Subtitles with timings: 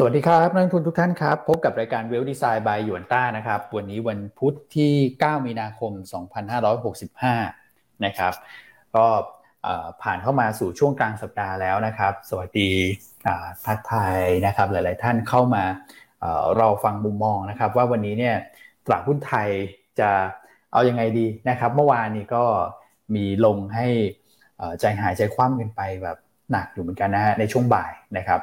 [0.00, 5.92] สวัสดีครับนักทุนทุกท่านครับ พบกับรายการเวลดีไซน์บายหยวนต้านะครับ วันนี้วันพุธที่ 9 มีนาคม
[7.18, 8.32] 2565 นะครับ
[8.94, 9.06] ก็
[10.02, 12.70] ผ่านเข้ามาสู่ช่วงกลางสัปดาห์แล้วนะครับ สวัสดี
[13.66, 15.64] ทักทายนะครับ หลาย ๆ ท่านเข้ามา
[16.58, 18.36] รอฟังมุมมองนะครับ ว่าวันนี้เนี่ย
[18.84, 19.48] ตลาดหุ้นไทย
[20.00, 20.10] จะ
[20.72, 22.44] เอายังไงดีนะครับ เมื่อวานนี้ก็
[23.14, 23.86] มีลงให้
[24.80, 26.18] ใจหายใจคว่ำกันไปแบบ
[26.52, 28.40] หนักอยู่เหมือนกันนะฮะในช่วงบ่ายนะครับ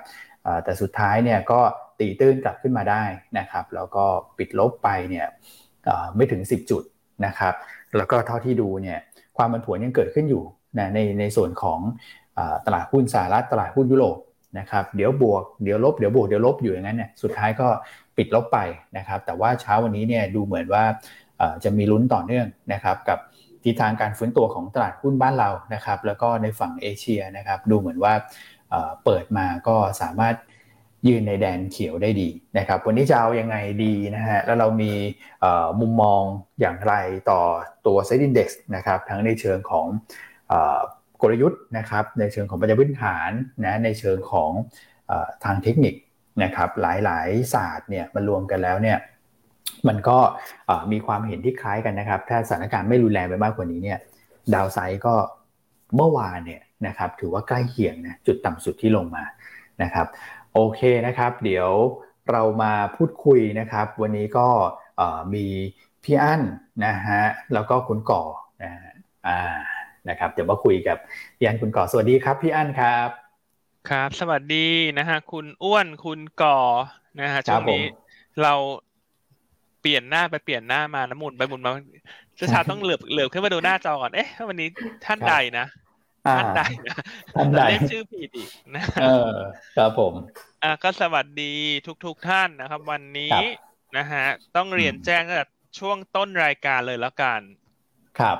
[0.64, 1.60] แต่สุดท้ายเนี่ยก็
[2.00, 3.04] ตีตื้นกลับขึ้นมาได้
[3.40, 4.06] นะครับแล้วก็
[4.38, 5.28] ปิดลบไปเนี่ย
[6.16, 6.84] ไม่ถึง 10 จุด
[7.26, 7.54] นะครับ
[7.98, 9.00] แล้วก็เท่าที่ดูเนี่ย
[9.38, 10.44] ความผันผวนยังเกิดขึ้นอยู่
[10.78, 11.80] นะในในส่วนของ
[12.66, 14.18] ตลาดหุ้นสหรัฐตลาดหุ้นยุโรป
[14.60, 17.68] นะครับเดี๋ยวบวกเดี๋ยวลบเดี๋ยวบวกเดี๋ยวลบอยู่อย่างนั้นเนี่ยสุดท้ายก็
[18.18, 18.60] ปิดลบไป
[18.98, 20.84] นะครับแต่ว่าเช้าวันนี้เนี่ยดูเหมือนว่า
[21.64, 23.20] จะมีลุ้นต่อเนื่องนะครับกับ
[23.64, 28.14] ทิศทางการฟื้นตัวของตลาดหุ้นบ้านเรานะครับแล้วก็ในฝั่งเอเชียนะครับดูเหมือนว่า
[29.04, 30.36] เปิดมาก็สามารถ
[31.08, 34.92] ยืนในแดนเขียวได้ดีนะครับ วันนี้จะเอายังไงดีนะฮะแล้วเรามี
[35.80, 36.22] มุมมอง
[36.60, 36.94] อย่างไร
[37.30, 37.42] ต่อ
[37.86, 39.88] ตัวเซ็นดี Index นะครับทั้งในเชิงของ
[41.22, 43.30] กลยุทธ์นะครับในเชิงของปัจจัยพื้นฐาน
[43.66, 44.52] นะในเชิงของ
[45.44, 45.96] ทางเทคนิค
[46.44, 48.98] นะครับหลายๆศาสตร์เนี่ยมันรวมกันแล้วเนี่ย
[49.88, 50.18] มันก็
[50.92, 54.00] มีความเห็นที่คล้ายกันนะครับ ถ้าสถานการณ์ไม่รุนแรงไปมากกว่านี้เนี่ย
[54.54, 55.16] ดาวไซด์ก็
[55.96, 59.24] เมื่อวานเนี่ย นะครับถือว่าใกล้เคียงนะจุดต่ำสุดที่ลงมา
[59.84, 60.08] นะครับ
[60.54, 61.70] โอเคนะครับ เดี๋ยว
[62.32, 64.48] เรามาพูดคุยนะครับ วันนี้ก็
[65.34, 65.46] มี
[66.04, 66.42] พี่อั้น
[66.86, 67.24] นะฮะ
[67.54, 68.24] แล้วก็คุณก่อ
[68.64, 68.94] นะฮะ
[69.28, 69.40] อ่า
[70.10, 70.98] นะครับเดี๋ยวมาคุยกับ
[71.38, 73.10] พี่อั้นคุณก่อสวัสดีครับพี่อั้นครับ
[73.90, 74.68] ครับ สวัสดี
[74.98, 76.60] นะฮะคุณอ้วนคุณก่อ
[77.22, 77.84] นะฮะช่วงนี้
[78.44, 78.54] เรา
[79.82, 81.72] เปลี่ยนหน้าไปเปลี่ยนหน้ามาน้ำมุนไปหมุนมา
[82.40, 84.70] จะชาต้องเหลือบเหลือบขึ้นมาดูหน้าจอก่อนเอ๊ะวันนี้
[85.06, 85.66] ท่านใดนะ
[86.38, 86.96] ท่านใดนะ
[87.36, 89.34] ท่านใดเรียกชื่อผิดอีกนะเออ
[89.78, 90.14] ครับผม
[90.64, 91.54] อ่าก็สวัสดี
[91.88, 93.40] ทุกทุกท่านนะครับ วันนี้
[93.98, 95.48] นะฮะต้องเรียนแจ้งตั้งแต่
[95.80, 97.42] ช่วงต้นรายการเลยแล้วกัน
[98.20, 98.38] ครับ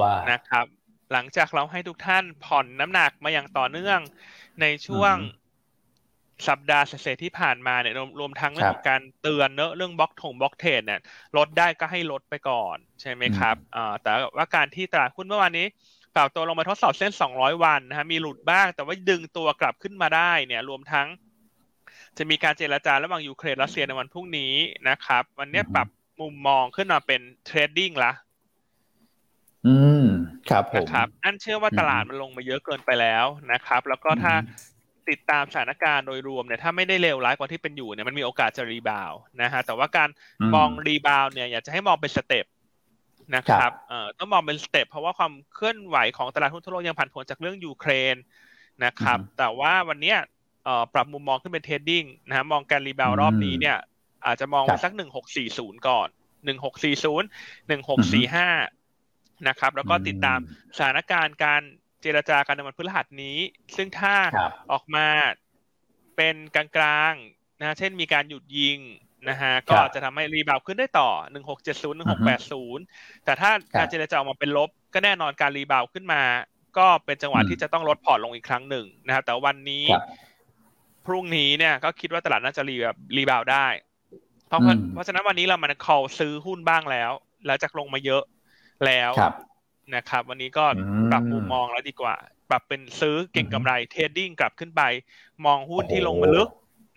[0.00, 0.66] ว่านะครับ
[1.12, 4.00] หลังจากเราให้ทุกท่านผ่อนน้ำหนักมาอย่างต่อเนื่อง
[4.60, 5.14] ในช่วง
[6.48, 11.00] สัปดาห์เศษที่ผ่านมาเนี่ยรวมทั้งเรื่องการเตือนเนอะเรื่องบล็อกถงบล็อกเทรดเนี่ย
[11.36, 15.66] ลดได้ก็ให้ลดไปก่อน ใช่ไหมครับอ่าแต่ว่าการที่ตลาดหุ้นเมื่อวานนี้
[16.16, 21.08] ปรับตัวลงมาทดสอบเส้น 200 วันนะฮะมีหลุดบ้าง แต่ว่าดึงตัวกลับขึ้นมาได้เนี่ย รวมทั้ง
[22.16, 24.54] จะมีการเจรจาระหว่างยูเครนรัสเซียในวันพรุ่งนี้
[24.88, 25.88] นะครับ วันนี้ปรับ
[26.20, 28.12] มุมมองขึ้นมาเป็น trading ละ
[29.66, 30.06] อืม
[30.50, 34.34] ครับผมนะครับอันเชื่อว่าตลาดมันลงมาเยอะเกินไปแล้วนะครับ แล้วก็ถ้า
[35.08, 39.12] ติดตามสถานการณ์โดยรวมเนี่ยถ้าไม่ได้เลวร้ายกว่าที่เป็นอยู่เนี่ยมันมีโอกาสจะ rebound
[39.42, 40.08] นะฮะแต่ว่าการ
[40.54, 42.46] มอง rebound เนี่ยอยากจะให้มองเป็น step
[43.34, 48.16] นะครับเอ่อต้องมองเป็น step เพราะว่าความเคลื่อนไหวของตลาดหุ้นทั่วโลกยังผันผวนจากเรื่องยูเครน
[48.84, 50.14] นะครับ แต่ว่าวันนี้
[50.64, 53.76] เอ่อปรับมุมมองขึ้นเป็น trading นะมองการ rebound รอบนี้เนี่ย
[54.26, 56.08] อาจจะมองสักหนึ่งหกสี่ศูนย์ก่อน
[56.44, 57.28] หนึ่งหกสี่ศูนย์
[57.68, 58.48] หนึ่งหกสี่ห้า
[59.48, 60.38] นะครับ แล้วก็ติดตาม
[60.76, 61.62] สถานการณ์การ
[62.02, 63.38] เจรจากันในวันพฤหัสนี้
[63.76, 64.16] ซึ่งถ้า
[64.72, 65.06] ออกมา
[66.16, 68.78] เป็นกลางๆนะเช่นมีการหยุดยิง
[69.28, 71.10] นะฮะก็จะทำให้ rebound ขึ้นได้ต่อ
[71.54, 72.00] 1670
[72.40, 76.22] 1680 แต่ถ้าการเจรจาออกมาเป็นลบ ก็แน่นอนการ rebound ขึ้นมา
[76.78, 79.84] ก็เป็นจังหวะที่จะต้องลดพอร์ตลงอีกครั้งหนึ่งนะครับแต่วันนี้
[81.06, 83.66] พรุ่งนี้เนี่ยก็คิดว่าตลาดน่าจะรีแบบ rebound ได้
[84.48, 84.60] เพราะ
[84.92, 87.12] เพราะฉะนั้นวันนี้เรามัน call ซื้อหุ้นบ้างแล้ว
[87.46, 88.22] แล้วจากลงมาเยอะ
[88.86, 89.10] แล้ว
[89.94, 90.64] นะครับ วันนี้ก็
[91.10, 92.16] ปรับมุมมองแล้วดีกว่า
[92.50, 94.82] ปรับเป็นซื้อเก่งกำไร trading กลับขึ้นไป
[95.46, 96.48] มองหุ้นที่ลงมาลึก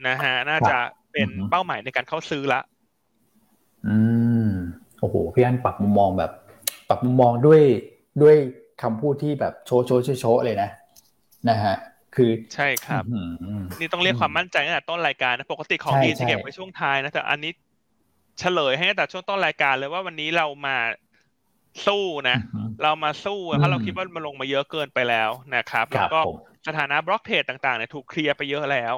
[0.08, 0.78] นะฮะน่าจะ
[1.12, 2.62] เป็นเป้าหมายในการเข้าซื้อละ
[3.88, 3.98] อื
[4.48, 4.50] ม
[5.00, 6.32] โอ้โหพี่อันปรับมุมมองแบบ
[6.90, 7.62] ปรับมุมมองด้วย
[8.22, 8.36] ด้วย
[8.82, 10.70] คำพูดที่แบบโชว์โชว์โชว์เลยนะ
[11.50, 11.76] นะฮะ
[12.16, 13.04] คือใช่ครับ
[13.80, 17.52] นี่ต้องเรียกความมั่นใจตั้งแต่ต้นรายการนะปกติของดีจะเก็บไว้ช่วงท้ายนะแต่อันนี้
[18.40, 20.78] เฉลยให้แต่ช่วงต้นรายการเลยว่าวันนี้เรามา
[21.88, 22.38] สู้นะ
[22.84, 26.20] เรามาสู้เพราะเราคิดว่ามันลงมาเยอะเกินไปแล้วนะครับ แล้วก็
[26.68, 28.96] สถานะบล็อกเทรดต่างๆเนี่ยถูกเคลียร์ไปเยอะแล้ว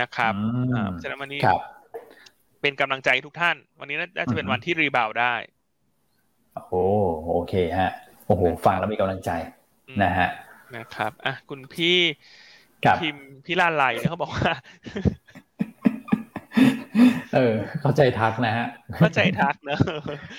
[0.00, 0.32] นะครับ
[1.02, 1.40] ฉะนั้นวันนี้
[2.62, 5.34] เป็นกำลังใจทุกท่าน วันนี้น่าจะเป็นวันที่รีบาวได้
[6.68, 6.84] โอ้
[7.32, 7.90] โอเคฮะ
[8.26, 9.30] โอ้โห ฟังแล้วมีกำลังใจ
[10.02, 10.28] นะฮะ
[10.76, 11.98] นะครับอะคุณพี่
[13.00, 14.52] พิมพี่ลาไลเนี่ยเขาบอกว่า
[17.34, 18.66] เออ เข้าใจทักนะฮะ
[18.98, 19.78] เข้าใจทักเนอะ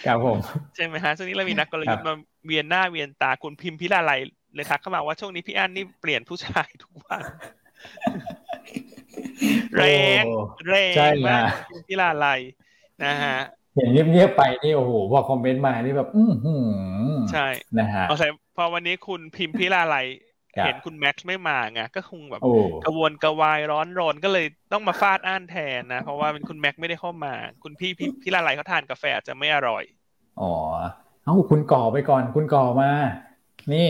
[0.05, 0.37] ครับผม
[0.75, 2.13] ใช่ไหมฮะช่วงนี้เรามีนักกลยุทธ์มา
[2.45, 4.11] เวียนหน้าเวียนตาคุณพิมพ์พิลาไล
[4.55, 7.21] เลยทักเข้ามาว่าช่วงนี้พี่อั้นนี่เปลี่ยนผู้ชายทุกวัน
[9.77, 9.83] แร
[10.21, 10.23] ง
[10.69, 10.75] แร
[11.11, 11.51] งมาก
[11.87, 12.27] ที่ลาไล
[13.05, 13.39] นะฮะ
[13.75, 16.23] เห็นเงียบๆไปนี่โอ้โหพอคอมเมนต์มานี่แบบ อื
[17.31, 17.47] ใช่
[17.79, 19.97] นะฮะเอาใส่พอวันนี้คุณพิมพ์พิลาไล
[20.65, 22.41] เห็นคุณแม็กซ์ไม่มาไงก็คงแบบ
[22.83, 27.33] กระวนกระวายร้อนรนก็เลยต้องมาฟาดอ้านแทนนะ เพราะว่าเป็นคุณแม็กซ์ไม่ได้เข้ามา
[27.63, 29.83] คุณพี่พี่พี่ลาไลเขาทานกาแฟอาจจะไม่อร่อย
[30.41, 30.53] อ๋อ
[31.23, 32.89] เอ้าคุณก่อไปก่อน คุณก่อมา
[33.73, 33.89] นี่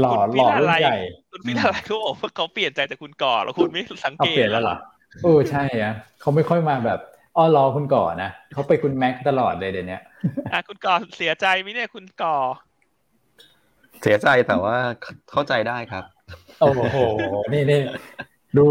[0.00, 0.96] หล่อหล่อรุ่นใหญ่
[1.30, 4.76] คุณพี่ลาไลเขาบอกว่าเขาเปลี่ยนใจแต่คุณก่อแล้วคุณไม่สังเกตเปลี่ยนแล้วเหรอ
[5.24, 7.00] เออใช่อะเขาไม่ค่อยมาแบบ
[7.36, 9.98] อ้อรอคุณก่อนะเขาไปคุณแม็กตลอดเลยเดี๋ยวนี้
[10.52, 12.36] อะคุณก่อเสียใจไหมเนี่ยคุณก่อ
[14.02, 14.76] เสียใจแต่ว่า
[15.30, 16.04] เข้าใจได้ครับ
[16.60, 16.98] โอ้โห
[17.52, 17.80] นี่นี่
[18.58, 18.66] ดู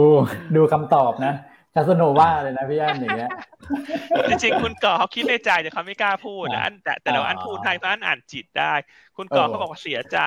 [0.55, 1.33] ดูคำตอบนะ
[1.75, 3.31] คาสโนว่าเลยนะพี่อันอย่างเงี้ย
[4.29, 8.73] จริงๆคุณก่อเขาคิดในใจแต่เขาไม่กล้าพูดนะอันแต่แต่เราอันพูดให้เพราะอันอ่านจิตได้
[9.17, 10.19] คุณก่อเขาบอกว่าเสียใจ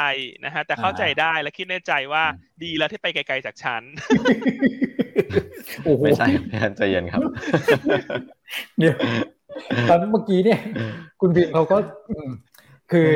[0.44, 2.24] นะฮะ แต่เข้าใจได้และคิดในใจว่า
[2.62, 3.82] ดีแล้วที่ไปไกลๆจากฉัน
[6.02, 7.20] ไม่ใช่พี่อันใจเย็นครับ
[8.78, 8.94] เนี่ย
[9.88, 10.60] ตอนเมื่อกี้เนี่ย
[11.20, 11.76] คุณพิมเขาก็
[12.92, 13.08] คือ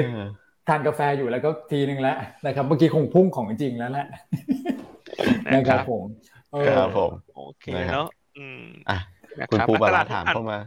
[0.68, 2.16] ทานกาแฟอยู่แล้วก็ทีนึงแล้ว
[2.46, 4.06] นะครับ เมื่อกี้คงพุ่งของจริงแล้วแหละ
[5.54, 6.02] นะครับผม
[6.68, 8.98] ครับผมโอเคเนาะ อืมอะ
[9.50, 10.58] คุณปูบาลาถามเข้ามา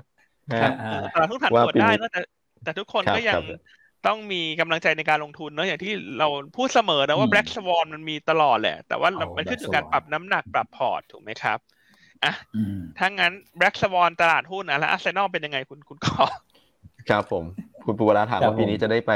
[1.13, 2.21] ตลาดทุกฐานตรวจได้นะแต่
[2.63, 3.41] แต่ทุกคนก็ยัง
[4.07, 6.27] ต้องมีกำลังใจในการลงทุนเนาะอย่างที่เรา
[6.57, 11.57] พูดเสมอนะว่า black swan มันมีตลอดแหละ แต่ว่ามันขึ้นอยู่กับการปรับน้ำหนักปรับพอร์ตถูกไหมครับ
[12.23, 12.33] อะ
[12.97, 16.25] ถ้างั้น black swan ตลาดหุ้นนะแล้วอาร์เซนอลเป็นยังไงคุณคุณกอ
[17.09, 17.43] ครับผม
[17.85, 19.11] คุณปูบาลาถามว่าปีนี้จะได้ไป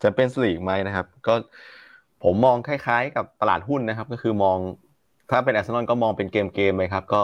[0.00, 1.34] แชมเปี้ยนส์ลีกไหมนะครับ ก็
[2.24, 4.58] ผมมองคล้ายๆ กับตลาดหุ้นนะครับ ก็คือมอง
[5.30, 7.22] ถ้าเป็นอาร์เซนอลก็มองเป็นเกมเกมไปครับ ก็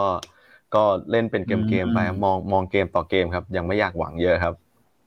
[0.75, 4.55] ก็เล่นเป็นเกมเกมไปมองมองเกมต่อเกมครับ ยังไม่อยากหวังเยอะครับ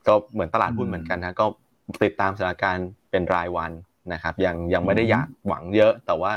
[0.07, 1.47] ก็เหมือนตลาดหุ้นเหมือนกันนะก็
[2.05, 3.71] ติดตามสถานการณ์เป็นรายวัน
[4.13, 6.33] นะครับ ยังยังไม่ได้อยากหวังเยอะ แต่ว่า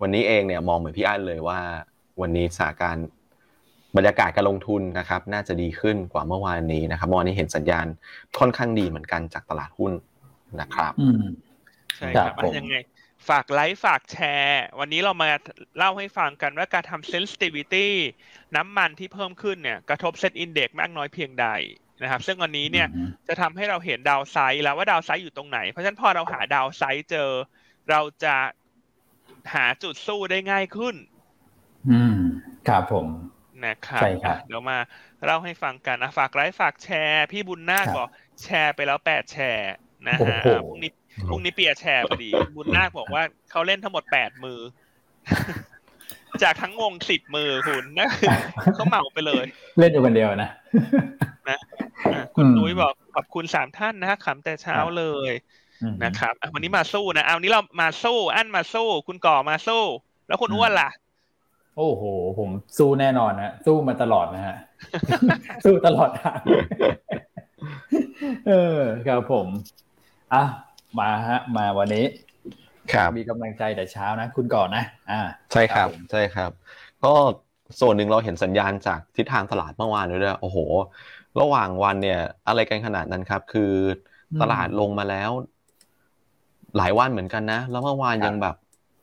[0.00, 1.58] วันนี้เองเนี่ยมองเหมือนพี่อั้นเลยว่า
[2.20, 3.06] วันนี้สถานการณ์
[3.96, 7.86] บรรยากาศการลงทุนนะครับ น่าจะดีขึ้นกว่าเมื่อวานนี้นะครับเมื่อวานนี้เห็นสัญญาณ
[8.38, 9.92] ค่อนข้างดีเหมือนกันจากตลาดหุ้น
[10.60, 10.92] นะครับ
[11.96, 12.76] ใช่ครับยังไง
[13.28, 15.30] ฝากไลค์ฝากแชร์ วันนี้เรามา
[15.78, 17.88] เล่าให้ฟังกันว่าการทำ sensitivity
[18.56, 21.46] น้ำมันที่เพิ่มขึ้นเนี่ย กระทบ SET Index มากน้อยเพียงใด
[22.02, 22.88] นะครับ ซึ่งวันนี้เนี่ย
[23.28, 27.30] จะทำให้เราเห็น downside แล้วว่า downside อยู่ตรงไหน เพราะฉะนั้นพอเราหา downside เจอ
[27.90, 28.36] เราจะ
[29.54, 30.94] หาจุดสู้ได้ง่ายขึ้น
[31.90, 32.16] อืม
[32.68, 33.06] ครับผม
[33.64, 34.78] นะครับใช่ครับเดี๋ยวมา
[35.24, 38.08] เล่าให้ฟังกันนะฝากไลค์ฝากแชร์ พี่บุญนาคบอก
[38.42, 39.72] แชร์ไปแล้วแปดแชร์
[40.08, 40.92] นะฮะพรุ่งนี้
[41.28, 44.58] พรุ่งนี้เปียแชร์พอดี บุญนาคบอกว่าเขาเล่นทั้งหมดแปดมือ
[46.42, 48.08] จากทั้งวงสิบมือคุณนะ
[48.74, 49.44] เขาเหมาไปเลย
[49.78, 50.50] เล่นอยู่คนเดียวนะ
[51.48, 51.58] นะ
[52.36, 55.30] คุณนุ้ยบอกขอบคุณสามท่านนะฮะขำแต่เช้าเลย
[56.04, 59.82] นะครับวันนี้มาสู้นะเอานี้เรามาสู้ อันมาสู้ คุณก่อมาสู้
[60.28, 60.90] แล้วคุณอ้วนล่ะ
[61.76, 62.02] โอ้โห
[62.38, 64.56] ผมสู้แน่นอนนะสู้มาตลอดนะฮะ
[65.64, 66.40] สู้ตลอดทาง
[68.48, 69.46] เออครับผม
[70.34, 70.44] อะ
[71.00, 72.06] มาฮะ มาวันนี้
[72.92, 75.20] ครับ มีกำลังใจแต่เช้านะ คุณก่อนนะ อ่า
[75.52, 76.50] ใช่ครับ ใช่ครับ
[77.04, 77.12] ก็
[77.80, 80.58] ส่วนหนึ่งเราเห็นสัญญาณจากทิศทางตลาดเมื่อวานด้วยโอ้โห
[81.40, 83.72] ระหว่างวันเนี่ย อะไรกันขนาดนั้นครับ คือ
[84.42, 85.30] ตลาดลงมาแล้ว
[86.76, 88.56] หลายวันเหมือนกันนะ แล้วเมื่อวานยังแบบ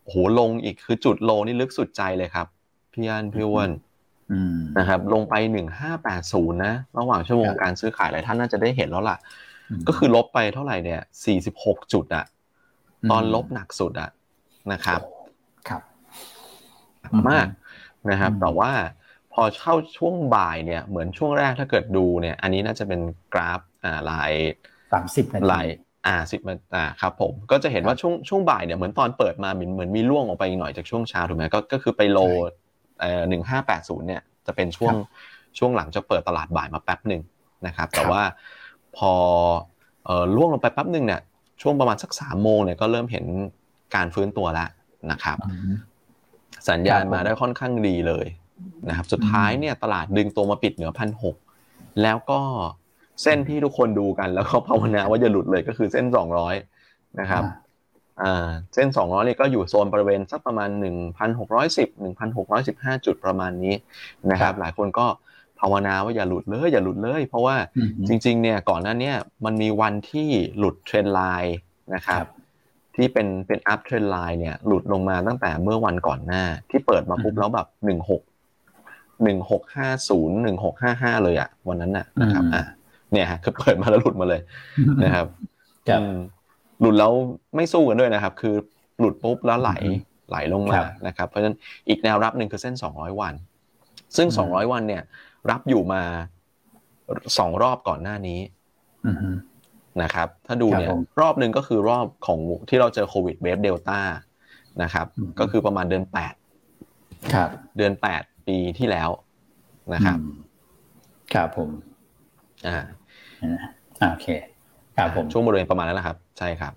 [0.03, 2.47] โอ้โหลงอีกคือจุดโลนี่ลึกสุดใจเลยครับ
[2.91, 3.69] พี่อันพี่วน
[4.77, 9.17] นะครับ ลงไปหนึ่งห้าแปดศูนย์นะ ระหว่างชั่วโมงการซื้อขายหลายท่านน่าจะได้เห็นแล้วล่ะ
[9.87, 12.25] ก็คือลบไปเท่าไหร่เนี่ยสี่สิบหกจุดอะ
[13.11, 14.09] ตอนลบหนักสุดอะ
[14.71, 15.01] นะครับ
[15.69, 15.81] ครับ
[17.29, 17.47] มาก
[18.09, 18.71] นะครับ แต่ว่า
[19.33, 23.01] พอเข้าช่วงบ่ายเนี่ย เหมือนช่วงแรกถ้าเกิดดูเนี่ย อันนี้น่าจะเป็น
[23.33, 24.31] กราฟอ่าลาย
[24.93, 25.65] สามสิบลาย
[26.07, 32.19] อ่าสิบมาอ่าครับผมก็จะเห็นว่าช่วงช่วงบ่ายเนี่ยเหมือนตอนเปิดมาเหมือนเหมือนมีล่วงออกไปหน่อยจากช่วงเช้าถูกไหมก็ก็คือไปโล
[32.99, 34.93] เอ่อหนึ่งห้าแปดศูนย์เนี่ยจะเป็นช่วง
[35.57, 37.21] ช่วงหลังจะเปิดตลาดบ่ายมาแป๊บหนึ่ง
[37.67, 38.21] นะครับ แต่ว่า
[38.97, 39.68] พอเอ่อ
[40.35, 41.21] ล่วงลงไปแป๊บหนึ่งเนี่ย
[41.61, 43.25] ช่วงประมาณสักสามโมงเนี่ยก็เริ่มเห็น
[43.95, 44.69] การฟื้นตัวแล้ว
[45.11, 45.37] นะครับ
[46.69, 48.25] สัญญาณมาได้ค่อนข้างดีเลย
[48.87, 51.35] นะครับ สุดท้ายเนี่ยตลาดดึงตัวมาปิดเหนือพันหก
[52.01, 52.41] แล้วก็
[53.23, 56.55] เส้นที่ทุกคนดูกันแล้วก็ภาวนาว่าจะหลุดเลยก็คือเส้นสองร้อย
[57.19, 57.43] นะครับ
[58.23, 63.73] อ่าเส้นสองร้อยนี่ก็อยู่โซนบริเวณสักประมาณหนึ่งพันหกร้อยสิบหนึ่งพันหกร้อยสิบห้าจุดประมาณนี้
[64.31, 65.05] นะครับ หลายคนก็
[65.59, 67.55] ภาวนาว่าอย่าหลุดเลยอย่าหลุดเลย เพราะว่า
[68.07, 69.11] จริง ๆ เนี่ยก่อนหน้านี้
[69.45, 71.57] มันมีวันที่หลุด trendline
[71.95, 72.25] นะครับ
[72.95, 78.21] ที่เป็นเป็น uptrend line เนี่ย หลุดลงมาตั้งแต่เมื่อวันก่อนหน้า ที่เปิดมาปุ๊บแล้วแบบหนึ่งหก
[79.23, 82.63] หนึ่งหกห้าศูนย์หนึ่งหกห้าห้าเลยอะวันนั้นน่ะนะครับอะ
[83.13, 84.41] เนี่ยฮะคือเปิดมาแล้วหลุดมาเลย
[85.03, 85.27] นะครับ
[86.81, 87.11] หลุดแล้ว
[87.55, 88.55] ไม่สู้กันด้วยนะครับ คือ
[88.99, 89.71] หลุดปุ๊บแล้วไหล
[90.29, 91.57] ไหลลงมานะครับ เพราะฉะนั้น
[91.89, 93.33] อีกแนวรับหนึ่งคือเส้นสองร้อยวัน
[94.17, 95.03] ซึ่งสองร้อยวันเนี่ย
[95.49, 96.03] รับอยู่มา
[97.37, 98.39] สองรอบก่อนหน้านี้
[100.01, 100.89] นะครับ ถ้าดูเนี่ย
[101.21, 103.99] รอบหนึ่งก็คือรอบของที่เราเจอโควิดเวฟเดลต้า
[104.83, 105.07] นะครับ
[105.39, 106.33] ก็คือประมาณเดือนแปด
[107.33, 109.09] ครับเดือนแปดปีที่แล้ว
[109.93, 110.31] นะครับอืม
[111.33, 111.69] ครับผม
[112.67, 112.77] อ่า
[113.43, 114.27] อ่าโอเค
[114.97, 116.73] ครับผมช่วงบริเวณประมาณนั้นแหละครับ ใช่ครับ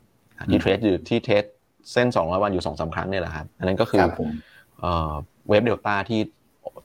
[0.50, 1.44] ที่เทรดอยู่ที่เทรด
[1.92, 4.30] เส้น200วันอยู่สองสาครั้งเนี่ยแหละครับ อันนั้นก็คือครับผม
[4.80, 5.12] เอ่อ
[5.48, 6.20] เวฟเดลต้าที่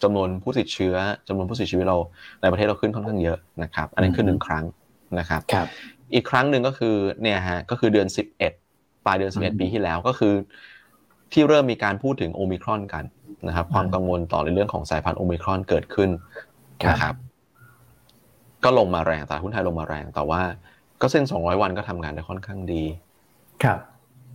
[0.04, 0.96] จำนวนผู้ติดเชื้อ
[1.27, 1.98] จำนวนผู้เสียชีวิตเรา
[2.42, 4.66] ในประเทศเราขึ้นค่อนข้างเยอะนะครับ อันนั้นคือหนึ่งครั้ง
[5.20, 5.68] นะครับครับ
[6.13, 8.08] อีกครั้งหนึ่งก็คือเนี่ยฮะก็คือเดือน
[8.56, 10.34] 11ปลายเดือนอืม11ปีที่แล้วก็คือ
[11.34, 13.04] ที่เริ่มมีการพูดถึงโอมิครอนกัน
[13.48, 16.10] นะครับ ความกังวลต่อในเรื่องของสายพันธุ์โอมิครอนเกิดขึ้น
[16.89, 17.16] นะครับ
[18.63, 20.42] ก็ลงมาแรงตลาดหุ้นไทยลงมาแรง แต่ว่า
[21.01, 22.84] ก็เส้น200วันก็ทำงานได้ค่อนข้างดี
[23.63, 23.80] ครับ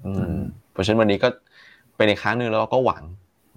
[0.07, 0.41] อือืมม
[0.73, 1.29] เพราะฉะนั้นวันนี้ก็
[1.97, 3.03] เป็นอีกครั้งหนึ่งแล้วเราก็หวัง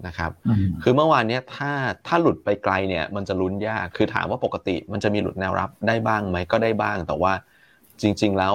[0.06, 1.70] นะครับอืมคือเมื่อวานเนี้ยถ้า
[2.06, 7.32] ถ้าหลุดไปไกลเนี่ย มันจะลุ้นยาก คือถามว่าปกติมันจะมีหลุดแนวรับได้บ้างไหมก็ได้บ้าง แต่ว่า
[8.00, 8.54] จริง ๆแล้ว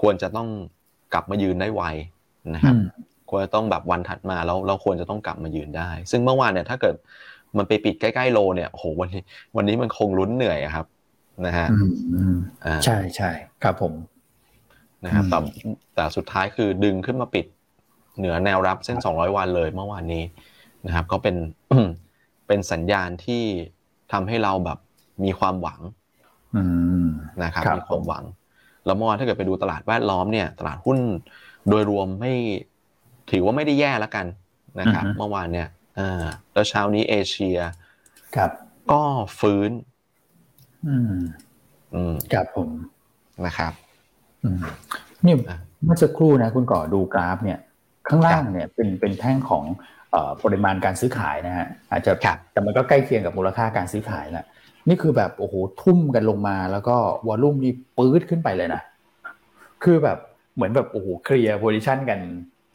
[0.00, 0.48] ควรจะต้อง
[1.12, 1.82] กลับมายืนได้ไว
[2.54, 2.76] นะครับ
[3.30, 6.94] ควรจะต้องแบบวันถัดมาแล้วเราควรจะต้องกลับมายืนได้ ซึ่งเมื่อวานเนี่ยถ้าเกิด
[7.56, 9.22] มันไปปิดใกล้ๆโลเนี่ยโอ้โหวันนี้
[9.56, 10.86] วันนี้มันคงลุ้นเหนื่อยอะครับ
[11.46, 13.30] นะฮะอืมอืมอ่าใช่ใช่
[13.62, 13.92] ครับผม
[15.04, 15.38] นะครับอืมแต่
[15.94, 17.46] แต่สุดท้ายคือดึงขึ้นมาปิด
[18.18, 20.22] เหนือแนวรับเส้น 200 วันเลยเมื่อวานนี้
[20.86, 21.36] นะครับ ก็เป็น
[22.46, 23.42] เป็นสัญญาณที่
[24.12, 24.78] ทำให้เราแบบ
[25.24, 25.80] มีความหวัง
[26.56, 26.62] อื
[27.04, 27.06] ม
[27.42, 28.24] นะครับครับมีความหวัง
[28.86, 30.98] แล้วเมื่อวานถ้าเกิดไปดูตลาดแวดล้อมเนี่ย ตลาดหุ้น
[31.68, 32.32] โดยรวมไม่
[33.30, 34.26] ถือว่าไม่ได้แย่แล้วกัน
[34.80, 37.58] นะครับ เมื่อวานเนี่ยอ่าแล้วเช้านี้เอเชีย
[38.36, 38.50] ครับ
[38.92, 39.02] ก็
[39.38, 39.70] ฟื้น
[40.86, 41.16] อืม
[41.94, 42.70] อืมครับผม
[43.46, 43.72] นะครับ
[44.44, 44.58] อืม
[45.24, 47.58] นี่อะเมื่อสักครู่นะ คุณก่อดูกราฟเนี่ย
[48.08, 49.95] ข้างล่างเนี่ยเป็นเป็นแท่งของเอ่อ
[50.44, 54.46] ปริมาณการซื้อขายนะฮะอาจจะครับแต่มันก็ใกล้เคียงกับมูลค่าการซื้อขายแหละ
[54.88, 56.96] นี่คือแบบโอ้โหทุ่มกันลงมาแล้วก็
[57.28, 58.82] วอลลุ่มนี่ปื๊ดขึ้นไปเลยนะ
[59.84, 60.18] คือแบบ
[60.54, 62.20] เหมือนแบบโอ้โหเคลียร์ position กัน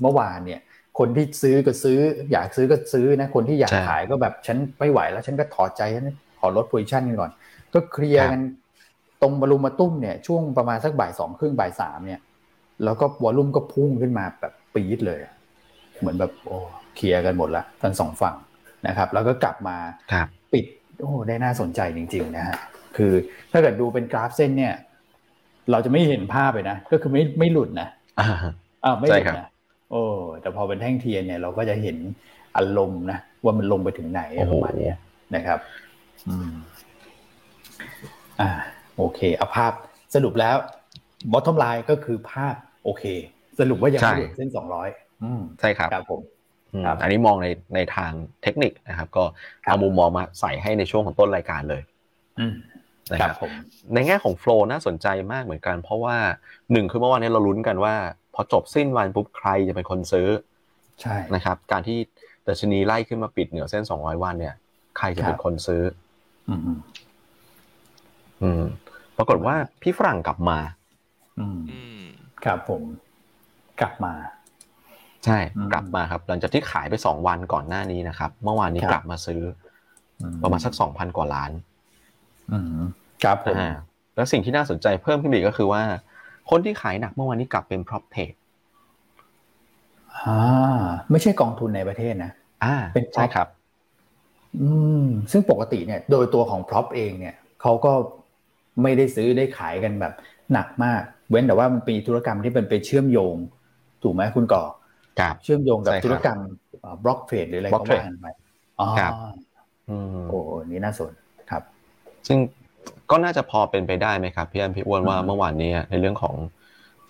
[0.01, 0.61] เมื่อวานเนี่ย
[0.99, 1.99] คนที่ซื้อก็ซื้อ
[2.31, 6.07] อยากซื้อก็ซื้อนะคนที่อยากใช่ขายก็แบบฉันไม่ไหวแล้วฉันก็ถอดใจฉัน
[6.39, 7.31] ขอลด position กันก่อน
[7.73, 8.41] ก็เคลียร์กัน
[9.21, 12.19] ตรงบรรลุมาตุ้มเนี่ยช่วงประมาณสักบ่ายสองครึ่งบ่ายสามเนี่ย
[12.83, 15.33] แล้วก็ volume ก็พุ่งขึ้นมาแบบปี๊ดเลยอะ
[15.99, 16.57] เหมือนแบบโอ้
[16.95, 18.35] เคลียร์กันหมดละทั้งสองฝั่ง
[18.87, 19.77] นะครับ แล้วก็กลับมา
[20.13, 20.65] ครับปิด
[21.01, 22.55] โอ้ได้น่าสนใจจริง ๆ นะฮะ
[22.97, 23.13] คือ
[23.51, 24.73] ถ้าเกิดดูเป็นกราฟเส้นเนี่ย
[25.71, 27.87] เราจะไม่เห็นภาพเลยนะ ก็คือไม่ไม่หลุดนะ
[28.19, 28.27] อ่า
[28.85, 29.47] อ่าไม่หลุดใช่ครับนะ
[29.91, 30.03] โอ้
[30.41, 31.97] แต่พอเป็นแท่งเทียนเนี่ยเราก็จะเห็น
[32.57, 34.21] อารมณ์นะว่ามันลงไปถึงไหน
[34.51, 34.97] ประมาณเนี้ย
[35.35, 35.59] นะครับ
[36.27, 36.51] อืม
[38.41, 38.49] อ่า
[38.97, 39.73] โอเคเอาภาพ
[40.15, 40.55] สรุปแล้ว
[41.33, 43.03] bottom line ก็คือภาพ โอเค
[43.59, 44.89] สรุปว่ายังไม่หลุดเส้นสองร้อย
[45.23, 46.21] อืมใช่ครับครับผม
[46.73, 48.11] อืมครับอันนี้มองในในทาง
[48.43, 49.23] เทคนิคนะครับ ก็
[49.65, 51.81] ครับเอามุมมองมาใส่ให้ในช่วงของต้นรายการเลย
[52.39, 52.53] อืม
[53.11, 53.51] นะคครัรับบผม
[53.93, 56.17] ในแง่ของโฟล์น่าสนใจมากเหมือนกัน เพราะว่า
[56.71, 57.95] หนึ่งคือเมื่อวานนี้เราลุ้นกันว่า
[58.35, 60.27] พอจบสิ้นวันปุ๊บใครจะเป็นคนซื้อ
[61.01, 61.97] ใช่นะครับ การที่
[62.47, 64.55] ดัชนีไล่ขึ้นมาปิดเหนือเส้น200วันเนี่ย
[64.97, 65.81] ใครจะเป็นคนซื้อ
[66.49, 66.79] อืมอืม
[68.41, 68.63] อืม
[69.17, 70.59] ปรากฏว่าพี่ฝรั่งกลับมา
[71.39, 72.01] อืมอืม
[72.43, 72.81] ครับผม
[73.81, 74.13] กลับมา
[75.25, 79.41] ใช่อืมกลับมาครับหลังจากที่ขายไป2วันก่อนหน้านี้นะครับ เมื่อวานนี้ครับกลับมาซื้อ
[80.21, 81.51] อืประมาณสัก2,000กว่าล้าน
[82.51, 82.81] อืม
[83.23, 83.69] ครับผมอ่า
[84.15, 85.81] แล้วสิ่งที่น่าสนใจเพิ่มขึ้นอีกก็คือว่า
[86.49, 88.37] คนที่ขายหนักเมื่อวานนี้กลับเป็น prop trade
[90.17, 90.39] อ่า
[91.11, 92.31] ไม่ใช่กองทุนในประเทศนะ
[92.63, 93.47] อ่าเป็น prop ใช่ครับ
[94.61, 94.69] อื
[95.03, 97.91] ม ซึ่งปกติเนี่ย โดยตัวของพร็อพเองเนี่ยเขาก็
[98.81, 100.13] ไม่ได้ซื้อได้ขายกันแบบ
[100.53, 103.35] หนักมาก เว้นแต่ว่ามันเป็นธุรกรรมที่เป็นไปเชื่อมโยง
[104.03, 104.80] ถูกไหมคุณก่อครับ
[105.43, 106.39] เชื่อมโยงกับใช่ครับธุรกรรม
[107.03, 108.25] บล็อกเทรดหรืออะไร block ก็ trade ว่ากันไป
[108.79, 109.13] อ๋อครับ
[109.89, 110.39] อืมโอ้
[110.71, 111.11] นี่น่าสน
[111.49, 111.63] ครับ
[112.27, 112.37] ซึ่ง
[113.11, 116.35] ก็น่าจะพอเป็นไปได้ไหมครับพี่อันพี่อ้วนว่าอืมเมื่อวานนี้ในเรื่องของ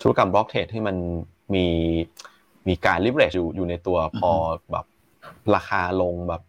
[0.00, 0.96] ธุรกรรมบล็อกเทรดที่มัน
[1.54, 1.66] มี
[2.68, 4.30] มีการ leverage อยู่อยู่ในตัวพอ
[4.72, 4.86] แบบ
[5.54, 6.42] ราคาลงแบบ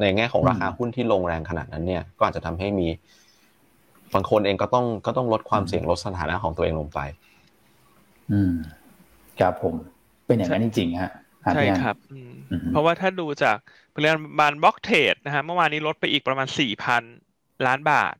[0.00, 2.88] ในแง่ของราคาหุ้นที่ลงแรงขนาดนั้นเนี่ย ก็อาจจะทำให้มี
[4.14, 7.00] บางคนเองก็ต้องก็ต้องลดความเสี่ยงลดสถานะของตัวเองลงไป
[8.32, 8.52] อืม
[9.40, 9.74] ครับผม
[10.26, 11.10] เป็นอย่างนั้นจริงๆฮะ
[11.44, 13.56] หาใช่พี่อันครับอืมอือฮึเพราะว่าถ้าดูจาก
[13.94, 14.06] ปริ
[14.40, 17.02] มาณ block trade นะฮะเมื่อวานนี้ลดไปอีกประมาณสี่พัน
[17.66, 18.14] ล้านบาท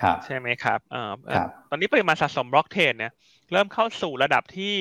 [0.00, 3.12] ครับใช่ไหมครับเอ่อครับตอนนี้ปริมาณสะสม block trade เนี่ย
[3.52, 4.74] เริ่มเข้าสู่ระดับที่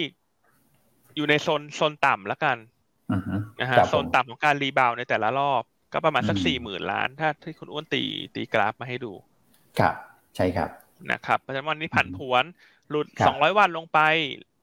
[1.15, 2.57] อยู่ในโซนโซนต่ำแล้วกัน
[3.11, 8.03] อือฮึนะฮะครับผมโซนต่ำของการ rebound ในแต่ละรอบ ก็ประมาณสักอืมสี่หมื่นล้าน ถ้าที่คุณอ้วนตี
[8.35, 9.13] ตีกราฟมาให้ดู
[9.79, 9.95] ครับ
[10.35, 10.69] ใช่ครับ
[11.11, 12.43] นะครับเพราะฉะนั้นวันนี้ผันผวน
[12.89, 13.99] หลุดครับสองร้อยวันลงไป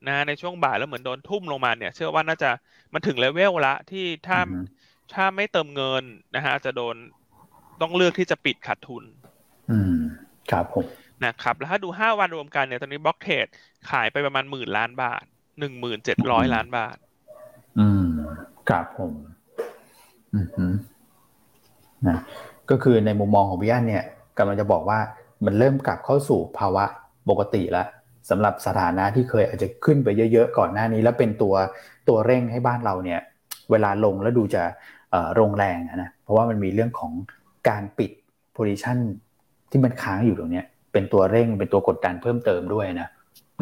[0.07, 2.51] นะฮะในช่วงบ่ายแล้วเหมือนโดนทุ่มลงมาเนี่ย เชื่อว่าน่าจะ
[2.93, 4.59] มันถึงเลเวลละที่ถ้าอือฮึ
[5.15, 6.05] ถ้าไม่เติมเงิน
[6.37, 6.97] นะฮะจะโดน
[7.81, 9.05] ต้องเลือกที่จะปิดขาดทุน
[9.71, 9.97] อืม
[10.51, 10.85] ครับผม
[11.25, 13.47] นะครับแล้วถ้าดูห้าวันรวมกันเนี่ยตอนนี้บล็อกเทรด
[13.91, 15.25] ขายไปประมาณหมื่นล้านบาท
[15.61, 16.97] หนึ่งหมื่นเจ็ดร้อยล้านบาท
[17.79, 18.07] อืม
[18.69, 19.13] ครับผม
[20.35, 20.41] อื
[20.73, 20.75] ม
[22.09, 22.19] นะ
[22.71, 24.05] ก็คือในมุมมองของพี่อันเนี่ย
[24.39, 24.99] กำลังจะบอกว่า
[25.45, 26.85] มันเริ่มกลับเข้าสู่ภาวะ
[27.29, 27.87] ปกติแล้ว
[28.31, 31.55] สำหรับสถานะที่เคยอาจจะขึ้นไปเยอะๆก่อนหน้านี้ แล้วเป็นตัว
[32.09, 33.21] ตัวเร่งให้บ้านเราเนี่ย
[33.71, 34.63] เวลาลงแล้วดูจะ
[35.35, 37.13] โรงแรงนะเพราะว่ามันมีเรื่องของ
[37.69, 38.11] การปิด
[38.53, 38.99] โพซิชัน
[39.71, 40.63] ที่มันค้างอยู่ตรงนี้
[40.93, 43.09] เป็นตัวเร่งเป็นตัวกดดันเพิ่มเติมด้วยนะ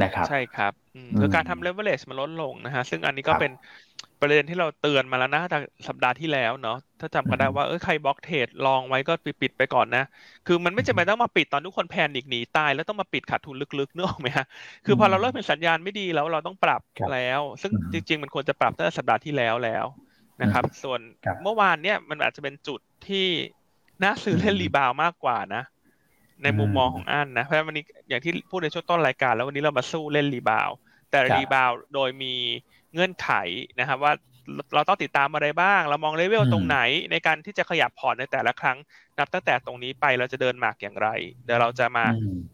[0.02, 0.72] นะครับ ใช่ครับ
[1.18, 3.52] คือการทำเลเวลเลชมันลดลงนะฮะ ซึ่งอันนี้ก็เป็น
[4.20, 10.04] ประเด็นที่เราเตือนมาแล้วนะจากสัปดาห์ที่แล้วเนาะถ้าจำกันได้ว่าเออใครบล็อกเทรดลองไว้ก็ปิดไปก่อนนะ
[10.46, 14.46] คือมันไม่จำเป็นต้องมาปิดตอนทุกคนแพนิคหนีตาย แล้วต้องมาปิดขาดทุนลึกๆเนอะไหมฮะ
[14.86, 16.82] คือพอเราเริ่มเป็นสัญญาณไม่ดีแล้วเราต้องปรับ
[17.12, 19.84] แล้ว ซึ่งจริง ๆ มันควรจะปรับตั้งแต่สัปดาห์ที่แล้วแล้ว
[20.42, 21.00] นะครับ ส่วน
[21.42, 23.26] เมื่อวานเนี่ยมันอาจจะเป็นจุดที่
[24.02, 25.62] น่าซื้อเล่นรีบาวมากกว่านะ
[26.42, 30.70] ในมุมมองของอันนะเพราะวันนี้อย่างที่พูดในช่วงต้นรายการ แล้ววันนี้เรามาสู้เล่น rebound
[31.10, 32.34] แต่ rebound โดยมี
[32.92, 33.30] เงื่อนไข
[33.80, 34.12] นะครับว่า
[34.74, 36.78] เราต้องติดตามอะไรบ้าง เรามองเลเวลตรงไหน
[37.10, 38.78] ในการที่จะขยับพอร์ตในแต่ละครั้ง
[39.18, 41.08] นับตั้งแต่ตรงนี้ไปเราจะเดินหมากอย่างไร
[41.44, 42.04] เดี๋ยวเราจะมา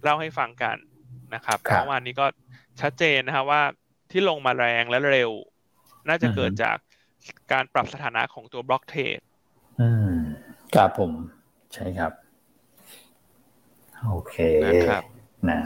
[0.03, 0.77] เล่าให้ฟังกัน
[1.35, 2.27] นะครับเมื่อวานนี้ก็
[2.81, 3.63] ชัดเจนนะครับว่า
[4.11, 5.31] ที่ลงมาแรงและเร็ว
[6.09, 6.77] น่าจะเกิดจาก
[7.53, 9.21] การปรับสถานะของตัว block trade
[9.81, 10.13] อืม
[10.75, 11.13] ครับผม
[11.75, 12.13] ใช่ครับ
[14.07, 15.03] โอเคนะครับ
[15.49, 15.61] นะ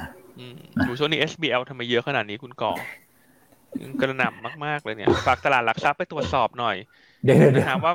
[0.86, 2.72] ดูช่วงนี้ SBL ทำไมเยอะขนาดนี้คุณก่อ
[4.00, 6.76] กระหน่ำมาก ๆ เลยเนี่ย ฝากตลาดหลักทรัพย์ไปตรวจสอบหน่อย
[7.38, 7.92] เดี๋ยวนะครว่า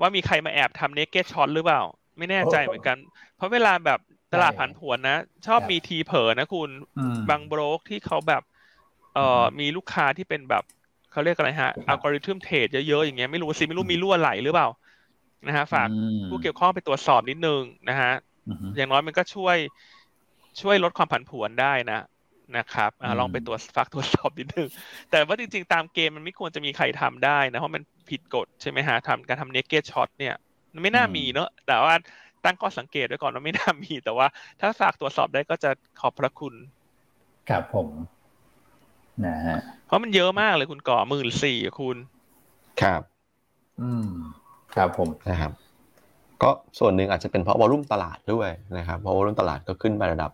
[0.00, 1.82] ว่ามีใครมาแอบทำเนกเก็ตช็อตหรือเปล่า
[2.18, 2.96] ไม่แน่ใจเหมือนกัน
[3.36, 4.00] เพราะเวลาแบบ
[4.32, 5.16] ตลาดผันผวนนะ
[5.46, 6.70] ชอบมีทีเผลอนะคุณ
[7.28, 8.42] บางโบรกที่เขาแบบ
[9.14, 10.64] เอ่อมีลูกค้าที่เป็นแบบ
[11.10, 14.68] เขาเรียกอะไรฮะอัลกอริทึมเทรดเยอะๆอย่างเงี้ยไม่รู้สิไม่รู้มีรั่วไหลหรือเปล่า
[15.46, 15.88] นะฮะฝาก
[16.28, 18.12] ผู้เกี่ยวข้องไปตรวจสอบนิดนึงนะฮะ
[18.76, 19.56] อย่างน้อยมันก็ช่วย
[20.60, 22.00] ช่วยลดความผันผวนได้นะ
[22.58, 24.68] นะครับอลองไปตรวจฝากตรวจสอบนิดนึง
[25.10, 30.34] แต่ว่าจริง ๆ ตามเกมมันไม่ควรจะมีใครทำได้นะ เพราะมันผิดกฎใช่ไหมฮะทำการทำเนกเก็ตช็อตเนี่ย
[30.72, 31.94] มันไม่น่ามีเนอะแต่ว่า
[32.44, 34.26] ตั้งข้อสังเกตไว้ก่อนว่าไม่น่ามี แต่ว่า
[34.60, 36.54] ถ้าฝากตรวจสอบได้ก็จะขอบพระคุณ
[37.48, 37.88] ครับผม
[39.26, 41.96] นะฮะเพราะมันเยอะมากเลยคุณก่อหมื่นสี่คุณ
[42.82, 43.02] ครับ
[43.80, 44.08] อืม
[44.74, 45.52] ครับผมนะครับ
[46.42, 50.30] ก็ส่วนหนึ่งอาจจะเป็นเพราะวอลุ่มตลาดด้วยนะครับ เพราะวอลุ่มตลาดก็ขึ้นไประดับ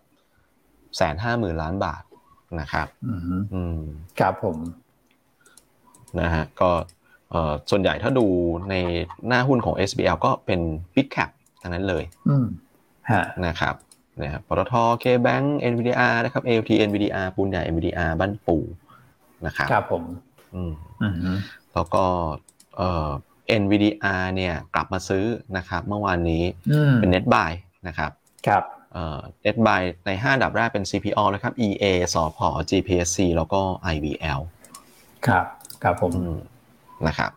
[0.97, 2.03] แสนห้าหมื่นล้านบาท
[2.61, 2.87] นะครับ
[3.55, 3.81] อืม
[4.21, 4.57] ครับผม
[6.21, 6.71] นะฮะก็
[7.31, 8.27] เอ่อส่วนใหญ่ถ้าดู
[8.71, 8.75] ใน
[9.27, 10.61] หน้าหุ้นของ SBL ก็เป็น
[10.95, 11.31] Big Cap
[11.63, 12.47] ทั้งนั้นเลยอืม
[13.11, 13.75] ฮะนะครับ
[14.23, 18.59] นะครับปตท KBank NVDR นะครับ ALT NVDR ปูนใหญ่ NVDR บ้านปู
[19.47, 20.05] นะครับครับผม
[20.55, 20.73] อืม
[21.75, 22.05] แล้วก็
[22.77, 23.11] เอ่อ
[23.61, 25.25] NVDR เนี่ยกลับมาซื้อ
[25.57, 26.43] นะครับเมื่อวานนี้
[26.97, 27.51] เป็น net buy
[27.89, 28.11] นะครับ
[28.47, 32.39] ครับเอสบายใน 5 ดับแรกเป็น CPO นะครับ EA สพ
[32.71, 33.61] GPSC แล้วก็
[33.95, 34.41] IVL
[35.27, 35.45] ครับ
[35.83, 36.13] ครับผม
[37.09, 37.31] นะครับ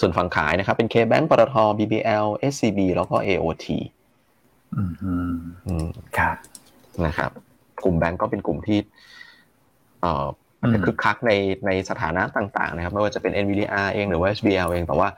[0.00, 3.66] ส่วนฝั่งขายนะครับ เป็น KBank ปตท BBL SCB แล้วก็ AOT
[4.76, 5.12] อื
[5.84, 5.86] ม
[6.18, 6.36] ครับ
[7.06, 7.30] นะครับ
[7.84, 8.78] กลุ่มแบงก์ก็เป็นกลุ่มที่
[10.60, 11.32] เอ่อคึกคักใน
[11.66, 15.08] ในสถานะต่างๆนะครับไม่ว่าจะเป็น NVDR เองหรือว่า SBL เองแต่ว่า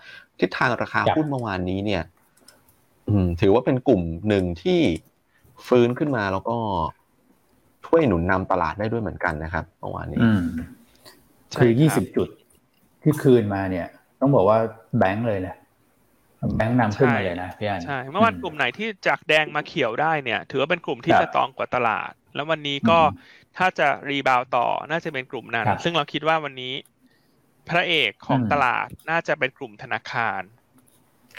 [0.40, 2.02] ทิศทางราคาหุ้นเมื่อวานนี้เนี่ย
[3.40, 4.80] ถือว่าเป็นกลุ่มหนึ่งที่
[5.68, 6.56] ฟื้นขึ้นมาแล้วก็
[7.86, 10.20] ช่วยหนุนนำตลาดได้ด้วยเหมือนกันนะครับเมื่อวานนี้
[11.58, 12.28] คือยี่สิบจุด
[13.02, 13.86] ที่คืนมาเนี่ย
[14.20, 14.58] ต้องบอกว่า
[14.98, 15.56] แบงค์เลยนะ
[16.56, 22.98] แบงค์นำขึ้นมาเลยนะพี่อันใช่เมื่อวันกลุ่มไหนที่จากแดงมาเขียวได้เนี่ย ถือว่าเป็นกลุ่มที่จะตองกว่าตลาด แล้ววันนี้ก็
[23.56, 26.74] ถ้าจะรีบาวต่อน่าจะเป็นกลุ่มนั้น ซึ่งเราคิดว่าวันนี้
[27.68, 30.42] พระเอกของตลาดน่าจะเป็นกลุ่มธนาคาร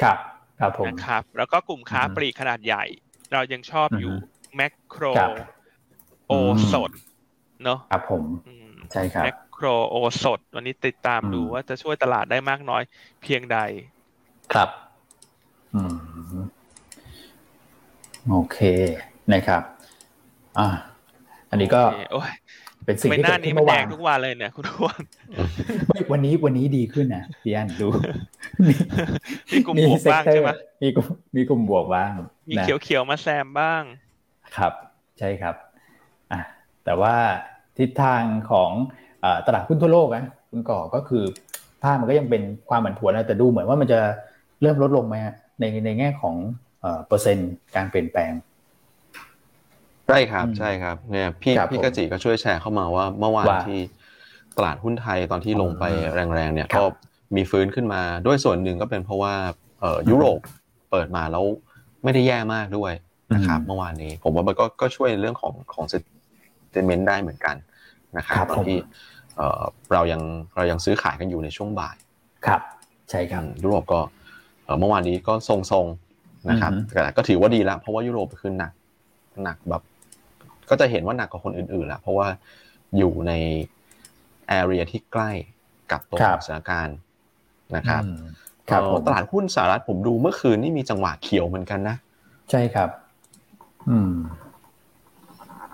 [0.02, 0.18] ครับ
[0.60, 2.84] ครับผมนะครับ แล้วก็กลุ่มค้าปลีกขนาดใหญ่
[3.34, 4.14] เรายังชอบอยู่
[4.56, 5.06] แมคโคร
[6.28, 6.34] โอ
[6.74, 6.92] สด
[7.64, 8.24] เนาะครับผม
[8.92, 12.84] ใช่ครับแมคโครโอสดวันนี้ติดตามดูว่าจะช่วยตลาดได้มากน้อย
[13.22, 13.58] เพียงใด
[14.54, 14.70] ครับ
[15.76, 15.82] อื
[16.36, 16.38] ม
[18.30, 18.58] โอเค
[19.34, 19.62] นะครับ
[20.60, 20.68] อ่า
[21.54, 21.82] อันนี้ก็
[22.86, 25.02] เป็นสิ่งที่เกิดขึ้นเมื่อวานทุกวันเลยเนี่ยคุณทวน
[26.12, 27.88] วันนี้วันนี้ดีขึ้นนะพี่อันดู
[29.54, 30.50] มีกลุ่มบวกบ้างใช่ไหม
[30.84, 32.12] มีกลุ่มมีกลุ่มบวกบ้าง
[32.50, 33.84] มีเขียวๆมาแซมบ้าง
[34.58, 34.74] ครับ
[35.20, 35.56] ใช่ครับ
[36.32, 36.40] อะ
[36.86, 37.16] แต่ว่า
[37.78, 38.72] ทิศทางของ
[39.48, 41.24] ตลาดหุ้นทั่วโลกนะคุณก่อก็คือ
[41.82, 44.00] ภาพมันก็ยังเป็นความผันผวนนะแต่ดูเหมือนว่ามันจะ
[44.62, 45.16] เริ่มลดลงไหม
[45.60, 46.36] ในในแง่ของ
[47.08, 48.32] เปอร์เซ็นต์การเปลี่ยนแปลง
[50.08, 53.80] ใช่ครับใช่ครับเนี่ยพี่พี่กจิก็ช่วยแชร์เข้ามาว่าเมื่อวานที่
[54.58, 55.84] ตลาดหุ้นไทยตอนที่ลงไป
[56.16, 56.84] แรงๆเนี่ยก็
[57.36, 59.34] มีฟื้นขึ้นมาด้วยส่วนหนึ่งก็เป็นเพราะว่า
[59.80, 60.40] เออยุโรป
[60.92, 61.44] เปิดมาแล้ว
[62.04, 62.94] ไม่ได้แย่มากด้วย
[63.36, 67.56] นะครับเมื่อวานนี้ ผมว่ามันก็ก็ช่วยเรื่องของของเซนเมนต์ได้เหมือนกัน
[68.18, 68.78] นะครับตอนที่
[69.38, 69.62] เอ่อ
[69.94, 70.22] เรายัง
[70.56, 71.96] เรายังซื้อขายกันอยู่ในช่วงบ่าย
[72.46, 72.62] ครับ
[73.10, 74.00] ใช่ครับยุโรปก็
[74.80, 78.72] เมื่อวานนี้ก็ทรงๆนะครับแต่ก็ถือว่าดีแล้วเพราะว่ายุโรปขึ้นหนัก
[79.44, 79.82] หนักแบบ
[80.70, 82.28] ก็จะเห็นว่าหนักกว่าคนอื่นๆแล้วเพราะว่า
[82.98, 83.34] อยู่ใน
[84.48, 85.32] แอเรียที่ใกล้
[85.92, 86.98] กับตัวสถานการณ์
[87.76, 88.04] นะครับ
[89.08, 91.96] ตลาดหุ้นสหรัฐผมดูเมื่อคืนนี่มีจังหวะเขียวเหมือนกันนะ
[92.52, 92.90] ใช่ครับ
[93.90, 94.14] อืม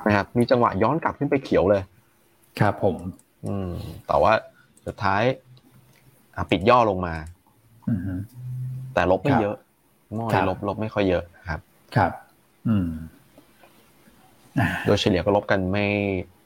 [0.06, 1.82] นะครับมีจังหวะย้อนกลับขึ้นไปเขียวเลย
[2.60, 2.96] ครับผม
[3.46, 3.72] อืม
[4.08, 4.34] แต่ว่า
[4.86, 5.24] สุดท้าย
[6.52, 7.16] ปิดย่อลงมา
[8.94, 9.56] แต่ลบไม่เยอะ
[10.18, 11.60] มอยลบลบไม่ค่อยเยอะครับ
[11.96, 12.12] ครับ
[12.68, 12.88] อืม
[14.86, 15.88] โดยเฉลี่ยก็ลบกันไม่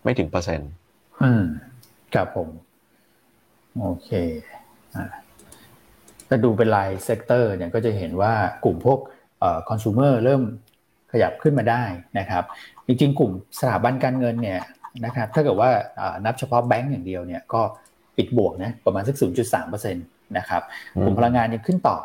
[0.04, 0.72] ไม่ถึงเปอร์เซ็นต์
[1.24, 1.44] อืม
[2.14, 2.50] ครับผม
[3.82, 4.10] โอเค
[4.96, 5.06] อ่า
[6.28, 9.00] ถ้าดูเป็นราย sector เนี่ยก็จะเห็นว่ากลุ่มพวก
[9.40, 10.42] เอ่อคอน sumer เริ่ม
[11.12, 11.84] ขยับขึ้นมาได้
[12.20, 12.44] นะครับ
[12.88, 14.62] จริงๆ กลุ่มสถาบันการเงินเนี่ย
[15.06, 15.70] นะครับถ้าเกิดว่า
[16.26, 17.62] นับเฉพาะแบงก์อย่างเดียวเนี่ยก็
[18.18, 19.16] ปิดบวกนะประมาณสัก
[19.56, 20.62] 0.3%นะครับ
[21.04, 21.98] กลุ่มพลังงานยังขึ้นต่อ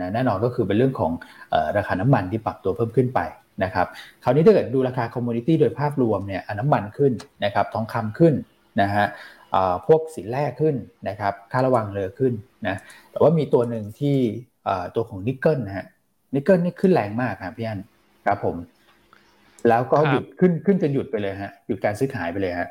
[0.00, 1.12] นะแน่นอนก็คือเป็นเรื่องของ
[1.76, 3.20] ราคาน้ำมันที่ปรับตัวเพิ่มขึ้นไป
[3.64, 3.86] นะครับ
[4.22, 7.12] คราวนี้ถ้าเกิดดูราคา commodity โดยภาพรวมเนี่ยน้ำมันขึ้น
[7.44, 8.34] นะครับทองคำขึ้น
[8.80, 9.06] นะฮะ
[9.86, 10.74] พวกสินแร่ขึ้น
[11.08, 12.32] นะครับค่าระวังเรือขึ้น
[12.66, 12.76] นะ
[13.10, 14.16] แต่ว่ามีตัวหนึ่งที่
[14.94, 15.86] ตัวของนิกเกิลนะฮะ
[16.34, 17.80] นิกเกิลนี่ขึ้นแรงมากครับพี่อัน
[18.26, 18.56] ครับผม
[19.68, 22.68] แล้วก็หยุดขึ้นขึ้นจนหยุดไปเลยฮะหยุดการซื้อขายไปเลยฮะ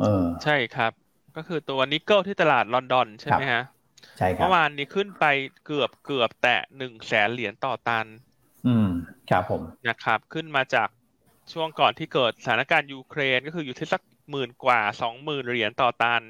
[0.00, 0.92] เออใช่ครับ
[1.36, 3.62] ก็คือตัวนิกเกิลที่ตลาดลอนดอนใช่ไหมฮะ
[4.18, 5.24] ใช่ครับเมื่อวานนี้ขึ้นไป
[5.66, 8.06] เกือบเกือบแตะหนึ่งแสนเหรียญต่อตัน
[8.66, 8.88] อืม
[9.30, 10.88] ครับผมนะครับ ขึ้นมาจาก
[11.52, 16.22] ช่วงก่อนที่เกิดสถานการณ์ยูเครนก็คืออยู่ที่สักหมื่นกว่าสองหมื่นเหรียญต่อตัน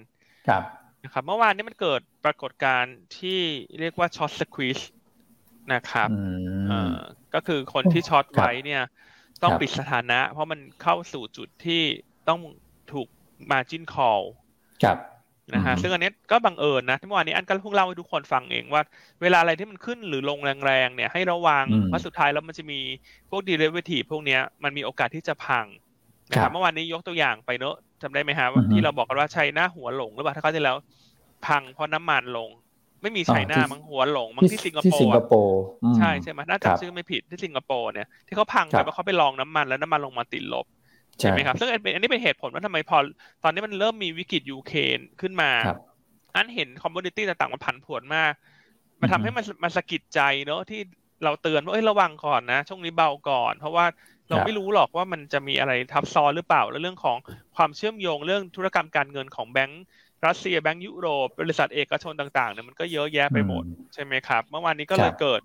[0.48, 0.62] ครับ
[1.04, 3.40] นะครับ เมื่อวานนี้มันเกิดปรากฏการณ์ที่
[3.80, 4.78] เรียกว่าช็อตสควีช
[5.74, 6.08] นะครับ
[7.34, 8.82] ก็คือคนที่ช็อตไว้เนี่ย
[9.42, 11.82] ต้องปิดสถานะ เพราะมันเข้าสู่จุดที่
[12.28, 12.40] ต้อง
[12.92, 13.08] ถูก
[13.50, 14.22] margin call
[14.82, 14.98] ครับ
[15.54, 18.82] นะฮะซึ่งอันนี้ก็บังเอิญนะเมื่อวานนี้อันก็เพิ่งเล่าให้ทุกคนฟังเองว่า
[19.22, 22.80] เวลาอะไรที่มันขึ้นหรือลงแรงๆเนี่ยให้ระวังเพราะสุดท้ายแล้วมันจะมี
[23.30, 25.66] พวก derivative พวกนี้มันมีโอกาสที่จะพัง
[26.30, 30.76] นะครับเมื่อวานนี้ยกตัวอย่างไปเนอะจำได้ไหมฮะที่เราบอกกันว่าใช้หน้าหัวหลงหรือเปล่าถ้าเขาจะแล้ว
[31.46, 32.50] พังเพราะน้ำมันลง
[33.02, 35.60] ไม่มีใช้หน้ามังหัวหลงมังที่สิงคโปร์ที่สิงคโปร์
[35.96, 40.66] ใช่ใช่ไหมน่าจะชื่อไม่ผิดที่สิงคโปร์เนี่ยที่เขาพังไปเพราะเขาไปลองน้ำมันแล้วน้ำมันลงมาติดลบ
[41.20, 42.98] ใช่ไหมครับซึ่งอันนี้เป็นเหตุผลว่าทำไมพอ
[43.42, 45.50] ตอนนี้มันเริ่มมีวิกฤตยูเครนขึ้นมา
[46.34, 48.32] อันเห็น commodity ต่างๆมันผันผวนมาก
[49.00, 50.80] มันทำให้มันมันสะกิดใจเนอะที่
[51.24, 53.86] เราเตือนว่าเอ้ยระวังก่อนนะช่วงนี้เบาก่อน เพราะว่า
[54.28, 57.16] เราไม่รู้หรอกว่ามันจะมีอะไรทับซ้อนหรือเปล่า แล้วเรื่องของ
[57.56, 59.82] ความเชื่อมโยงเรื่องธุรกรรมการเงินของแบงก์
[60.26, 65.40] รัสเซียแบงก์ยุโรปบริษัทเอกชนต่างๆเนี่ยมันก็เยอะแยะไปหมดใช่ไหมครับ เมื่อวานนี้ก็เลยเกิด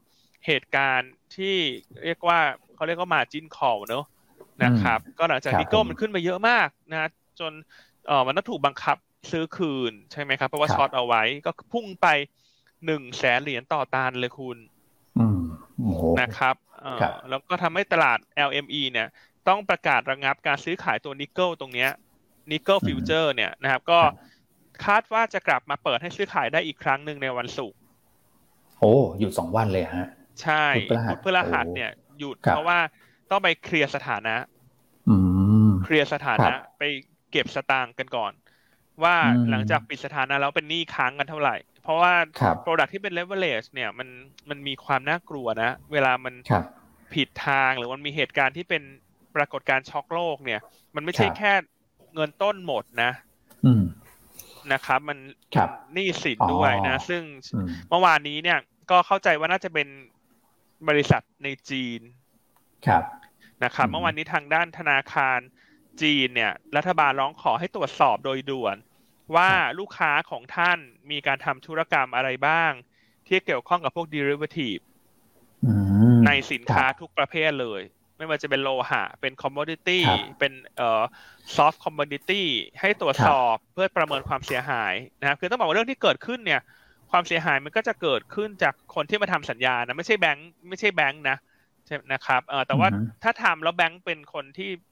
[0.45, 1.55] เหตุการณ์ที่
[2.03, 2.39] เรียกว่า
[2.75, 4.05] เขาเรียกว่า margin call เนอะ
[4.63, 7.51] นะครับ ก็หลังจากนิกเกิลมันขึ้นไปเยอะมากนะจน
[8.07, 8.97] เออมันต้องถูกบังคับ
[9.31, 12.07] ซื้อคืนใช่ไหมครับ เพราะว่า short เอาไว้ก็พุ่งไป
[12.85, 14.57] หนึ่งแสนเหรียญต่อตันเลยคุณ
[16.21, 16.55] นะครับ
[17.29, 18.19] แล้วก็ทำให้ตลาด
[18.49, 19.07] LME เนี่ย
[19.47, 21.89] ต้องประกาศระงับการซื้อขายตัวนิกเกิลตรงเนี้ย
[22.51, 23.99] nickel future เนี่ยนะครับ ก็
[24.85, 27.77] คาดว่าจะกลับมาเปิดให้ซื้อขายได้อีกครั้งหนึ่งในวันศุกร์
[28.79, 30.07] โอ้หยุดสองวันเลยฮะ
[30.41, 30.65] ใช่
[31.11, 32.79] พุธพฤหัสเนี่ย หยุดเพราะว่า
[33.31, 34.35] ต้องไปเคลียร์สถานะ
[35.83, 36.83] เคลียร์สถานะไป
[37.31, 38.33] เก็บสตางค์กันก่อน
[39.03, 39.15] ว่า
[39.49, 42.13] หลังจากปิดสถานะแล้วเป็นหนี้ค้างกันเท่าไหร่ เพราะว่า
[42.61, 44.07] product ที่เป็น leverage เนี่ยมัน
[44.49, 46.33] มันมีความน่ากลัวนะ เวลามัน
[47.13, 48.83] ผิดทางหรือมันมีเหตุการณ์ที่เป็น
[49.35, 50.61] ปรากฏการณ์ช็อกโลกเนี่ย
[50.95, 51.53] มันไม่ใช่แค่
[52.13, 53.11] เงินต้นหมดนะ
[54.73, 55.17] นะครับ มัน
[55.93, 57.23] หนี้สินด้วยนะ ซึ่ง
[57.89, 58.59] เมื่อวานนี้เนี่ย
[58.91, 59.87] ก็เข้าใจว่าน่าจะเป็น
[60.87, 62.01] บริษัทในจีน
[62.87, 63.03] ครับ
[63.63, 65.39] นะครับ เมื่อวานนี้ทางด้านธนาคาร
[66.01, 68.77] จีนเนี่ย รัฐบาลร้องขอให้ตรวจสอบโดยด่วน
[69.35, 69.49] ว่า
[69.79, 70.79] ลูกค้าของท่าน
[71.11, 72.71] มีการทำธุรกรรมอะไรบ้าง
[73.27, 74.81] ที่เกี่ยวข้องกับพวก derivative
[76.25, 77.81] ในสินค้าทุกประเภทเลย
[78.17, 80.03] ไม่ว่าจะเป็นโลหะ เป็นคอมมอดิตี้
[80.39, 81.01] เป็นเอ่อ
[81.55, 82.47] ซอฟต์คอมมอดิตี้
[82.79, 86.61] ให้ตรวจสอบเพื่อประเมินความเสียหายนะครับคือต้องบอกว่าเรื่องที่เกิดขึ้นเนี่ย
[87.11, 91.37] ความเสียหายมันก็จะเกิดขึ้นจากคนที่มาทำสัญญานะไม่ใช่แบงค์ไม่ใช่แบงค์นะ
[91.85, 92.87] ใช่นะครับเออแต่ว่า
[93.23, 94.90] ถ้าทำแล้วแบงค์เป็นคนที่เอ่อ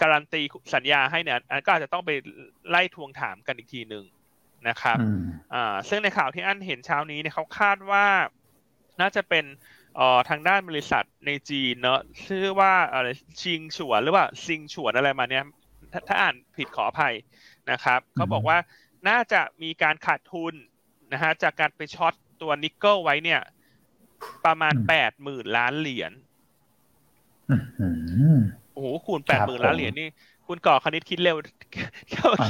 [0.00, 0.42] การันตี
[0.74, 2.10] สัญญาให้เนี่ยก็อาจจะต้องไป
[2.68, 4.04] ไล่ทวงถามกันอีกทีหนึ่ง
[4.68, 4.98] นะครับ
[5.54, 8.06] อ่าซึ่งในข่าวที่อันเห็นเช้านี้เนี่ยเขาคาดว่า
[9.00, 9.44] น่าจะเป็น
[9.96, 13.06] เอ่อทางด้านบริษัทในจีนเนอะชื่อว่าอะไร
[13.42, 15.44] ชิงฉวนหรือว่าซิงฉวนอะไรมาเนี้ย
[16.08, 17.14] ถ้าอ่านผิดขออภัย
[17.70, 18.58] นะครับเขาบอกว่า
[19.08, 20.54] น่าจะมีการขาดทุน
[21.12, 23.40] นะฮะจากการไปช็อตตัวนิกเกิลไว้เนี่ย
[24.46, 26.12] ประมาณแปดหมื่นล้านเหรียญ
[28.74, 30.08] โอ้โหคูณแปดหมื่นล้านเหรียญนี่
[30.46, 31.36] คุณก่อคณิตคิดเร็ว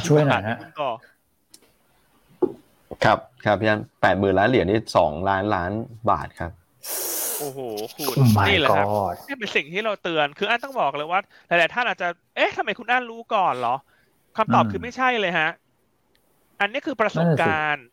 [0.08, 0.90] ช่วยหน่อยฮะคุณก่อ
[3.04, 5.72] ครับครับพี่อันแปดหมื่นล้านเหรียญนี่สองล้านล้าน
[6.10, 6.50] บาทครับ
[7.38, 7.58] โอ้โห
[7.96, 8.14] คุณ
[8.48, 8.86] นี่แหละครับ
[9.28, 13.76] นี่เป็นสิ่งที่เราเตือนคืออันต้องบอกเลยว่าหลายๆท่านอาจจะเอ๊ะทำไมคุณอันรู้ก่อนเหรอ
[14.36, 15.50] คำตอบคือไม่ใช่เลยฮะ
[16.60, 17.86] อันนี้คือประสบการณ์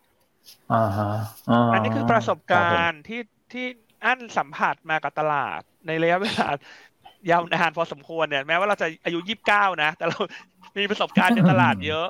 [0.73, 1.11] อ่าฮะ
[1.73, 3.21] อันนี้คือประสบการณ์ที่
[3.53, 3.65] ที่
[4.05, 6.47] อันสัมผัสมากับตลาดในระยะเวลา
[7.29, 10.17] ยาวนานพอสมควรเนี่ยแม้ว่าเราจะอายุยี่สิบเก้านะ แต่เรา
[10.83, 12.07] มีประสบการณ์ในตลาดเยอะ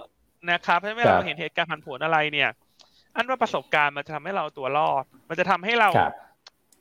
[0.52, 2.50] นะครับเพราะไม่เราเห็นเหตุการณ์ผันผวนอะไรเนี่ย
[3.16, 5.90] อันว่าประสบการณ์มันจะทำให้เราตัวรอด มันจะทำให้เรา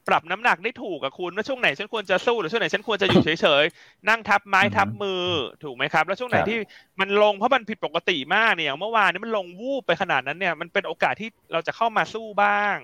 [0.08, 5.24] ปรับน้ำหนักได้ถูกกับคุณว่าช่วงไหนฉันควรจะสู้หรือช่วงไหนฉันควรจะอยู่เฉยๆนั่งทับไม้ทับมือ
[5.64, 6.58] ถูกไหมครับ แล้วช่วงไหนที่
[7.00, 12.76] มันลงเพราะมันผิดปกติมากเนี่ยอย่างเมื่อวานนี้มันลงวูบไปขนาดนั้นเนี่ยมันเป็นโอกาสที่เราจะเข้ามาสู้บ้าง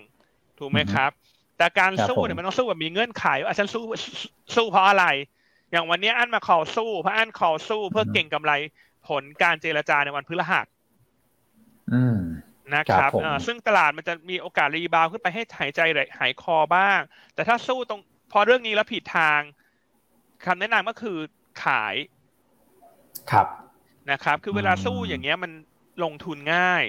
[0.58, 1.10] ถูกไหมครับ
[1.58, 3.84] แต่การสู้เนี่ยมันต้องสู้แบบมีเงื่อนไขว่าฉันสู้
[4.56, 5.06] สู้เพราะอะไร
[5.70, 8.52] อย่างวันนี้อันมาขอสู้เพราะอันขอสู้เพื่อเก่งกำไร
[9.08, 10.66] ผลการเจรจาในวันพฤหัส
[12.74, 13.10] นะครับ
[13.46, 15.80] ซึ่งตลาดมันจะมีโอกาสรีบาวขึ้นไปให้หายใจ
[16.18, 17.00] หายคอบ้าง
[17.34, 18.00] แต่ถ้าสู้ตรง
[18.32, 19.40] พอเรื่องนี้แล้วผิดทาง
[20.44, 21.18] คำแนะนำก็คือ
[21.64, 21.94] ขาย
[23.30, 23.46] ครับ
[24.10, 25.52] นะครับ คือเวลาสู้อย่างเงี้ยมัน
[26.04, 26.84] ลงทุนง่าย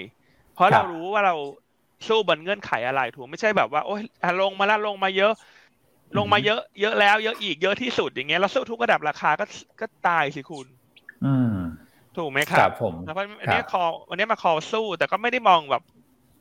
[0.54, 1.34] เพราะเรารู้ว่าเรา
[2.08, 4.02] สู้บนเงื่อนไขอะไรถูกไม่ใช่แบบว่า โอ้ย
[4.42, 5.32] ลงมาแล้วลงมาเยอะ
[6.16, 9.44] ลงมาเยอะเยอะแล้วเยอะอีกเยอะที่สุดอย่างเงี้ยเราสู้ทุกระดับราคาก็
[9.80, 10.66] ก็ตายสิคุณ
[11.24, 11.54] อืม
[12.16, 15.82] ถูกไหมครับครับผมเพราะอันนี้คอวันนี้มาคอสู้ แต่ก็ไม่ได้มองแบบ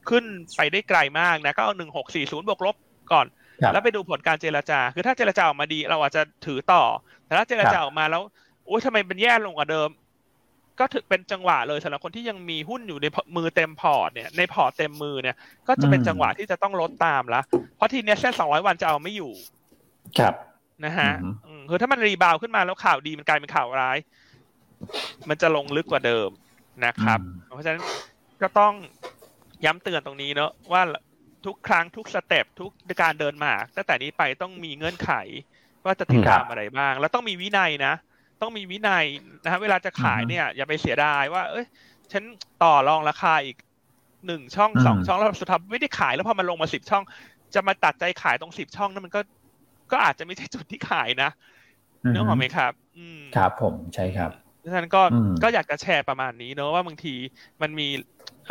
[0.10, 0.26] ขึ้น
[0.56, 2.76] ไปได้ไกลมากนะก็เอาหนึ่งหกสี่ศูนย์บวกลบ
[3.12, 3.26] ก่อน
[3.74, 6.84] แล้วไปดูผลการเจรจา คือถ้าเจรจาออกมาดีเราอาจจะถือต่อ
[7.26, 8.22] แต่ถ้าเจรจาออกมาแล้ว
[8.66, 9.90] โอ้ยทำไมเป็นแย่ลงกว่าเดิม
[10.80, 15.36] ก็ถือเป็นจังหวะเลยสำหรับคนที่ยังมีหุ้นอยู่ในมือเต็มพอร์ตเนี่ยในพอร์ตเต็มมือเนี่ย
[15.68, 17.42] ก็จะเป็นจังหวะที่จะต้องลดตามละ
[17.76, 19.32] เพราะทีนี้เส้นสองร้อยวันจะเอาไม่อยู่
[20.20, 20.34] ครับ
[20.86, 21.12] นะฮะ
[21.70, 23.98] คือถ้ามัน rebound ขึ้นมาแล้วข่าวดีมันกลายเป็นข่าวร้าย
[25.30, 26.30] มันจะลงลึกกว่าเดิม
[26.86, 27.20] นะครับ
[27.54, 27.82] เพราะฉะนั้น
[28.42, 28.74] ก็ต้อง
[29.66, 30.82] ย้ำเตือนตรงนี้เนอะว่า
[31.46, 35.12] ทุกครั้งทุก step ทุกการเดินหมากตั้งแต่นี้ไปต้องมีเงื่อนไข
[35.86, 37.94] ว่าจะติดตามอะไรบ้าง แล้วต้องมีวินัยนะ
[38.42, 39.06] ต้องมีวินัย
[39.44, 41.66] นะฮะเวลาจะขายเนี่ย อย่าไปเสียดายว่า เอ้ย
[42.12, 42.24] ฉัน
[42.64, 43.58] ต่อรองราคาอีก
[44.28, 47.04] หนึ่งช่องสองช่องแล้วสุดท้ายไม่ได้ขายแล้วพอมันลงมาสิบช่อง
[47.56, 49.22] จะมาตัดใจขายตรงสิบช่องนั้นมันก็
[49.92, 51.30] ก็อาจจะไม่ใช่จุดที่ขายนะ
[52.12, 54.32] เนื้อหอมไหมครับ อืมครับผมใช่ครับ
[54.66, 55.02] ฉะนั้นก็
[55.44, 57.14] ก็อยากจะแชร์ประมาณนี้เนอะว่าบางที
[57.62, 57.88] มันมี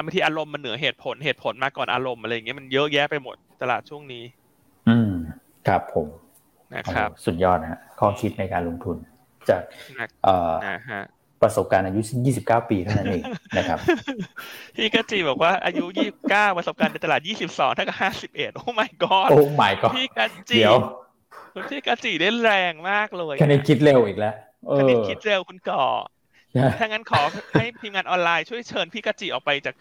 [0.05, 4.25] บางทีอารมณ์มันเหนือเหตุผลเหตุผลมาก่อนอารมณ์อะไรอย่างเงี้ยมันเยอะแยะไปหมดตลาดช่วงนี้
[4.89, 5.13] อืม
[5.69, 6.07] ครับผม
[6.75, 8.97] นะครับสุดยอดนะฮะข้อคิดในการลงทุน
[9.49, 9.63] จาก
[10.25, 10.53] เอ่อ
[11.43, 12.01] ประสบการณ์อายุ
[12.35, 13.23] 29 ปีเท่านั้นเอง
[13.59, 13.79] นะครับ
[14.77, 15.85] พี่กจีบอกว่าอายุ
[16.21, 17.21] 29 ประสบการณ์ในตลาด
[17.51, 17.95] 22 ถ้าก็
[18.27, 20.19] 51 โอ้ my god โอ้ my god พี่ก
[20.51, 20.77] จีเดี๋ยว
[21.71, 24.35] พี่กจีได้แรงมากเลยแค่นี้คิดเร็วอีกแล้ว
[24.79, 25.83] คณิตคิดเร็วคุณก่อ
[26.79, 29.75] ถ้างั้นขอให้ทีมงานออนไลน์ช่วยเชิญพี่กจิออกไปจาก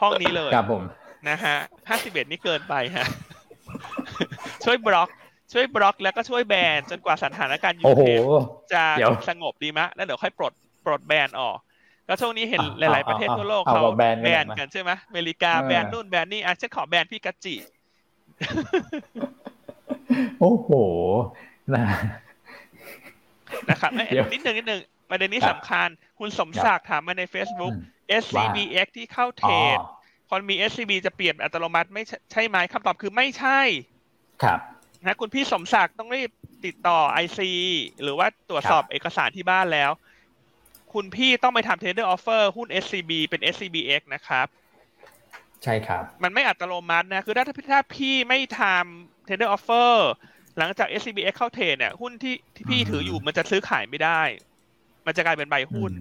[0.00, 0.82] ห้องนี้เลยครับผม
[1.28, 1.56] นะฮะ
[1.88, 3.06] ห้าสิบเอ็ดนี่เกินไปฮะ
[4.64, 5.08] ช่วยบล็อก
[5.52, 8.20] ช่วยบล็อกแล้วก็ช่วยแบนจนกว่าสถานการณ์ยูเครน
[8.72, 8.82] จะ
[9.28, 10.52] สงบดีมะ แล้วเดี๋ยวค่อยปลด
[10.86, 11.58] ปลดแบนออก
[12.08, 14.16] ก็ช่วงนี้เห็นหลาย ๆ ประเทศทั่วโลกเขาแบน
[14.58, 17.54] กันใช่ไหมอเมริกาแบนนู่นแบนนี่อะฉันขอแบนพี่กัจจิ
[20.40, 20.68] โอ้โห
[21.74, 21.84] นะ
[23.70, 23.90] นะครับ
[24.32, 27.72] นิดหนึ่งนิดหนึ่งประเด็นนี้สำคัญ คุณสมศักดิ์ถามมาใน Facebook
[28.22, 29.78] SCBX ที่เข้าเทรด
[30.30, 32.02] คนมี SCB จะเปลี่ยนอัตโนมัติไม่
[32.32, 33.60] ใช่ไหมคำตอบคือไม่ใช่
[34.42, 34.58] ครับ
[35.06, 36.30] นะคุณพี่สมศักดิ์ต้องรีบ
[36.64, 37.40] ติดต่อ IC
[38.02, 39.90] หรือว่าตรวจสอบเอกสารที่บ้านแล้ว
[40.92, 44.46] คุณพี่ต้องไปทำ tender offer หุ้น SCB เป็น SCBX นะครับ
[45.62, 49.92] ใช่ครับ มันไม่อัตโนมัตินะ คือถ้าถ้าพี่ไม่ทำ tender offer
[50.58, 54.22] หลังจาก SCBX เข้าเทรดเนี่ย หุ้นที่ที่พี่ถืออยู่มันจะซื้อขายไม่ได้
[55.06, 55.92] มันจะกลายเป็นใบหุ้น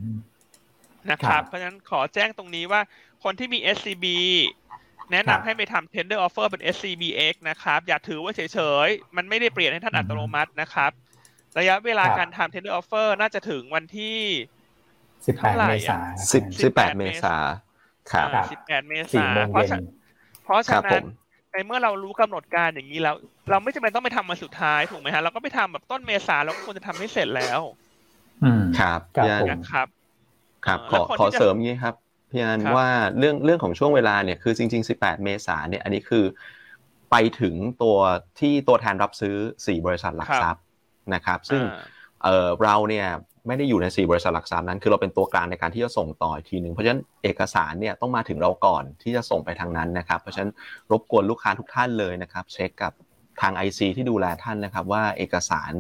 [1.12, 2.82] นะครับ เพราะฉะนั้นขอแจ้งตรงนี้ว่า
[3.24, 4.06] คนที่มี SCB
[5.12, 10.92] แนะนำให้ไปทำ tender offer เป็น SCBX นะครับ อย่าถือว่าเฉยๆ มันไม่ได้เปลี่ยนให้ท่านอัตโนมัตินะครับ
[11.60, 14.20] ระยะเวลาการทำ tender offer น่าจะถึงวันที่
[15.28, 15.98] สิบแปดเมษา
[16.64, 17.36] สิบแปดเมษา
[18.12, 19.56] ครับสิบแปดเมษาเพ
[20.50, 21.04] ราะฉะนั้น
[21.52, 23.16] ในเมื่อเรารู้กำหนดการอย่างนี้แล้ว
[23.50, 27.62] เราไม่จำเป็นต้องไปทำมาสุดท้ายถูกไหมฮะเราก็ไปทำแบบต้นเมษาเราก็ควรจะทำให้เสร็จแล้ว
[28.44, 29.88] อืมครับพี่อันครับ
[30.66, 31.96] ครับ ขอขอเสริมงี้ครับ
[32.32, 32.88] พี่อันว่า
[33.18, 36.26] เรื่องเรื่องของช่วงเวลาเนี่ยคือจริง ๆ 18 เมษาเนี่ย อันนี้คือ
[37.12, 37.98] ไปถึงตัว
[38.40, 39.36] ที่ตัวแทนรับซื้อ
[39.66, 40.64] 4 บริษัทหลักทรัพย์
[41.14, 41.62] นะครับ ซึ่ง
[42.24, 43.08] เออเราเนี่ย
[43.47, 50.51] ไม่ได้อยู่ใน 4 บริษัทหลักทรัพย์นั้น คือเราเป็นตัวกลางในการที่จะส่งต่ออีกทีหนึ่งเพราะฉะนั้นเอกสารเนี่ยต้องมาถึงเราก่อนที่จะส่งไปทางนั้นนะครับ เพราะฉะนั้น
[50.91, 52.93] รบกวนลูกค้าทุกท่านเลยนะครับ เช็คกับ
[53.41, 55.73] ทาง IC ที่ดูแลท่านนะครับ ว่าเอกสาร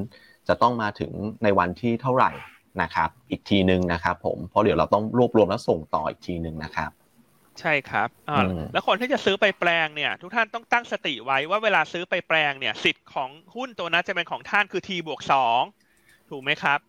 [0.47, 1.11] จะต้องมาถึง
[1.43, 2.31] ในวันที่เท่าไหร่
[2.81, 6.91] นะครับ อีกทีหนึ่งนะครับ ผมเพราะเดี๋ยวเราต้องรวบรวมแล้วส่งต่ออีกทีหนึ่งนะครับ
[7.59, 8.41] ใช่ครับอ่า
[8.73, 15.61] แล้วคนที่จะซื้อไปแปลงเนี่ย ทุกท่านต้องตั้งสติไว้ว่าเวลาซื้อไปแปลงเนี่ย สิทธิ์ของหุ้นตัวนั้นจะเป็นของท่านคือ T บวกสอง
[16.29, 16.79] ถูกไหมครับ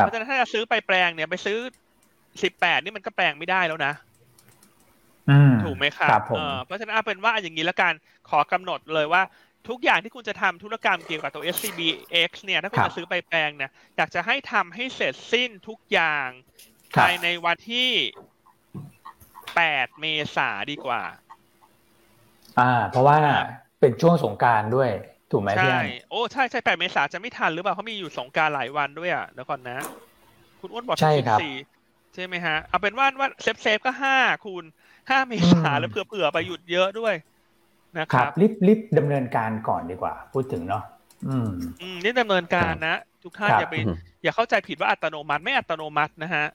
[0.00, 1.58] เพราะฉะนั้นถ้าจะซื้อไปแปลงเนี่ยไปซื้อ
[2.42, 3.92] สิบแปดนี่มันก็แปลงไม่ได้แล้วนะ
[5.64, 6.10] ถูกไหมครับ
[6.64, 7.92] เพราะฉะนั้นเอาเป็นว่าอย่างนี้แล้วกัน
[8.30, 9.22] ขอกำหนดเลยว่า
[9.68, 16.28] ทุกอย่างที่คุณจะทำธุรกรรมเกี่ยวกับตัว SCBX เนี่ย ถ้าคุณจะซื้อไปแปลงเนี่ย อยากจะให้ทำให้เสร็จสิ้นทุกอย่าง
[16.94, 17.90] ภายในวันที่
[19.56, 20.04] แปดเม
[20.36, 21.02] ษาดีกว่า
[22.58, 23.18] อ่า เพราะว่า
[23.80, 24.90] เป็นช่วงสงกรานต์ด้วย
[25.32, 29.78] ถูกไหมพี่ใช่โอ้ใช่ใช่แปดเมษาจะไม่ทันหรือเปล่าเขามีอยู่สงกรานต์หลายวันด้วยอะเดี๋ยวก่อนนะ
[30.60, 31.38] คุณอ้วนบอกใช่ครับ
[32.14, 34.64] ใช่ไหมฮะ เอาเป็นว่าว่า safe safe ก็ห้าคูณ
[35.10, 37.14] ห้าเมษาแล้วเผื่อเผื่อไปหยุดเยอะด้วย
[37.98, 40.82] นะครับรีบรีบดำเนินการก่อนดีกว่า พูดถึงเนาะ
[41.28, 41.50] อืม
[41.82, 43.76] อืมนี่ดำเนินการนะ ทุกท่านอย่าไป
[44.22, 46.46] อย่าเข้าใจผิดว่าอัตโนมัติไม่อัตโนมัตินะฮะ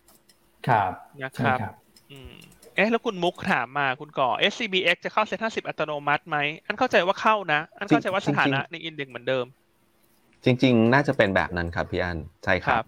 [0.67, 0.91] ครับ
[1.23, 1.73] นะครับ
[2.11, 2.33] อืม
[2.77, 9.45] เอ๊ะแล้วคุณมุกถามมาคุณก่อ SCBX จะเข้าเซ็นห้าสิบอัตโนมัติไหมอันเข้าใจว่าเข้านะ อันเข้าใจว่าสถานะในอินเด็กเหมือนเดิม
[10.45, 12.83] จริง ๆ น่าจะเป็นแบบนั้นครับพี่อันใช่ครับ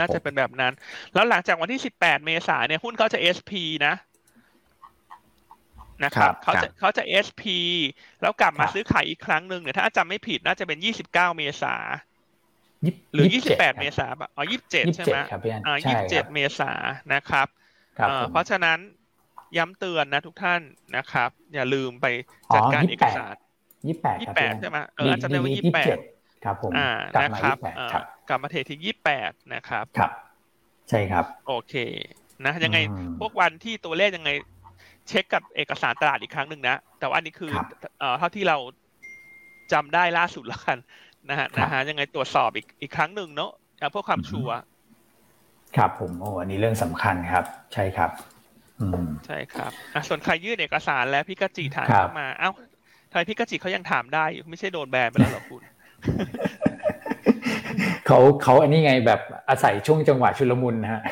[0.00, 0.72] น่าจะเป็นแบบนั้น
[1.14, 3.52] แล้วหลังจากวันที่สิบแปดเมษาเนี่ยหุ้นเขาจะ SP
[3.86, 3.94] นะ
[6.04, 7.42] นะครับเขาจะเขาจะ SP
[8.22, 11.74] แล้วกลับมาซื้อขายอีกครั้งหนึ่งเนี่ยถ้าจำไม่ผิดน่าจะเป็นยี่สิบเก้าเมษา
[13.12, 15.18] หรือยี่สิบแปดเมษาอ๋อยี่สิบเจ็ดใช่ไหม
[15.66, 16.72] อ่ายี่สิบเจ็ดเมษา
[17.14, 17.46] นะครับ
[18.32, 18.78] เพราะฉะนั้น
[19.56, 20.60] ย้ำเตือนนะทุกท่าน
[20.96, 22.06] นะครับ อย่าลืมไป
[22.54, 23.34] จัดการเอกสาร
[23.86, 25.96] ยี่สิบแปดยี่สิบแปดใช่ไหมเออจำได้ว่ายี่สิบแปด
[26.44, 26.90] ครับผมอ่า
[27.22, 27.56] นะครับ
[28.28, 30.10] กลับมาเทที่ยี่สิบแปดนะครับครับ
[30.88, 31.74] ใช่ครับ โอเค
[32.44, 32.78] นะ ยังไง
[33.20, 34.30] พวกวันที่ตัวเลขยังไง
[35.08, 37.52] เช็คกับเอกสารตลาดอีกครั้งหนึ่งนะ แต่ว่าอันนี้คือ
[38.18, 38.56] เท่าที่เรา
[39.72, 40.78] จำได้ล่าสุดแล้วกัน
[41.30, 43.52] นะฮะนะฮะยังไงตรวจสอบอีกอีกครั้งหนึ่งเนาะ
[43.90, 44.56] เพื่อความชัวร์
[45.76, 48.37] ครับผมโอ้อันนี้เรื่องสำคัญครับ ใช่ครับอืม
[49.26, 52.50] ใช่ครับอะส่วนใครยื่นเอกสารแล้วพี่กจิถามเข้ามา เอ้า
[53.10, 55.62] ทำไมพี่กจิเขายังถามได้อยู่ไม่ใช่โดนแบนไปแล้วหรอคุณ
[58.06, 61.02] เขาเขาอันนี้ไงแบบอาศัยช่วงจังหวะชุลมุนนะฮะ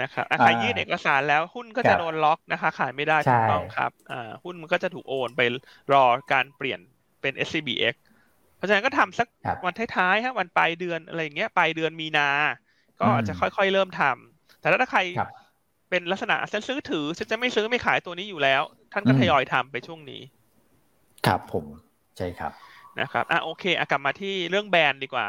[0.00, 5.40] นะครับใครยื่นเอกสารแล้วหุ้นก็จะโดนล็อกนะคะ ขายไม่ได้ถูกต้องครับอ่าหุ้นมันก็จะถูกโอนไป
[5.92, 6.80] รอการเปลี่ยน
[7.20, 7.94] เป็น SCBX
[8.56, 9.28] เพราะฉะนั้นก็ทำสัก
[9.64, 12.28] วันท้ายๆฮะวันปลายเดือนอะไรอย่างเงี้ยปลายเดือนมีนา
[13.00, 15.00] ก็จะค่อยๆเริ่มทำแต่ถ้าใคร
[15.90, 20.20] เป็นลักษณะฉันซื้อถือฉันจะไม่ซื้อไม่ขายตัวนี้อยู่แล้ว ท่านก็ทยอยทำไปช่วงนี้
[21.26, 21.64] ครับผม
[22.16, 22.52] ใช่ครับ
[23.00, 25.26] นะครับอะโอเคอะกลับมาที่เรื่องแบรนด์ดีกว่า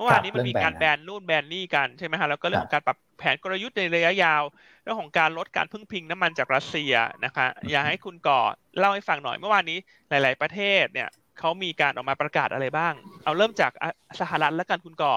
[0.00, 4.42] มื่อวานนี้มันมีการแบนนู่นแบนนี่กันใช่ไหมฮะแล้วก็เรื่องของการปรับแผนกลยุทธ์ในระยะยาว
[4.82, 6.94] เรื่องของการลดการพึ่งพิงน้ำมันจากรัสเซีย
[7.24, 8.40] นะคะอยากให้คุณก่อ
[8.78, 12.94] เล่าให้ฟังหน่อย เมื่อวานนี้หลาย ๆ ประเทศเนี่ยเขามีการออกมาประกาศอะไรบ้าง
[13.24, 13.72] เอาเริ่มจาก
[14.20, 15.14] สหรัฐแล้วกันคุณก่อ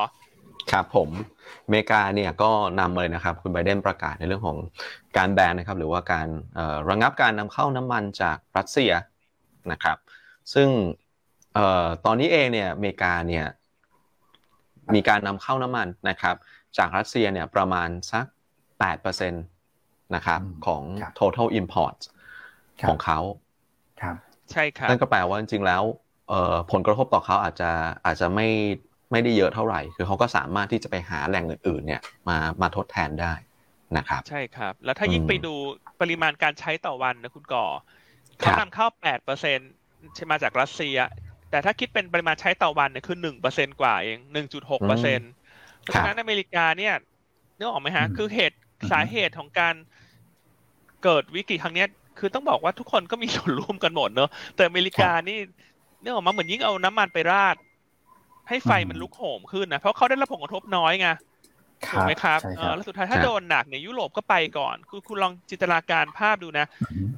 [0.74, 1.10] ครับผม
[1.66, 4.58] อเมริกาเนี่ยก็นำเลยนะครับ คุณไบเดนประกาศในเรื่องของ
[5.18, 6.28] การแบนนะครับ หรือว่าการ
[6.90, 8.92] ระงับการนำเข้าน้ำมันจากรัสเซีย
[9.72, 9.98] นะครับ
[10.54, 10.70] ซึ่ง
[12.06, 13.46] ตอนนี้เองเนี่ยอเมริกาเนี่ย
[14.94, 16.36] มีการนำเข้าน้ำมันนะครับ
[16.78, 18.26] จากรัสเซียเนี่ยประมาณสัก
[18.80, 20.82] 8%นะครับของ
[21.20, 21.96] total import
[22.88, 23.20] ของเขา
[24.02, 24.16] ครับ
[24.52, 25.84] ใช่ครับนั่นก็แปลว่าจริงๆแล้ว
[26.72, 27.72] ผลกระทบต่อเขาอาจจะ
[28.06, 28.48] อาจจะไม่
[29.14, 33.34] ไม่ได้เยอะเท่าไหร่ คือเขาก็สามารถที่จะไปหาแหล่งอื่นๆเนี่ยมามาทดแทนได้
[33.98, 35.54] นะครับ ใช่ครับ แล้วถ้ายิ่งไปดู
[36.02, 37.66] ปริมาณการใช้ต่อวันนะคุณก่อ
[38.38, 40.98] เขานำเข้า8%ใช่มาจากรัสเซีย
[41.50, 45.32] แต่ถ้าคิดเป็นปริมาณใช้ต่อวันเนี่ยคือหนึ่งเปอร์เซ็นกว่าเองหนึ่งจุดหกเปอร์เซ็นต์
[45.80, 46.94] เพราะฉะนั้นอเมริกาเนี่ย
[47.58, 48.58] นึกออกไหมฮะ คือเหตุ
[48.92, 49.76] สาเหตุของการ
[51.04, 51.86] เกิดวิกฤตครั้งนี้
[52.20, 55.38] คือต้องบอกว่าทุกคนก็มีส่วนร่วมกันหมดเนอะแต่อเมริกานี่
[56.02, 57.56] นึกออกมาเหมือนยิ่งเอาน้ำมันไปราด
[58.48, 61.08] ให้ไฟมันลุกโหมขึ้นนะเพราะเขาได้รับผลกระทบน้อยไง
[61.94, 62.40] ถูกไหมครับ
[62.78, 66.66] แล้วสุดท้ายถ้าโดนหนักเนี่ยยุโรปก็ไปก่อน คือคุณลองจินตนาการภาพดูนะ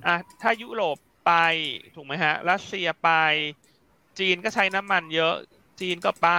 [0.08, 1.34] อะถ้ายุโรปไป
[1.96, 3.10] ถูกไหมฮะรัสเซียไป
[4.20, 5.36] จีนก็ใช้น้ำมันเยอะ
[5.82, 6.30] จีนก็ไป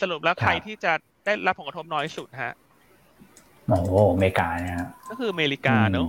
[0.00, 0.92] สรุปแล้วใครที่จะ
[1.24, 2.54] ได้รับผลกระทบน้อยสุดฮะ
[3.66, 4.76] โอ้อเมริกาเนี่ย
[5.10, 6.06] ก็คืออเมริกาเนอะ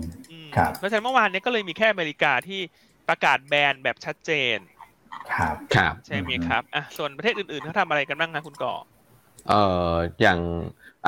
[0.56, 2.60] ครับเพราะฉะนั้นเมื่อวานนี้ก็เลยมีแค่อเมริกาที่
[3.10, 4.58] ประกาศแบนแบบชัดเจน
[5.32, 8.74] ครับครับใช่ไหมครับอะส่วนประเทศอื่นๆเขาทำอะไรกันบ้างนะคุณก่อ
[9.50, 9.62] เอ่
[9.92, 10.40] ออย่าง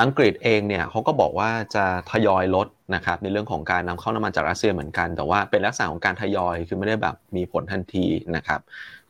[0.02, 8.60] อังกฤษเองเนี่ยเขาก็บอกว่าจะทยอยลดนะครับในเรื่องของการนำเข้าน้ำมันจากรัสเซียเหมือนกัน แต่ว่าเป็นลักษณะของการทยอยคือไม่ได้แบบมีผลทันทีนะครับ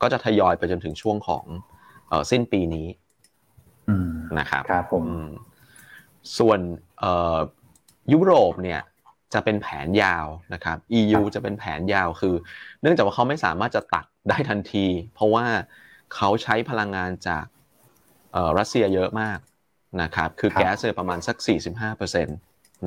[0.01, 1.45] ก็จะทยอยไปจนถึงช่วงของ
[2.31, 2.87] สิ้นปีนี้
[4.39, 5.05] นะครับครับผม
[6.37, 6.59] ส่วน
[8.13, 8.81] ยุโรปเนี่ย
[9.33, 12.35] จะเป็นแผนยาวนะครับ EU จะเป็นแผนยาวคือ
[12.81, 15.45] เนื่องจากว่าเขาไม่สามารถจะตัดได้ทันที เพราะว่า
[16.15, 17.45] เขาใช้พลังงานจาก
[18.57, 19.39] รัสเซียเยอะมาก
[20.01, 22.37] นะครับ คือแก๊สเนี่ยประมาณสัก 45เปอร์เซ็นต์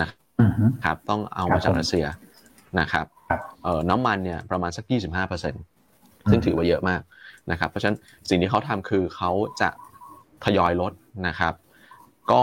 [0.02, 0.10] นะ
[0.40, 2.06] อือฮึครับ ต้องเอาครัมาบจากผมรัสเซีย
[2.80, 5.62] นะครับครับเอ่อน้ำมันเนี่ยประมาณสัก 25เปอร์เซ็นต์
[6.30, 7.00] ซึ่งถือว่าเยอะมาก
[7.50, 9.30] นะครับ เพราะฉะนั้นสิ่งที่เขาทำคือเขา
[9.60, 9.68] จะ
[10.44, 10.92] ทยอยลด
[11.26, 11.54] นะครับ
[12.32, 12.42] ก็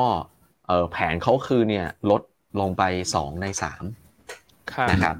[0.68, 2.22] เอ่อแผนเขาคือเนี่ยลด
[2.60, 2.84] ลงไป
[3.16, 3.46] 2ใน
[4.10, 5.16] 3ครับนะครับ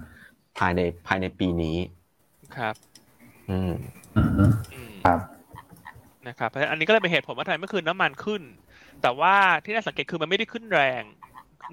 [0.60, 1.78] ภายในภายในปีนี้
[2.58, 2.76] ครับ
[3.50, 3.72] อืม
[4.18, 5.20] อือฮึอืมครับ
[6.28, 8.42] นะครับเพราะฉะนั้นอันนี้ก็เลยเป็นเหตุผลว่าทำไมเมื่อคืนน้ำมันขึ้น
[9.02, 11.04] แต่ว่าที่น่าสังเกตคือมันไม่ได้ขึ้นแรง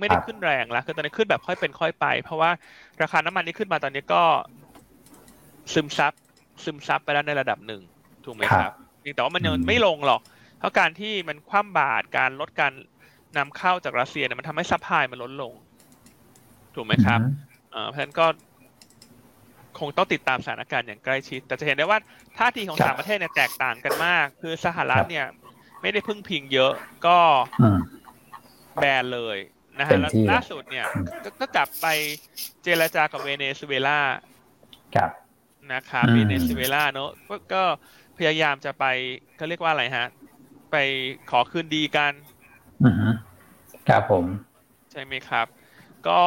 [0.01, 2.51] ไม่ได้ขึ้นแรงแล้วคือตอนนี้ขึ้นแบบค่อยเป็นค่อยไป เพราะว่า
[3.03, 4.23] ราคาน้ำมันที่ขึ้นมาตอนนี้ก็
[5.73, 6.13] ซึมซับ
[6.65, 7.83] ซึมซับไปแล้วในระดับหนึ่ง
[8.25, 10.21] ถูกไหมครับเพียงแต่ว่ามันยังอืมไม่ลงหรอก
[10.59, 12.73] เพราะการที่มันคว่ำบาตรการลดการ
[13.37, 15.53] นำเข้าจากรัสเซียเนี่ยมันทำให้ supply มันลดลง
[16.75, 17.21] ถูกไหมครับ
[17.71, 18.27] เอ่อเพราะฉะนั้นก็
[19.79, 21.99] คงต้องติดตามสถานการณ์อย่างใกล้ชิด แต่จะเห็นได้ว่า
[22.39, 25.25] ท่าทีของครับสามประเทศเนี่ยแตกต่างกันมาก คือสหรัคฐรับเนี่ย
[25.81, 26.73] ไม่ได้พึ่งพิงเยอะ
[27.07, 27.19] ก็
[27.61, 27.79] อืม
[28.79, 29.39] แบนเลย
[29.79, 30.87] นะฮะเต็มแล้วที่ล่าสุดเนี่ย
[31.23, 31.87] ก็ก็กลับไป
[32.63, 34.01] เจรจากับเวเนซุเอลา
[34.95, 35.11] ครับ
[35.73, 37.59] นะครับอืมเวเนซุเอลาเนอะก็ก็
[38.17, 38.83] พยายามจะไป
[39.35, 40.05] เขาเรียกว่าอะไรฮะ
[40.71, 40.75] ไป
[41.27, 42.34] ขอคืนดีกันอือฮึ
[43.89, 44.25] ครับผม
[44.93, 45.47] ใช่ไหมครับ
[46.09, 46.21] ก็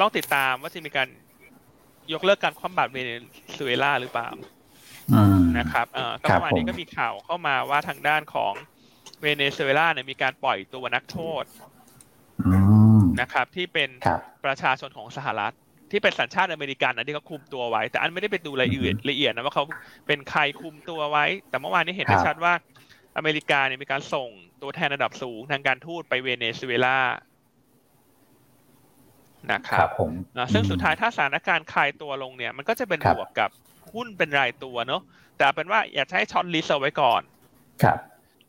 [0.00, 1.08] ลองติดตามว่าจะมีการ
[2.12, 3.10] ยกเลิกการคว่ำบาตรเวเน
[3.56, 4.28] ซุเอลาหรือเปล่า
[5.14, 8.52] อืมนะครับเอ่อก็ครัเมื่บอวานนี้ผมก็มีข่าวเข้ามาว่าทางด้านของ
[9.20, 11.44] เวเนซุเอลาเนี่ยมีการปล่อยตัวนักโทษ
[12.46, 12.50] อื
[12.98, 15.54] มนะครับ ที่เป็นครับประชาชนของสหรัฐ
[15.90, 19.64] ที่เป็นสัญชาติอเมริกันนะที่เขาคุมตัวไว้ แต่อันไม่ได้ไปดูรายละเอียดละเอียดนะว่าเขา
[20.06, 22.52] เป็นใครคุมตัวไว้ แต่เมื่อวานนี้เห็นได้ครับชัดว่า
[23.18, 24.28] อเมริกาเนี่ยมีการส่ง
[24.62, 26.98] ตัวแทนระดับสูงทางการทูตไปเวเนซุเอลา
[29.52, 33.50] นะครับครับผมนะซึ่งสุดท้ายถ้าสถานการณ์คลายตัวลงเนี่ย มันก็จะเป็นครับบวกกับ
[33.92, 35.02] หุ้นเป็นรายตัวเนอะ
[35.36, 37.22] แต่เอาเป็นว่าอยากจะให้ shortlist เอาไว้ก่อน
[37.82, 37.98] ครับ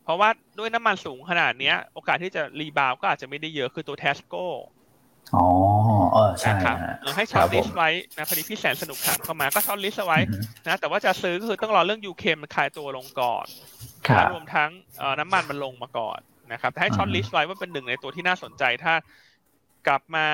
[0.04, 4.46] เพราะว่าด้วยน้ำมันสูงขนาดเนี้ย โอกาสที่จะรีบาวก็อาจจะไม่ได้เยอะคือตัวเทสโก้
[5.36, 5.46] อ๋อ
[6.12, 16.20] เออใช่นะครับฮะเออให้คช็อรัตบลิผสมต์ไว้นะพอดีพี่แสนสนุกถามเข้ามาก็ช็อตลิสต์เอาไว้อือฮึนะแต่ว่าจะซื้อก็คือต้องรอเรื่องยูเคมันคลายตัวลงก่อนค รัและบรวมทั้งเอ่อน้ำมันมันลงมาก่อน
[16.52, 18.94] นะครับแต่ให้ช็อตอือฮึลิสต์ไว้ว่าเป็นหนึ่งในตัวที่น่าสนใจถ้า
[19.86, 20.26] กลับมา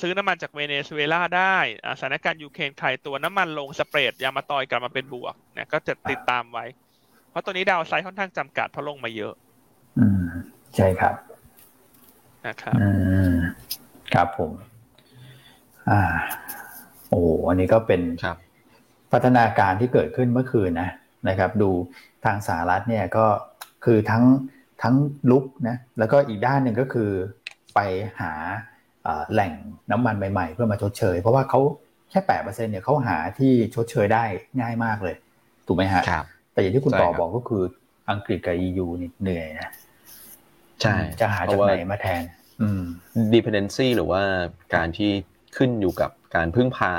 [0.00, 6.64] ซื้อน้ำมันจากเวเนซุเอลาได้อ่าสถานการณ์ยูเครนคลายตัวน้ำมันลงสเปรดยามาตอยกลับมาเป็นบวกเนี่ยก็จะติดตามไว้
[7.30, 9.34] เพราะตัวนี้ดาวไซด์ค่อนข้างจำกัดเพราะลงมาเยอะ
[9.98, 10.22] อืม
[10.76, 11.14] ใช่ครับ
[12.46, 12.88] นะครับอื
[13.32, 13.34] ม
[14.14, 14.52] ครับผม
[15.90, 16.00] อ่า
[17.08, 18.36] โอ้โหอันนี้ก็เป็นครับ
[19.12, 20.90] พัฒนาการที่เกิดขึ้นเมื่อคืนนะ
[21.28, 21.70] นะครับ ดู
[22.24, 23.26] ทางสหรัฐเนี่ยก็
[23.84, 24.24] คือทั้ง
[24.82, 24.94] ทั้ง
[25.30, 27.10] ลุกนะแล้วก็อีกด้านหนึ่งก็คือ
[27.74, 27.80] ไป
[28.20, 28.32] หา
[29.04, 29.52] เอ่อแหล่ง
[29.90, 31.60] น้ำมันใหม่ ๆ เพื่อมาชดเชย เพราะว่าเขา
[32.10, 34.24] แค่แปดเปอร์เซ็นเนี่ยเขาหาที่ชดเชยได้
[34.60, 35.16] ง่ายมากเลย
[35.66, 37.62] ถูกไหมฮะครับแต่อย่างที่คุณใช่ต่อครับบอกก็คือ
[38.10, 39.68] อังกฤษกับ EU นี่เหนื่อยนะ
[40.82, 42.22] ใช่จะหาเพจากราะว่าไหนมาแทน
[42.62, 42.82] อืม
[43.34, 44.22] dependency หรือว่า
[44.74, 45.10] การที่
[45.56, 46.92] ขึ้นอยู่กับการพึ่งพา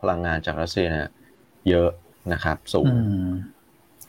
[0.00, 1.08] พลังงานจากรัสเซียเนี่ย
[1.68, 1.88] เยอะ
[2.32, 3.26] นะครับ สูงอืม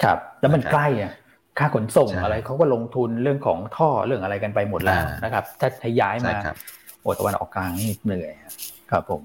[0.04, 1.14] ครับ แล้วมันนะครับใกล้อะ
[1.60, 6.56] ค่าขนส่งใช่อะไรเขาก็ลงทุนเรื่องของท่อเรื่องอะไรกันไปหมดแล้วอ่านนะครับ ถ้าถ้าย้ายใช่มาครับ
[7.02, 8.54] โอตะวันออกกลางนี่เหนื่อยครับ
[8.92, 9.22] ครับผม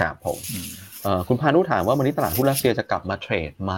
[0.00, 0.68] ครับผมอืม
[1.02, 3.74] เอ่อคุณพานุถามว่าวันนี้ตลาดหุ้นรัสเซียจะกลับมาเทรดไหม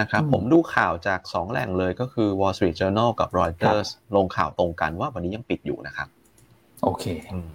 [0.00, 6.08] นะครับอืมผมดูข่าวจาก 2 แหล่งเลยก็คือ Wall Street Journal กับ Reuters ลงข่าวตรงกันว่าวันนี้ยังปิดอยู่นะครับ
[6.84, 7.48] โอเคอืม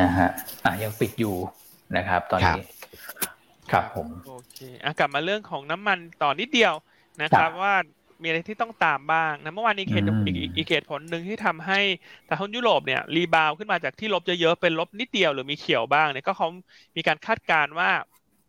[0.00, 0.28] นะฮะ
[0.64, 1.34] อะยังปิดอยู่
[1.96, 2.62] นะครับ ตอนนี้
[3.72, 6.74] ครับผมโอเคอะกลับมาเรื่องของน้ำมันต่อนิดเดียว
[7.22, 7.72] นะครับครับว่า
[8.22, 11.80] มีอะไรที่ต้องตามบ้างนะเมื่อวานนี้เหตุอืมอีกอีกอีกเหตุผลหนึ่งที่ทำให้
[12.28, 16.48] ตลาดหุ้นยุโรปเนี่ยรีบาวขึ้นมาจากที่ลบเยอะๆเป็นลบนิดเดียวหรือมีเขียวบ้างเนี่ยก็เขา
[16.96, 17.90] มีการคาดการณ์ว่า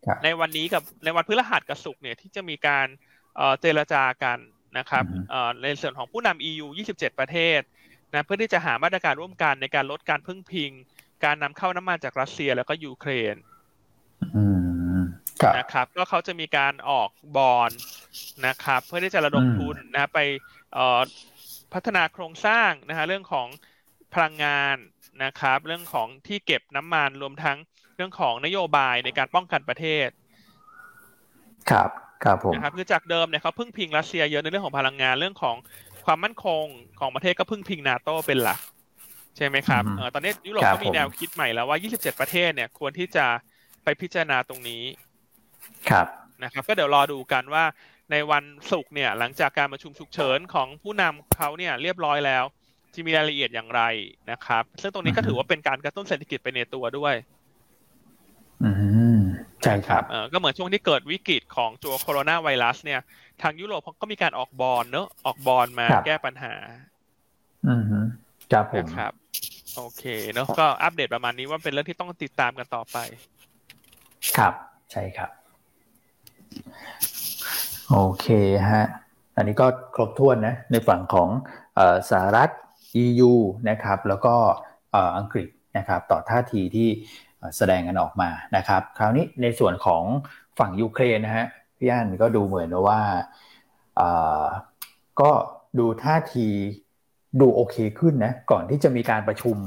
[0.05, 2.87] ครับในวันนี้กับในวันพฤหัสกับศุกร์เนี่ยที่จะมีการ
[3.35, 4.39] เอ่อเจรจากัน
[4.77, 7.61] นะครับอือฮึเอ่อในส่วนของผู้นำ EU 27 ประเทศ
[8.13, 10.71] นะเพื่อที่จะหามาตรการร่วมกันในการลดการพึ่งพิง
[11.23, 13.35] การนำเข้าน้ำมันจากรัสเซียแล้วก็ยูเครน
[14.33, 14.72] อืมครับ
[15.57, 17.71] นะครับ ก็เขาจะมีการออกบอล
[18.45, 20.19] นะครับ เพื่อที่จะระดมอืมทุนนะไป
[20.73, 21.01] เอ่อ
[21.73, 23.47] พัฒนาโครงสร้างนะฮะเรื่องของ
[24.13, 24.77] พลังงาน
[25.23, 27.57] นะครับ เรื่องของที่เก็บน้ำมันรวมทั้ง
[27.95, 30.09] เรื่องของนโยบายในการป้องกันประเทศ
[31.69, 31.89] ครับ
[32.23, 35.55] ครับผมนะครับคือจากเดิมเนี่ยเขาพึ่งพิงรัสเซียเยอะในเรื่องของพลังงานเรื่องของ
[36.05, 36.65] ความมั่นคง
[36.99, 38.59] ของประเทศก็พึ่งพิงนาโตเป็นหลัก
[39.37, 43.25] ใช่ไหมครับอืมเออตอนนี้ยุโรปครับก็มีผมแนวคิดใหม่แล้วว่า 27 ประเทศเนี่ยควรที่จะ
[43.83, 44.83] ไปพิจารณาตรงนี้
[45.89, 46.07] ครับ
[46.43, 47.65] นะครับก็เดี๋ยวรอดูกันว่า
[48.11, 52.43] ในวันศุกร์เนี่ยหลังจากการประชุมฉุกเฉินของผู้นำเขาเนี่ยเรียบร้อยแล้ว
[52.93, 53.81] จะมีรายละเอียดอย่างไร
[54.31, 57.15] นะครับ ซึ่งตรงนี้ก็อือฮึถือว่าเป็นการกระตุ้นเศรษฐกิจไปในตัวด้วย
[58.63, 58.71] อื
[59.17, 59.19] ม
[59.63, 62.99] ใช่ครับเออก็เหมือนช่วงที่เกิดวิกฤตของตัวโคโรนาไวรัสเนี่ย
[63.41, 66.53] ทางยุโรปเขาก็มีการออกบอลเนอะออกบอลมาครับแก้ปัญหา
[67.67, 67.81] อืม
[68.51, 69.13] ครับผมครับ
[69.75, 70.03] โอเค
[70.33, 72.97] เนาะก็อัปเดตประมาณนี้ว่าเป็นเรื่องที่ต้องติดตามกันต่อไป
[74.37, 74.53] ครับ
[74.91, 75.29] ใช่ครับ
[77.91, 78.27] โอเค
[78.71, 78.85] ฮะ
[79.35, 81.29] อันนี้ก็ครบถ้วนนะ ในฝั่งของ
[82.09, 82.49] สหรัฐ
[83.03, 83.33] EU
[83.69, 84.35] นะครับ แล้วก็
[85.17, 85.47] อังกฤษ
[85.77, 86.89] นะครับ ต่อท่าทีที่
[87.57, 90.03] แสดงกันออกมานะครับ คราวนี้ในส่วนของ
[90.59, 91.45] ฝั่งยูเครนนะฮะ
[91.77, 93.01] พี่อันก็ดูเหมือนว่า
[95.21, 95.31] ก็
[95.79, 96.47] ดูท่าที
[97.41, 99.57] ดูโอเคขึ้นนะ ก่อนที่จะมีการประชุม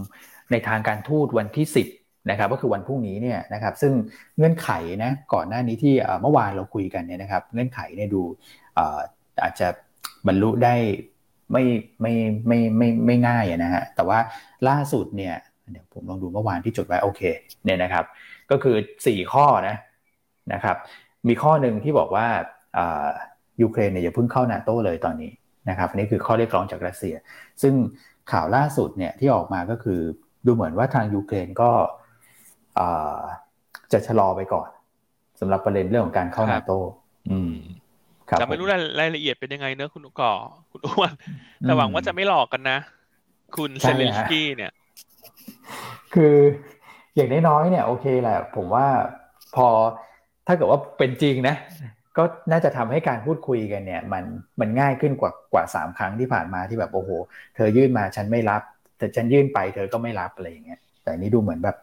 [0.50, 3.92] ในทางการทูตวันที่ 10 นะครับก็คือวันพรุ่งนี้เนี่ยนะครับซึ่ง
[4.36, 4.68] เงื่อนไข
[5.04, 8.22] นะก่อนหน้านี้ที่เมื่อวานเราคุยกันเนี่ยนะครับเงื่อนไขเนี่ยดู
[9.42, 9.68] อาจจะ
[10.26, 10.74] บรรลุได้
[11.52, 11.64] ไม่
[12.00, 12.14] ไม่
[12.46, 14.18] ไม่ไม่ไม่ง่ายนะฮะแต่ว่า
[14.68, 15.34] ล่าสุดเนี่ย
[15.72, 17.20] เดี๋ยวผมลองดูเมื่อวานที่จดไว้โอเค
[17.64, 18.04] เนี่ยนะครับ
[18.50, 19.76] ก็คือ 4 ข้อนะ
[20.52, 20.76] นะครับ
[21.28, 22.26] มีข้อหนึ่งที่บอกว่า
[23.62, 25.32] ยูเครนเนี่ยอย่าเพิ่งเข้านาโต้เลยตอนนี้
[25.68, 27.14] นะครับนี่คือข้อเรียกร้องจากรัสเซีย
[27.62, 27.74] ซึ่ง
[28.32, 30.00] ข่าวล่าสุดเนี่ยที่ออกมาก็คือ
[30.46, 31.70] ดูเหมือนว่าทางยูเครนก็
[33.92, 34.68] จะชะลอไปก่อน
[35.40, 36.78] สำหรับประเด็นเรื่องของการเข้านาโต้
[38.38, 38.66] แต่ไม่รู้
[39.00, 40.32] รายละเอียดเป็นยังไงเนอะคุณก่อ
[40.72, 41.12] คุณอ้วน
[41.60, 42.78] แต่หวังว่าจะไม่หลอกกันนะ
[43.56, 44.72] คุณเซเลนสกี้เนี่ย
[46.14, 46.34] คือ
[47.14, 48.86] อย่างน้อยๆเนี่ย โอเคแหละ ผมว่า
[49.56, 49.66] พอ
[50.46, 51.56] ถ้าเกิดว่าเป็นจริงนะ
[52.16, 54.24] ก็น่าจะทำให้การพูดคุยกันเนี่ย มัน
[54.60, 57.10] มันง่ายขึ้นกว่ากว่าสามครั้งที่ผ่านมาที่แบบโอ้โห
[57.54, 58.62] เธอยื่นมาฉันไม่รับ
[58.98, 61.76] แต่ฉันยื่นไปเธอก็ไม่รับอะไรอย่างเงี้ยแต่นี้ดูเหมือนแบบ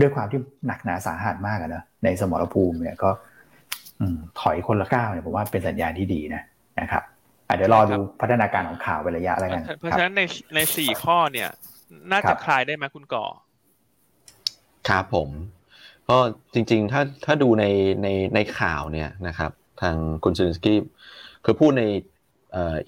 [0.00, 3.10] ด้วยความที่หนักหนาสาหัสมากอะนะในสมรภูมิเนี่ยก็
[4.40, 6.42] ถอยคนละก้าวเนี่ยผมว่าเป็นสัญญาณที่ดีนะ
[6.80, 7.02] นะครับ
[7.56, 10.22] เดี๋ยวรอดูพัฒนาการของข่าวเป็นระยะแล้วกันเพราะฉะนั้นใน
[10.54, 11.48] ในสี่ข้อเนี่ย
[12.12, 13.24] น่าจะคลายได้ไหมคุณก่อ
[14.88, 15.28] ครับผม
[16.08, 16.18] ก็
[16.54, 17.64] จริงๆ ถ้าถ้าดูใน
[18.02, 20.78] ในในข่าวเนี่ยนะครับ ทางคุณซินสกี้
[21.44, 21.84] คือพูดใน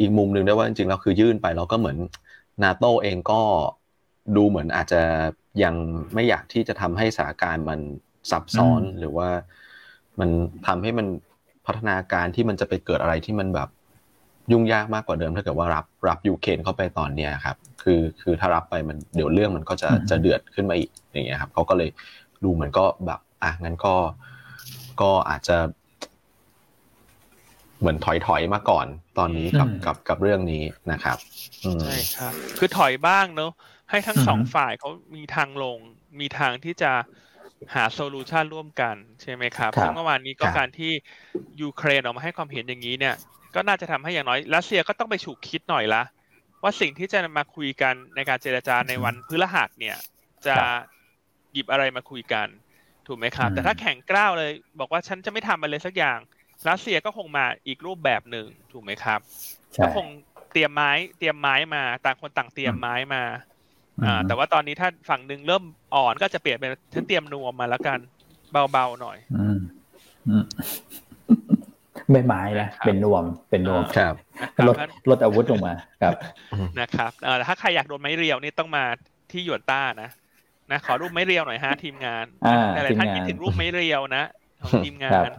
[0.00, 1.98] อีกมุมหนึ่งได้ว่าจริงๆแล้วคือยื่นไปแล้วก็เหมือน
[2.62, 3.40] นาโตเองก็
[4.36, 5.00] ดูเหมือนอาจจะ
[5.62, 5.74] ยัง
[6.14, 7.80] ไม่อยากที่จะทำให้สถานการณ์มัน
[8.30, 9.28] ซับซ้อนหรือว่า
[10.20, 10.30] มัน
[10.66, 11.06] ทำให้มัน
[11.66, 13.68] พัฒนาการที่มันจะไปเกิดอะไรที่มันแบบ
[14.52, 21.90] ยุ่งยากมากกว่าเดิมถ้าเกิดว่ารับรับยูเครนเข้าไปตอนเนี้ยครับ คือคือถ้ารับไปมันเดี๋ยวเรื่องมันก็จะจะเดือดขึ้นมาอีกอย่างเงี้ยครับเขาก็เลย
[22.44, 23.94] ดูเหมือนก็แบบอะงั้นก็
[25.00, 25.56] ก็อาจจะ
[27.80, 28.86] เหมือนถอยถอยมาก่อน
[29.18, 31.18] ตอนนี้กับกับกับเรื่องนี้นะครับ
[31.82, 33.50] ใช่ครับ คือถอยบ้างเนอะ
[33.90, 35.78] ให้ทั้งสองฝ่ายเขามีทางลง
[36.20, 36.92] มีทางที่จะ
[37.74, 40.92] หาโซลูชันร่วมกันใช่ไหมครับซึ่งเมื่อวานนี้ก็การที่
[41.60, 43.14] ยูเครนออกมาให้ความเห็นอย่างนี้เนี่ย
[43.54, 46.02] ก็น่าจะทำให้อย่างน้อยรัสเซียก็ต้องไปฉุกคิดหน่อยละ
[46.62, 49.96] ว่าสิ่งที่จะมาคุยกันในการเจรจาในวันพฤหัสเนี่ย
[50.46, 50.56] จะ
[51.52, 52.46] หยิบอะไรมาคุยกัน
[53.06, 56.18] ถูกไหมครับ แต่ถ้าแข่งกล้าวเลย บอกว่าฉันจะไม่ทำอะไรสักอย่าง
[56.68, 59.20] รัสเซียก็คงมาอีกรูปแบบหนึ่งถูกไหมครับ
[59.82, 60.06] ก็คง
[60.52, 63.22] เตรียมไม้ เตรียมไม้มา ต่างคนต่างเตรียมไม้มา
[64.04, 65.62] อ่า แต่ว่าตอนนี้ถ้าฝั่งหนึ่งเริ่ม
[65.94, 67.98] อ่อนก็จะเปลี่ยนเป็นฉันเตรียมนวมมาแล้วกัน
[68.72, 69.58] เบาๆหน่อย อืม
[72.12, 74.14] ไม่ไม้ละเป็นนวมเป็นนวมครับ
[74.66, 74.76] ลด
[75.10, 76.14] ลดอาวุธลงมาครับ
[76.80, 78.84] นะครับเออถ้าใครอยากโดนไม้เรียวนี่ต้องมา
[79.30, 80.10] ที่หยวนต้านะ
[80.70, 82.24] นะขอรูปไม้เรียวหน่อยฮะทีมงาน
[82.70, 84.24] แต่หลายท่านคิดถึงรูปไม้เรียวนะ
[84.62, 85.30] ของทีมงาน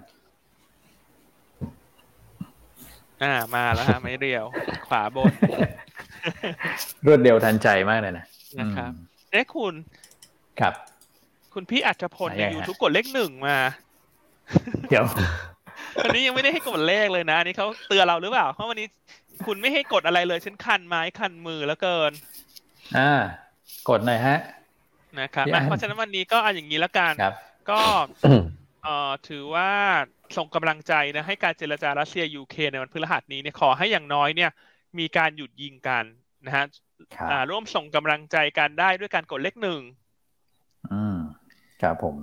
[3.24, 4.46] อ่ามาแล้วฮะไม่เรียว
[4.88, 5.32] ขวาบน
[7.06, 8.26] รวดเร็วทันใจมากเลยนะ
[8.60, 8.92] นะครับ
[9.32, 9.74] เอ๊ะคุณ
[10.60, 10.74] ครับ
[11.54, 13.58] คุณพี่อัจพลในยูทูบกดเลขหนึ่งมา
[14.90, 15.06] เดี๋ยว
[16.04, 18.88] วันนี้ยังไม่ได้ให้กดเลขเลยนะนี่เขาเตือนเราหรือเปล่าเพราะวันนี้
[19.46, 22.12] คุณไม่ให้กดอะไรเลยฉันคันไม้คันมือแล้วเกิน
[22.98, 23.12] อ่า
[23.90, 24.38] กดหน่อยฮะ
[25.20, 27.14] นะครับเพราะฉะนั้นวันนี้ก็เอาอย่างนี้แล้วกัน
[27.72, 27.82] ก็
[28.84, 29.70] เอ่อถือว่า
[30.38, 34.52] ส่งกำลังใจนะให้การเจรจารัสเซียยูเครนในวันพฤหัสนี้เนี่ยขอให้อย่างน้อยเนี่ย
[35.00, 36.06] มีการหยุดยิงกัน
[36.46, 36.66] นะฮะ
[37.50, 39.82] ร่วมส่งกำลังใจกันได้ด้วยการกดเลขหนึ่ง
[40.92, 41.18] อืม
[41.82, 42.16] ครับผม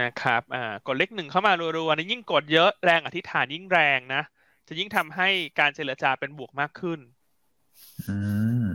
[0.00, 4.22] นะครับอ่ากดเลขหนึ่งเข้ามารัวๆนี่ยิ่งกดเยอะแรงอธิษฐานยิ่งแรงนะ
[4.68, 5.28] จะยิ่งทำให้
[5.58, 7.00] การเจรจาเป็นบวกมากขึ้น
[8.08, 8.16] อื
[8.64, 8.66] ม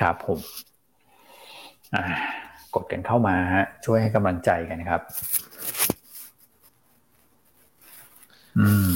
[0.00, 0.38] ครับผม
[1.94, 2.04] อ่า
[2.74, 5.00] กดกันเข้ามาฮะช่วยให้กำลังใจกันครับ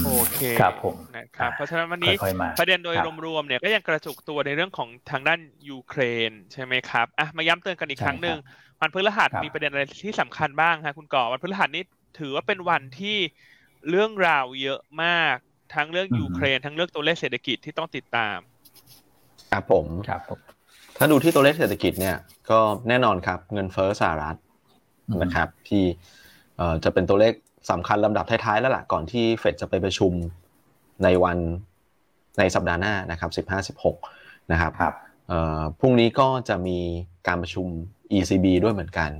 [0.06, 2.14] โอเคครับผมนะครับเพราะฉะนั้นวันนี้
[2.58, 2.96] ประเด็นโดย
[3.26, 5.40] รวมๆเนี่ยก็ยังกระจุกตัวในเรื่องของทางด้าน
[5.70, 6.00] ยูเคร
[6.30, 8.38] นใช่ไหมครับอะมาย้ำเตือนกันอีกครั้งหนึ่ง
[8.80, 11.82] วันพฤหัสมีประเด็นอะไรที่สำคัญบ้างคะคุณก่อวันพฤหัสนี้
[12.18, 13.16] ถือว่าเป็นวันที่
[13.90, 15.36] เรื่องราวเยอะมาก
[15.74, 18.38] ทั้งเรื่องยูเครน ทั้งเรื่องตัวเลขเศรษฐกิจที่ต้องติดตาม
[19.52, 20.38] ครับผมครับผม
[20.96, 22.16] ถ้าดูที่ตัวเลขเศรษฐกิจเนี่ย
[22.50, 24.36] ก็แน่นอนครับเงินเฟ้อสหรัฐ
[25.22, 25.84] นะครับที่
[26.84, 27.34] จะเป็นตัวเลข
[27.70, 30.12] สำคัญลำดับท้ายๆแล้วล่ะก่อนที่เฟดจะไปประชุม
[31.04, 31.38] ในวัน
[32.38, 33.96] ในสัปดาห์หน้านะครับสิบห้าสิบหก
[34.52, 34.94] นะครับครับ
[35.80, 36.78] พรุ่งนี้ก็จะมี
[37.26, 37.66] การประชุม
[38.16, 39.10] ECB ด้วยเหมือนกัน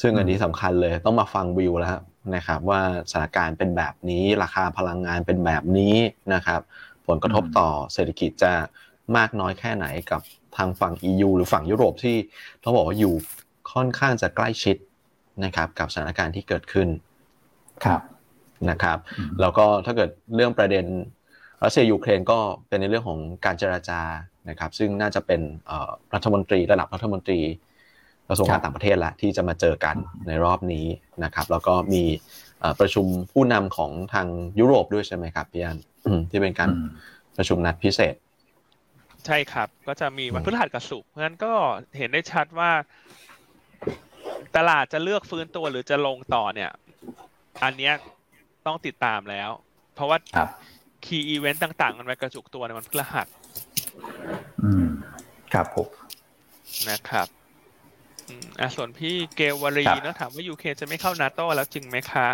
[0.00, 1.98] ซึ่งอันนี้สำคัญเลยต้องมาฟังวิวแล้ว
[2.36, 5.96] นะครับว่าสถานการณ์เป็นแบบนี้ราคาพลังงานเป็นแบบนี้
[6.34, 6.60] นะครับ
[7.06, 8.52] ผลกระทบต่อเศรษฐกิจจะ
[9.16, 10.20] มากน้อยแค่ไหนกับ
[10.56, 12.16] ทางฝั่ง EU หรือฝั่งยุโรปที่
[12.62, 13.14] ต้องบอกว่าอยู่
[13.72, 14.76] ค่อนข้างจะใกล้ชิด
[15.44, 16.88] นะครับกับสถานการณ์ที่เกิดขึ้น
[17.84, 18.00] ครับ
[18.70, 18.98] นะครับ
[19.40, 20.84] แล้วก็ถ้าเกิดเรื่องประเด็น
[21.62, 24.00] รัสเซียยูเครนก็เป็นในเรื่องของการเจราจา
[24.48, 25.40] นะครับ ซึ่งน่าจะเป็น
[26.14, 27.40] รัฐมนตรีระดับรัฐมนตรี
[28.28, 30.86] กระทรวงการต่างประเทศละที่จะมาเจอกันในรอบนี้
[31.24, 32.02] นะครับ แล้วก็มี
[32.80, 34.26] ประชุมผู้นำของทาง
[34.60, 35.78] ยุโรปด้วยใช่ไหมครับพี่อัน
[36.30, 36.70] ที่เป็นการ
[37.36, 38.14] ประชุมนัดพิเศษ
[39.26, 41.52] ใช่ครับ ก็จะมีวันพฤหัสกับศุกร์เพราะฉะนั้นก็
[41.98, 42.70] เห็นได้ชัดว่า
[44.56, 46.70] ตลาดจะเลือกฟื้นตัวหรือจะลงต่อเนี่ย
[47.62, 47.94] อันเนี้ย
[48.66, 49.50] ต้องติดตามแล้ว
[49.94, 50.18] เพราะว่า
[51.04, 53.26] คีย์อีเวนต์ต่าง ๆ มันไปกระจุกตัวในวันพฤหัส
[54.62, 54.88] อืม
[55.52, 55.88] ครับผม
[56.90, 57.28] นะครับ
[58.60, 62.28] อ่าส่วนพี่เกลวรีนะถามว่ายูเคจะไม่เข้านาโต้แล้วจริงไหมคะ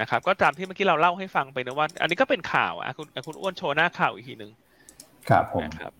[0.00, 4.52] นะครับ ก็ตามที่เมื่อกี้เราเล่าให้ฟังไปนะว่า อันนี้ก็เป็นข่าวอะคุณคุณอ้วนโชว์หน้าข่าวอีกทีหนึ่ง
[5.28, 5.92] ครับผมครับ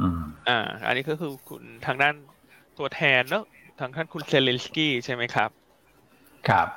[0.00, 2.14] อืมอ่า อันนี้ก็คือคุณทางด้าน
[2.78, 3.44] ตัวแทนเนอะ
[3.80, 5.50] ทางท่านคุณเซเลนสกี้ใช่ไหมครับ
[6.48, 6.68] ครับ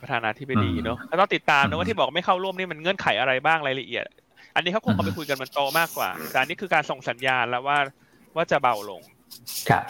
[0.00, 4.04] ประธานาธิบดีเนาะแล้วต้องติดตามนะว่าที่บอกไม่เข้าร่วมนี่มันเงื่อนไขอะไรบ้างรายละเอียด
[4.54, 7.78] อันนี้เขาคงเอาไปคุยกันมันโตมากกว่า แต่อันนี้คือการส่งสัญญาณแล้วว่า
[8.36, 9.02] ว่าจะเบาลง
[9.70, 9.84] ครับ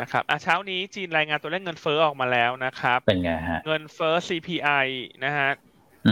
[0.00, 4.86] นะครับอะเช้านี้จีนรายงานตัวเลขเงินเฟ้อออกมาแล้วนะครับ เป็นไงฮะ เงินเฟ้อ CPI
[5.24, 5.50] นะฮะ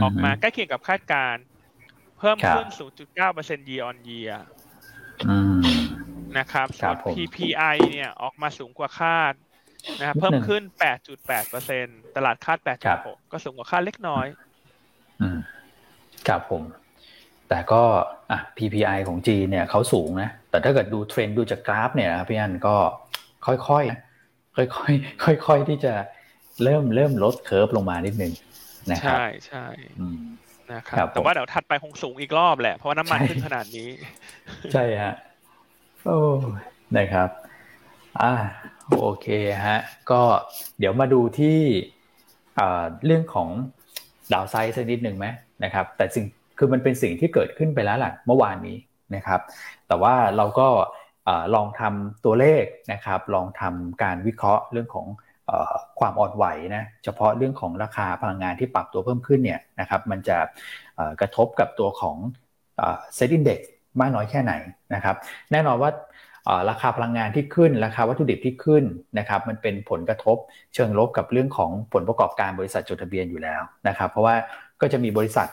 [0.03, 1.37] ออกมาใกล้เคียงกับคาดการ
[2.19, 2.67] เพิ่มขึ้น
[3.19, 4.35] 0.9% year on year
[6.39, 9.35] นะครับส่วน PPI เนี่ยออกมาสูงกว่าคาด
[9.99, 10.63] นะครับเพิ่มขึ้น
[11.07, 12.59] 8.8เปอร์เซ็นตลาดคาด
[12.95, 14.27] 8.6 ก็สูงกว่าคาดเล็กน้อย
[15.21, 15.39] อืม
[16.29, 16.63] ครับผม
[17.49, 17.83] แต่ก็
[18.31, 22.77] อะ PPI ของจีนเนี่ยเขาสูงนะ แต่ถ้าเกิดดูเทรนด์ดูจากกราฟเนี่ยนะพี่อันก็
[23.47, 24.63] ค่อยๆ ค่
[25.29, 25.95] อยๆ ค่อย ๆ ที่จะ
[26.63, 28.33] เริ่มเริ่มลด curve ลงมานิดนึง
[28.91, 29.67] นะครับ ใช่ใช่
[30.73, 33.89] นะครับ แต่ว่าเดี๋ยวถัดไปคงสูงอีกรอบแหละ เพราะว่าน้ำมันขึ้นขนาดนี้
[34.73, 35.15] ใช่ฮะ
[36.05, 36.19] โอ้
[36.97, 37.29] นะครับ
[38.23, 38.33] อ่า
[38.99, 39.27] โอเค
[39.67, 39.79] ฮะ
[40.11, 40.21] ก็
[40.79, 41.59] เดี๋ยวมาดูที่
[43.05, 43.49] เรื่องของ
[44.33, 45.27] downside สักนิดหนึ่งไหม
[45.65, 46.25] นะครับ แต่สิ่ง
[46.59, 48.77] คือมันเป็นสิ่งที่เกิดขึ้นไปแล้วแหละเมื่อวานนี้
[49.15, 49.41] นะครับ
[49.89, 50.69] แต่ว่าเราก็
[51.55, 55.07] ลองทำตัวเลขนะครับ ลองทำการวิเคราะห์เรื่องของ
[56.01, 60.39] ความอ่อนไหวนะเฉพาะเรื่องของราคาพลังงานที่ปรับตัวเพิ่มขึ้นเนี่ยนะครับมันจะ
[61.21, 62.17] กระทบกับตัวของ
[63.15, 63.61] เซ็ตอินเดี x
[64.01, 64.53] มากน้อยแค่ไหน
[64.95, 65.17] นะครับ
[65.53, 65.91] แน่นอนว่า
[66.71, 68.85] ราคาพลังงานที่ขึ้น ราคาวัตถุดิบที่ขึ้น
[69.19, 70.37] นะครับมันเป็นผลกระทบ
[70.75, 74.35] เชิงลบกับเรื่องของผลประกอบการบริษัทจดทะเบียนอยู่แล้วนะครับ เพราะว่า
[74.81, 75.47] ก็จะมีบริษัท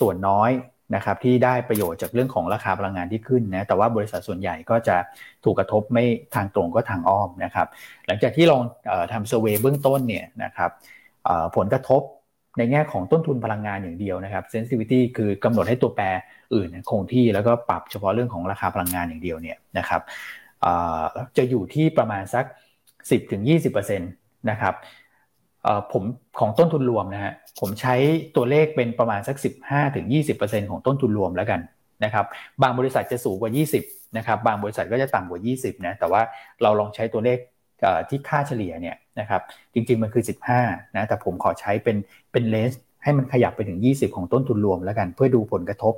[0.00, 0.50] ส่วนน้อย
[0.94, 4.96] นะครับที่ได้ประโยชน์จากเรื่องของราคาพลังงานที่ขึ้นนะแต่ว่าบริษัทส่วนใหญ่ก็จะ
[5.44, 7.66] ถูกกระทบไม่ทางตรงก็ทางอ้อมนะครับ
[8.06, 8.62] หลังจากที่ลอง
[9.12, 10.70] ทำเซอร์เวยเบื้องต้นเนี่ยนะครับ
[11.56, 12.02] ผลกระทบ
[12.58, 16.04] ในแง่ของต้นทุนพลังงานอย่างเดียวนะครับ sensitivity คือกำหนดให้ตัวแปร
[16.54, 20.00] อื่นคงที่แล้วก็ปรับเฉพาะเรื่องของราคาพลังงานอย่างเดียวเนี่ยนะครับ
[21.36, 22.44] จะอยู่ที่ประมาณสัก
[23.10, 24.74] 10-20%นะครับ
[25.92, 26.04] ผม
[26.38, 27.94] ของต้นทุนรวมนะฮะผมใช้
[28.36, 29.36] ตัวเลขเป็นประมาณสัก
[30.02, 31.60] 15-20%ของต้นทุนรวมแล้วกัน
[32.04, 32.26] นะครับ
[32.62, 33.50] บางบริษัทจะสูงกว่า
[33.82, 36.22] 20นะครับบางบริษัทก็จะต่ำกว่า 20นะแต่ว่า
[36.62, 37.38] เราลองใช้ตัวเลข
[38.08, 39.42] ที่ค่าเฉลี่ยเนี่ยนะครับ
[39.74, 40.24] จริงๆมันคือ
[40.58, 41.96] 15นะแต่ผมขอใช้เป็น
[42.32, 45.94] เป็นเลนส์ให้มันขยับไปถึง 20 ของต้นทุนรวมแล้วกัน เพื่อดูผลกระทบ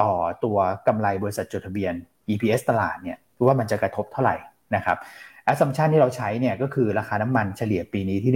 [0.00, 0.10] ต่อ
[0.44, 0.56] ตัว
[0.86, 1.94] กำไรบริษัทจดทะเบียน
[2.28, 4.36] EPS ตลาดเนี่ย ว่ามันจะกระทบเท่าไหร่
[4.76, 4.96] นะครับ
[5.44, 8.32] แอสซัมชันที่เราใช้เนี่ยก็คือราคาน้ำมันเฉลี่ยปีนี้ที่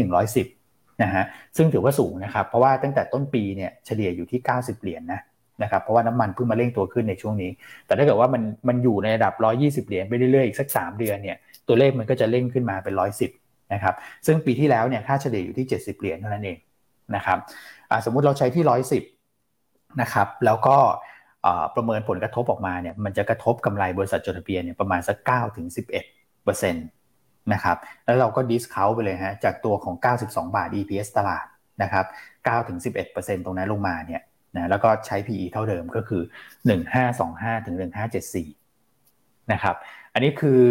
[0.50, 1.24] 110นะฮะ
[1.56, 5.20] ซึ่งถือว่าสูงนะครับ เพราะว่าตั้งแต่ต้นปีเนี่ยเฉลี่ยอยู่ที่ 90 เหรียญนนะ
[5.62, 7.50] นะครับเพราะว่าน้ำมันเพิ่งมาเร่งตัวขึ้นในช่วงนี้
[7.86, 9.34] แต่ถ้าเกิดว่ามันมันอยู่ในระดับ
[9.84, 11.36] 120 เหรียญไปเรื่อยๆอีกสัก 3 เดือนเนี่ย
[11.68, 12.94] ตัวเลขมันก็จะเร่งขึ้นมาเป็น
[13.32, 13.94] 110นะครับ
[14.26, 16.58] ซึ่งปีที่แล้วเนี่ยค่าเฉลี่ยอยู่ที่ 70 เหรียญเท่านั้นเอง
[17.16, 17.38] นะครับ
[18.04, 18.64] สมมุติเราใช้ที่
[19.32, 20.76] 110นะครับแล้วก็
[21.74, 26.86] ประเมินผลกระทบออกมาเนี่ยมันจะกระทบกำไรบริษัทจดทะเบียนเนี่ยประมาณสัก9ถึง11เปอร์เซ็นต์
[27.52, 29.94] นะครับแล้วเราก็ discount ไปเลยฮะจากตัวของ
[30.24, 31.46] 92 บาท EPS ตลาด
[31.82, 34.22] นะครับ9ถึง11เปอร์เซ็นต์ตรงนั้นลงมาเนี่ย
[34.56, 36.22] นะแล้วก็ใช้ PE เท่าเดิมก็คือ
[36.98, 37.76] 1525ถึง
[38.58, 39.76] 1574นะครับ
[40.12, 40.62] อันนี้คือ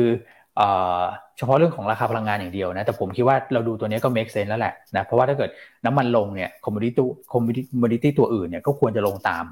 [1.38, 5.50] เฉพาะเรื่องของราคาพลังงานอย่างเดียวนะแต่ผมคิดว่าเราดูตัวนี้ก็ make sense แล้วแหละนะเพราะว่าถ้าเกิด
[5.86, 9.46] น้ำมันลงเนี่ย commodity commodity ตัวอื่นเนี่ยก็ควรจะลงตาม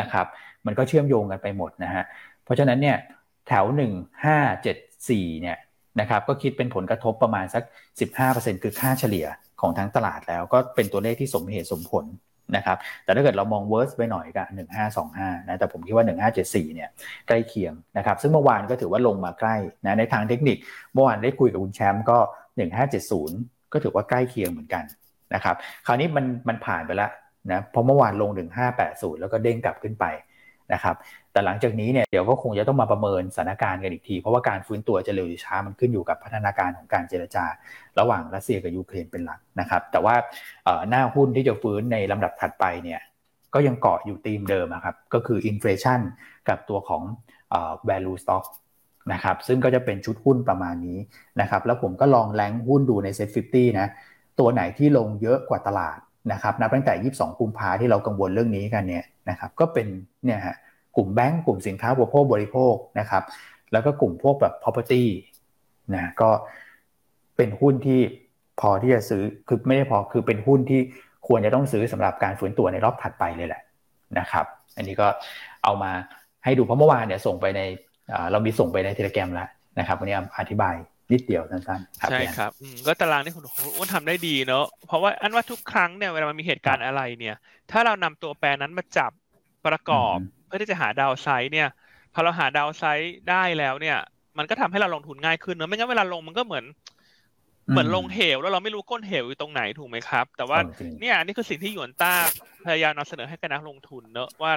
[0.00, 0.26] นะครับ
[0.66, 2.04] มันก็เชื่อมโยงกันไปหมดนะฮะ
[2.44, 2.96] เพราะฉะนั้นเนี่ย
[3.48, 5.56] แถว 1 5 7 4เนี่ย
[6.00, 7.62] นะครับก็คิดเป็นผลกระทบประมาณสัก
[8.12, 9.26] 15%คือค่าเฉลี่ย
[9.60, 12.04] ของทั้งตลาดแล้วก็เป็นตัวเลขที่สมเหตุสมผล
[12.56, 16.88] นะครับแต่ถ้าเกิดเรามอง worst ไปหน่อยก็หนึ่งห้าสองห้านะแต่ผมคิดว่าหนึ่งห้าเจ็ดสี่เนี่ย
[17.28, 19.56] ใกล้เคียงนะครับซึ่งเมื่อวานก็ถือว่าลงมาใกล้
[19.86, 20.56] นะในทางเทคนิค
[20.94, 22.18] เมื่อวานได้คุยกับคุณแชมป์ก็
[22.56, 23.36] หนึ่งห้าเจ็ดศูนย์
[23.72, 24.84] ก็ถือว่าใกล้เคียงเหมือนกัน
[25.34, 25.56] นะครับ
[25.86, 27.10] คราวนี้มันมันผ่านไปแล้ว
[27.52, 30.04] นะเพราะเมื่อวานลงถึงห้าแปดศูนย์แล้วก็เด้งกลับขึ้นไป
[30.72, 30.96] นะครับ
[31.32, 37.44] แต่หลังจากนี้เนี่ยเดี๋ยวก็คงจะต้องมาประเมินสถานการณ์กันอีกที เพราะว่าการฟื้นตัวจะเร็วหรือช้ามันขึ้นอยู่กับพัฒนาการของการเจรจา
[37.98, 40.14] ระหว่างรัสเซียกับยูเครนเป็นหลักนะครับ แต่ว่า
[40.88, 43.00] หน้าหุ้นที่จะฟื้นในลำดับถัดไปเนี่ย
[43.54, 46.00] ก็ยังเกาะอยู่ธีมเดิมครับก็คืออินฟลชัน
[46.48, 47.02] กับตัวของ
[47.88, 48.44] value stock
[49.12, 50.98] นะครับซึ่งก็จะเป็นชุดหุ้นประมาณนี้
[51.40, 53.88] นะครับแล้วผมก็ลองแรงหุ้นดูใน Set 50 นะ
[54.38, 55.98] ตัวไหนที่ลงเยอะกว่าตลาด
[56.32, 59.86] นะครับนับตั้งแต่ 22 กุมภาที่เรากังวลเรื่องนี้กันเนี่ยนะครับก็เป็น
[60.24, 60.56] เนี่ยฮะ
[60.96, 63.22] กลุ่มแบงก์กลุ่มสินค้าบริโภคบริโภคนะครับ
[63.72, 65.02] แล้วก็กลุ่มพวกแบบ property
[65.94, 66.30] นะก็
[67.36, 68.00] เป็นหุ้นที่
[68.60, 70.80] พอที่จะซื้อคือไม่ได้พอคือเป็นหุ้นที่
[71.28, 73.62] ควรจะต้องซื้อสำหรับการฝืนตัวในรอบถัดไปเลยแหละ
[74.18, 74.46] นะครับ
[74.76, 75.08] อันนี้ก็
[75.64, 75.92] เอามา
[76.44, 77.60] ให้ดูเพราะเมื่อวานเนี่ยส่งไปใน
[78.32, 79.48] เรามีส่งไปในเทเลแกรมแล้ว
[79.78, 80.74] นะครับวันนี้อธิบาย
[81.12, 82.50] นิดเดียวสั้นๆใช่ครับ
[82.86, 83.44] ก็ตารางที่คุณ
[83.76, 87.36] อ้วนทำได้ดีเนอะเพราะว่าอันว่าทุกครั้งเนี่ยเวลามันมีเหตุการณ์อะไรเนี่ย
[87.70, 89.12] ถ้าเรานำตัวแปรนั้นมาจับ
[89.66, 91.68] ประกอบ เพื่อที่จะหาดาวไซด์เนี่ย
[92.14, 93.98] พอเราหาดาวไซด์ได้แล้วเนี่ย
[94.38, 96.64] มันก็ทำให้เราลงทุนง่ายขึ้นเนอะไม่งั้นเวลาลงมันก็เหมือน
[97.70, 100.58] เหมือนลงเหวแล้วเราไม่รู้ก้นเหวอยู่ตรงไหนถูกไหมครับ แต่ว่า
[101.00, 102.12] เนี่ยนี่คือสิ่งที่หยวนต้า
[102.64, 104.52] พยายามนำเสนอให้กับนักลงทุนเนอะว่า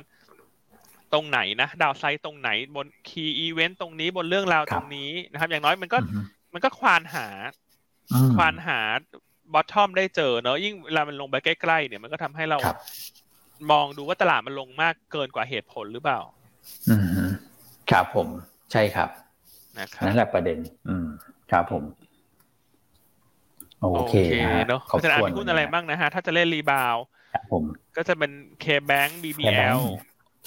[1.14, 5.98] ตรงไหนนะดาวไซต์ตรงไหนบนคีย์อีเวนต์ตรงนี้บนเรื่องราวตรงนี้นะครับ อย่างน้อยมันก็
[6.58, 7.28] มันก็ควานหา
[8.38, 8.80] ควานหา
[9.53, 12.58] บอททอมได้เจอเนอะยิ่งเวลามันลงไปใกล้ๆเนี่ยมันก็ทำให้เรา
[13.72, 16.20] มองดูว่าตลาดมันลงมากเกินกว่าเหตุผลหรือเปล่า
[16.89, 16.95] อื
[17.28, 17.30] ม
[17.91, 18.28] ครับผม
[18.72, 19.10] ใช่ครับ
[19.80, 20.58] นะครับนั่นแหละประเด็น
[20.89, 21.08] อืม
[21.51, 21.84] ครับผม
[23.82, 24.16] โอเค
[24.68, 26.95] เนาะจะอ่านหุ้นอะไรบ้างนะฮะ ถ้าจะเล่น rebound
[27.34, 27.64] ครับผม
[27.97, 28.32] ก็จะเป็น
[28.62, 29.82] KBANK BBL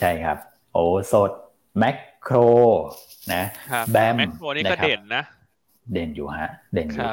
[0.00, 0.38] ใช่ครับ
[0.72, 0.78] โอ
[1.12, 1.30] สถ
[1.78, 2.36] แมคโคร
[3.34, 3.42] นะ
[3.92, 5.24] แบมแมคโครนี่ก็เด่นนะ
[5.92, 7.06] เด่นอยู่ฮะ เด่นอยู่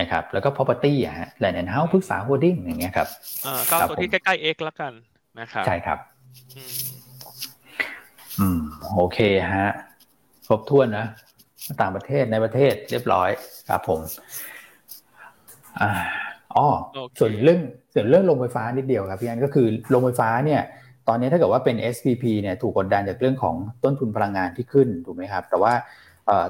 [0.00, 3.08] นะครับ แล้วก็ property อะฮะแลนด์เฮาส์พฤกษาโฮลดิ้งอย่างเงี้ยครับ
[3.46, 4.92] อ่าก็ตัวที่ใกล้ๆ X แล้วกัน
[5.40, 5.98] นะครับ ใช่ครับ
[8.40, 8.60] อืม
[8.96, 9.18] โอเค
[9.54, 9.68] ฮะ
[10.46, 11.06] ครบถ้วนนะ
[11.80, 13.30] ต่างประเทศในประเทศเรียบร้อย
[13.68, 14.00] ครับผม
[16.56, 16.66] อ๋อ
[17.18, 17.60] ส่วนเรื่อง
[17.94, 20.62] ส่วนเรื่องโรงไฟฟ้านิดเดียวครับพี่อันก็คือโรงไฟฟ้าเนี่ย
[21.08, 23.54] ตอนนี้ถ้าเกิดว่าเป็น SPP เนี่ยถูกกดดันจากเรื่องของ
[23.84, 25.72] ต้นทุนพลังงานที่ขึ้นถูกไหมครับ แต่ว่า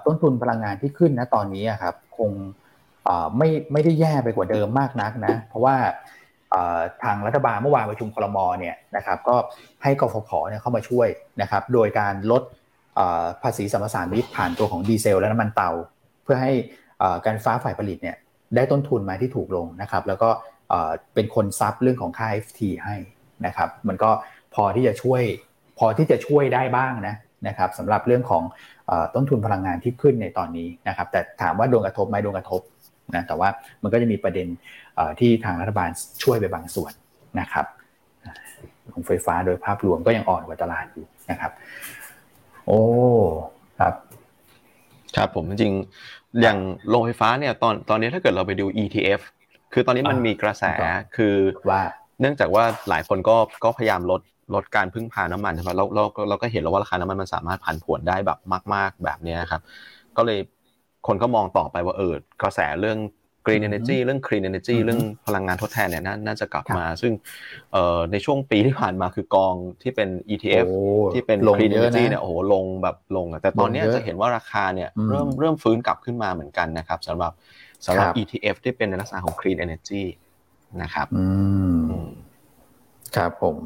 [0.06, 2.30] ต้นทุนพลังงานที่ขึ้นนะตอนนี้ครับคง
[3.38, 5.76] ไม่ไม่ได้แย่ไปกว่าเดิมมากนักนะเพราะว่า
[7.02, 9.36] ทางรัฐบาลเมื่อวานประชุมคลมเนี่ยนะครับก็
[9.82, 11.08] ให้กฟผเนี่ยเข้ามาช่วย
[11.42, 12.42] นะครับโดยการลด
[13.42, 15.70] ภาษีสัมปทานมิตผ่านตัวของดีเซลและน้ำมันเตา
[16.22, 16.52] เพื่อให้
[17.26, 18.16] การฟ้าฝ่ายผลิตเนี่ย
[18.56, 20.30] ได้ต้นทุนมาที่ถูกลงนะครับแล้วก็
[21.14, 22.96] เป็นคนซับเรื่องของค่า FT ให้
[23.46, 24.10] นะครับมันก็
[24.54, 25.22] พอที่จะช่วย
[25.78, 27.14] พอที่จะช่วยได้บ้างนะ
[27.48, 28.42] นะครับสำหรับเรื่องของ
[29.14, 32.60] ต้นทุนพลังงานที่ขึ้นในตอนนี้นะครับ แต่ถามว่าโดนกระทบไหมโดนกระทบ
[33.14, 33.48] นะแต่ว่า
[33.82, 34.46] มันก็จะมีประเด็น
[35.20, 35.90] ที่ทางรัฐบาล
[36.22, 36.92] ช่วยไปบางส่วน
[37.40, 37.66] นะครับ
[38.92, 41.52] ของไฟฟ้าโดยภาพรวมก็ยังอ่อนกว่าตลาดอยู่นะครับ
[42.66, 42.80] โอ้
[43.80, 43.94] ครับ
[45.16, 45.74] ครับผมจริง
[46.42, 49.20] อย่างโรงไฟฟ้าเนี่ยตอนตอนนี้ถ้าเกิดเราไปดู ETF
[49.72, 50.64] คือตอนนี้มันมีกระแส
[51.16, 51.34] คือ
[51.70, 51.82] ว่า
[52.20, 54.20] เนื่องจากว่าหลายคนก็ก็พยายามลด
[54.54, 58.38] ลดการพึ่งพาน้ำมันใช่ไหมเราเราเราก็เห็นแล้วว่าราคาน้ำมันมันสามารถผันผวนได้แบบ
[58.74, 59.62] มาก ๆแบบนี้ครับ
[60.16, 60.38] ก็เลย
[61.06, 62.98] คนก็มองต่อไปว่าเออกระแสเรื่อง
[63.46, 67.12] green energy เรื่อง clean energy เรื่องพลังงานทดแทนเนี่ยน่าจะกลับมา ซึ่ง
[68.12, 70.66] ในช่วงปีที่ผ่านมาคือกองที่เป็น ETF
[71.12, 77.32] ที่เป็น clean energy เนี่ยโอ้โหลงแบบลงแต่ตอนนี้จะเห็นว่าราคาเนี่ยเริ่มเริ่มฟื้นกลับขึ้นมาเหมือนกันนะครับสำหรับ
[77.86, 80.02] สำหรับ ETF ที่เป็นในลักษณะของ clean energy
[80.82, 81.06] นะครับ
[83.16, 83.56] ครับผม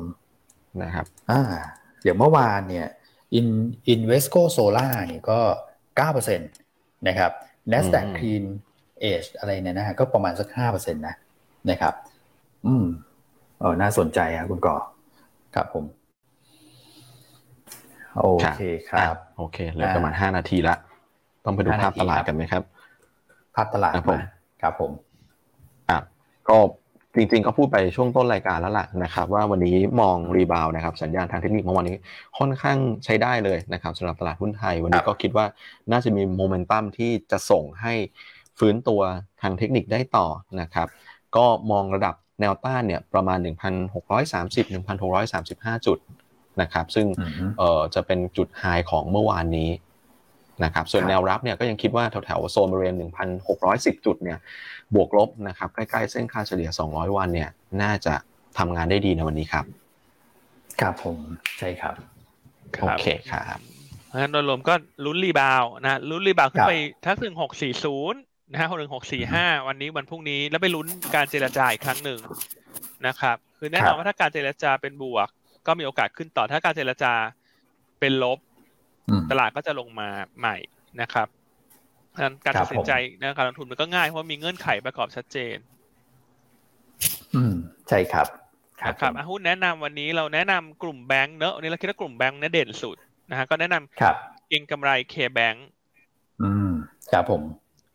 [0.82, 1.42] นะครับอ่า
[2.02, 2.86] เดี๋ยวเมื่อวานเนี่ย
[3.38, 3.48] in
[3.92, 5.40] Invesco Solar เนี่ยก็
[5.96, 6.50] เก้าเปอร์เซ็นต์
[7.08, 7.30] นะครับ
[7.72, 8.44] NASDAQ Clean
[9.00, 11.14] เอชอะไรเนี่ยนะฮะก็ประมาณสักห้าเปอร์เซ็นต์นะ
[11.70, 11.94] นะครับ
[12.66, 12.86] อืม
[13.60, 14.76] เออน่าสนใจครับคุณก่อ
[15.54, 15.84] ครับผม
[18.20, 20.76] โอเคครับ โอเคเหลือประมาณห้านาทีละ
[21.44, 22.62] ต้องไปดูภาพตลาดกันไหมครับ
[23.54, 24.20] ภาพตลาดผม
[24.62, 24.90] ครับผม
[25.90, 25.98] อะ
[26.48, 26.56] ก็
[27.16, 31.96] จริงๆก็พูดไปช่วงต้นรายการแล้วล่ะนะครับว่าวันนี้มองรีบาวนะครับสัญญาณทางเทคนิคเมื่อวันนี้
[32.38, 35.46] ค่อนข้างใช้ได้เลยนะครับสำหรับตลาดหุ้นไทย วันนี้ก็คิดว่า
[35.90, 37.94] น่าจะมีโมเมนตัมที่จะส่งให้
[38.58, 39.00] ฟื้นตัว
[39.42, 40.26] ทางเทคนิคได้ต่อ
[40.60, 40.88] นะครับ
[41.36, 43.38] ก็มองระดับแนวต้านเนี่ยประมาณ
[44.04, 44.66] 1,630
[45.20, 45.98] 1,635 จุด
[46.60, 47.06] นะครับซึ่ง
[47.58, 49.70] เอ่อจะเป็นจุดไฮของเมื่อวานนี้
[50.64, 52.94] นะครับส่วนแนวรับเนี่ยก็ยังคิดว่าแถวๆโซนบริเวณ
[53.50, 54.38] 1,610 จุดเนี่ย
[54.94, 57.50] บวกลบนะครับใกล้ๆเส้นค่าเฉลี่ย 200 วันเนี่ย
[57.82, 58.14] น่าจะ
[58.58, 59.64] ทำงานได้ดีในวันนี้ครับ
[60.80, 61.18] ครับผม
[61.58, 61.94] ใช่ครับ
[62.82, 63.58] โอเคครับ
[64.06, 64.74] เพราะฉะนั้นโดยรวมก็
[65.04, 66.74] ลุ้นรีบาวนะลุ้นรีบาวขึ้นไป
[67.04, 72.18] ทักถึงหกสี่ศูนย์นะฮะหนึ่งหกสี่ห้าวันนี้วันพรุ่งนี้แล้วไปลุ้นการเจรจาอีกครั้งหนึ่ง
[73.06, 75.28] นะครับคือแน่นอนว่าถ้าการเจรจาเป็นบวก
[75.66, 77.12] ก็มีโอกาสขึ้นต่อถ้าการเจรจา
[78.00, 78.38] เป็นลบ
[79.30, 80.56] ตลาดก็จะลงมาใหม่
[81.00, 81.28] นะครับ
[82.44, 85.56] การตัดสินใจนะการลงทุนมันก็ง่ายเพราะมีเงื่อนไขประกอบชัดเจน
[87.34, 87.54] อืม
[87.88, 88.26] ใช่ครับ
[88.88, 92.96] นะครับหุ้นแนะนำวันนี้เราแนะนำกลุ่มแบงค์เนอะวันนี้เราคิดว่ากลุ่มแบงค์เนี่ยเด่นสุด
[93.30, 94.16] นะฮะก็แนะนำครับ
[94.48, 95.66] เก็งกำไรเคแบงค์
[96.42, 96.70] อืม
[97.12, 97.42] ครับผม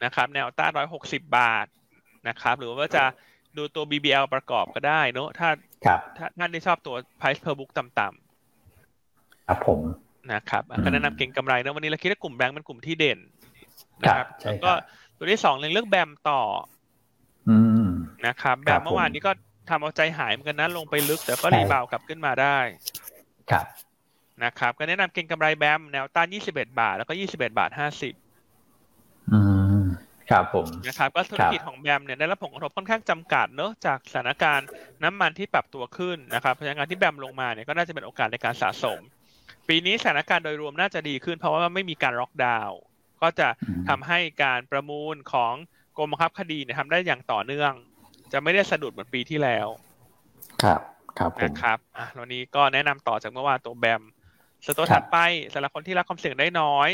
[0.03, 1.65] นะครับ แนวต้านร้อยหกสิบบาท
[2.27, 3.03] นะครับ หรือว่าจะ
[3.57, 5.49] ดูตัว BBL ประกอบก็ได้เนอะถ้า
[6.17, 9.79] ถ้าท่านที่ชอบตัว price per book ต่ำๆครับผม
[10.33, 13.19] นะครับก็แนะนำเก่งกำไรนะวันนี้เราคิดว่ากลุ่มแบงค์เป็นกลุ่มที่เด่น
[14.01, 14.71] นะครับแล้วก็
[15.17, 16.41] ตัวที่สองเรื่องแบมต่อ
[18.27, 19.31] นะครับแบมเมื่อวานนี้ก็
[19.69, 22.57] ทำเอาใจหายเหมือนกันนะลงไปลึกแต่ก็รีบาวกลับขึ้นมาได้
[23.51, 23.65] ครับ
[24.43, 29.39] นะครับ ก็แนะนำเก่งกำไรแบมแนวต้าน21 บาท แล้วก็ 21 บาท 50อื
[29.79, 29.83] ม
[30.29, 34.67] ครับผมนะครับก็ธุรกิจของแบมเนี่ยได้รับผลกระทบค่อนข้างจำกัดเนอะจากสถานการณ์
[35.03, 38.99] น้ำมันที่ปรับตัวขึ้นนะครับเพราะงั้นที่แบมลงมาเนี่ยก็น่าจะเป็นโอกาสในการสะสม
[39.69, 42.79] ปีนี้สถานการณ์โดยรวมน่าจะดีขึ้น เพราะว่าไม่มีการล็อกดาวน์
[43.21, 43.47] ก็จะ
[43.89, 45.53] ทำให้การประมูลของ
[45.97, 47.73] กรมบังคับคดีเนี่ยทำได้อย่างต่อเนื่อง
[48.31, 49.67] จะไม่ได้สะดุดเหมือนปีที่แล้ว
[50.63, 50.81] ครับ
[51.19, 54.03] ครับนะครับอะวันนี้ก็แนะนำต่อจากเมื่อวานตัวแบม
[54.65, 55.17] สตัวถัดไป
[55.53, 56.89] สำหรับคนที่รับความเสี่ยงได้น้อย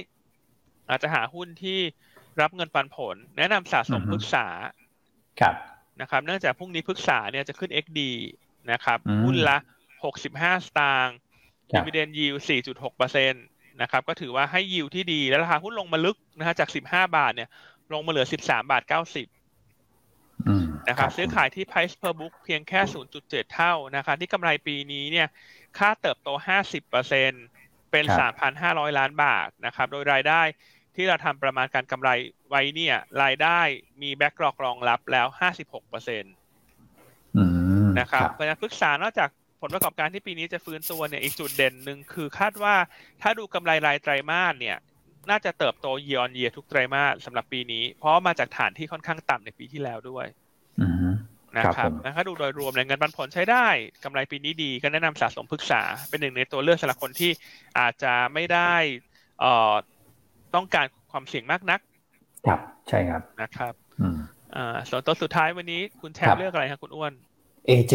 [0.89, 1.80] อาจจะหาหุ้นที่
[2.41, 4.47] รับเงินปันผล แนะนำสะสมพฤกษา
[5.39, 5.55] ครับ
[6.01, 7.99] นะครับ เนื่องจากพรุ่งนี้พฤกษาเนี่ยจะขึ้น XD
[8.71, 9.57] นะครับหุ้นละ
[10.03, 11.17] หกสิบห้าสตางค์
[11.70, 13.39] ดีเวเดนยิวสี่จุดหกเปอร์เซ็นต
[13.82, 17.49] นะครับ ก็ถือว่าให้ยิวที่ดีแล้วราคาหุ้นลงมาลึกนะฮะจาก 15 บาทเนี่ย
[17.93, 18.93] ลงมาเหลือ 13 บาท 90
[20.89, 22.80] นะครับ ซื้อขายที่ price per book เพียงแค่
[23.18, 25.28] 0.7 เท่านะครับที่กำไรปีนี้เนี่ย
[25.78, 26.30] ค่าเติบโต
[27.09, 28.05] 50%เป็น
[28.51, 30.41] 3,500 ล้านบาทนะครับ โดยรายได้
[30.95, 32.09] ที่เราทำประมาณการกำไร
[32.49, 33.59] ไว้เนี่ย รายได้
[34.01, 35.28] มีแบ็กกรอกรองรับแล้ว
[36.18, 39.30] 56%นะครับเพราะฉะนั้นปรึกษานอกจาก
[39.62, 42.76] ผลประกอบการที่ปีนี้จะฟื้นตัวเนี่ยอีกจุดเด่นหนึ่งคือคาดว่า
[43.22, 44.78] ถ้าดูกำไรรายไตรมาสเนี่ย
[45.30, 50.26] น่าจะเติบโตเยียร์เยียทุกไตรมาสสำหรับปีนี้ เพราะมาจากฐานที่ค่อนข้างต่ำในปีที่แล้วด้วย
[51.58, 53.68] นะครับนะครับดูโดยรวมเลยเงินปันผลใช้ได้
[54.03, 57.32] กำไรปีนี้ดีก็แนะนำสะสมพึกษา เป็นหนึ่งในตัวเลือกสำหรับคนที่
[57.80, 58.74] อาจจะไม่ได้
[59.39, 59.74] เอ่อ
[60.56, 61.80] ต้องการความเสี่ยงมากนัก
[62.47, 63.74] ครับใช่ครับนะครับ
[64.56, 67.14] อ่าส่วนตัวสุดท้ายวันนี้คุณแชร์เลือกอะไรครับคุณอ้วน
[67.70, 67.93] AJ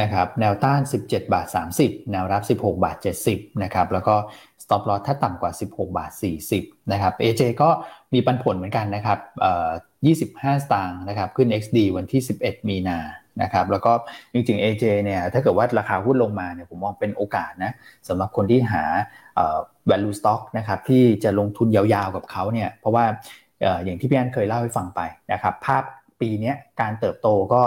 [0.00, 1.46] นะครับแนวต้าน 17 บาท
[1.78, 2.96] 30 แนวรับ 16 บาท
[3.28, 4.14] 70นะครับแล้วก็
[4.62, 6.12] stop loss ถ้าต่ำกว่า 16 บาท
[6.52, 7.68] 40นะครับ AJ ก็
[8.14, 9.18] มีปันผลเหมือนกันนะครับ
[10.40, 12.98] 25 สตางค์นะครับขึ้น XD วันที่ 11 มีนา
[13.42, 13.92] นะครับแล้วก็
[14.32, 17.72] จริงๆ AJ เนี่ยถ้าเกิดว่าราคาหุ้นลงมาเนี่ยผมมองเป็นโอกาสนะ
[18.08, 18.84] สำหรับคนที่หา
[19.90, 23.04] value stock นะครับที่จะลงทุนยาวๆกับเขาเนี่ยเพราะว่า
[23.84, 25.00] อย่างที่พี่อันเคยเล่าให้ฟังไป
[25.32, 25.82] นะครับภาพ
[26.20, 27.62] ปีนี้การเติบโตก็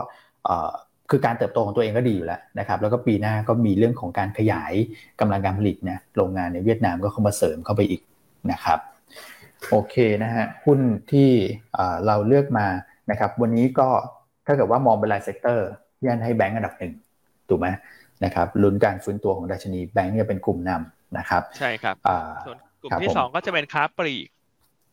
[1.09, 4.73] คือการเติบโตของตัวเองก็ดีอยู่แล้วนะครับ แล้วก็ปีหน้าก็มีเรื่องของการขยาย
[5.19, 8.01] กำลังการผลิตนะโรงงานในเวียดนามก็เข้ามาเสริมเข้าไปอีก
[8.51, 8.79] นะครับ
[9.71, 10.79] โอเคนะฮะหุ้น
[11.11, 11.29] ที่
[12.05, 12.67] เราเลือกมา
[13.11, 13.89] นะครับ วันนี้ก็
[14.45, 15.67] ถ้าเกิดว่ามองเป็นราย sector
[16.05, 16.93] ยังให้แบงก์อันดับหนึ่ง
[17.49, 17.67] ถูกไหม
[18.25, 21.95] นะครับลุ้นการฟื้นตัวของดัชนีแบงก์เนี่ยเป็นกลุ่มนำนะครับ ใช่ครับ
[22.45, 24.27] ส่วนกลุ่มที่สองก็จะเป็นค้าปลีก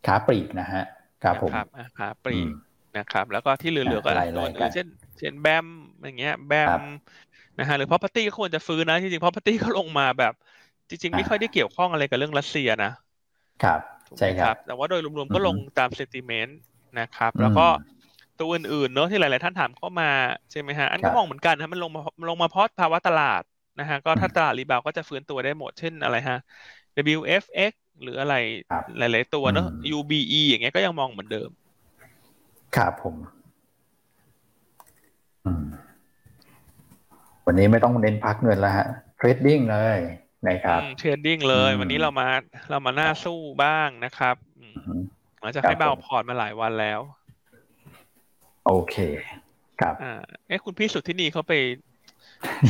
[0.06, 0.84] ค้าปลีกนะฮะ
[1.24, 1.52] ครับผม
[1.98, 2.50] ค้าปลีก
[2.98, 5.66] นะครับ แล้วก็ที่เหลือๆก็ตัวอื่นเช่นเช่นแบม
[6.04, 6.82] อย่างเงี้ย แบม
[7.58, 10.32] นะฮะหรือ property ก็ควรจะฟื้นนะจริงๆ property ก็ลงมาแบบ
[10.88, 12.92] จริง ๆ ไม่ค่อยได้เกี่ยวข้องอะไรกับเรื่องรัสเซียนะ
[13.62, 13.80] ครับ
[14.18, 16.58] ใช่ครับ แต่ว่าโดยรวมๆก็ลงตามเซนติเมนต์
[17.00, 17.66] นะครับ แล้วก็
[18.40, 20.10] ตัวอื่นๆเนอะที่หลายๆท่านถามเข้ามา
[20.50, 23.42] ใช่ไหมฮะอันก็มองเหมือนกันนะมันลงมาลงมาเพราะภาวะตลาด
[23.80, 26.38] นะฮะก็ถ้าตลาดรีบาวก็จะฟื้นตัวได้หมดเช่นอะไรฮะ
[26.94, 28.34] WFX หรืออะไร
[28.98, 29.66] หลาย ๆ ตัวเนอะ
[29.96, 31.50] UBE อย่างเงี้ยก็ยังมองเหมือนเดิม
[32.76, 33.41] ครับผม
[37.52, 38.86] วันนี้ไม่ต้องเน้นพักเงินแล้วฮะ
[39.16, 39.98] trading เลย
[40.48, 42.28] นะครับ trading เลย วันนี้เรามา
[42.70, 44.36] เรามาหน้าสู้บ้างนะครับ
[45.42, 47.00] เราจะให้เบาพอร์ตมาหลายวันแล้ว
[48.66, 48.96] โอเค
[49.80, 51.52] ครับอ่าเอ้คุณพี่สุดที่นี่เขาไป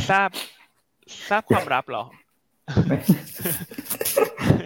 [0.09, 0.29] ทราบ
[1.29, 2.03] ทราบความลับเหรอ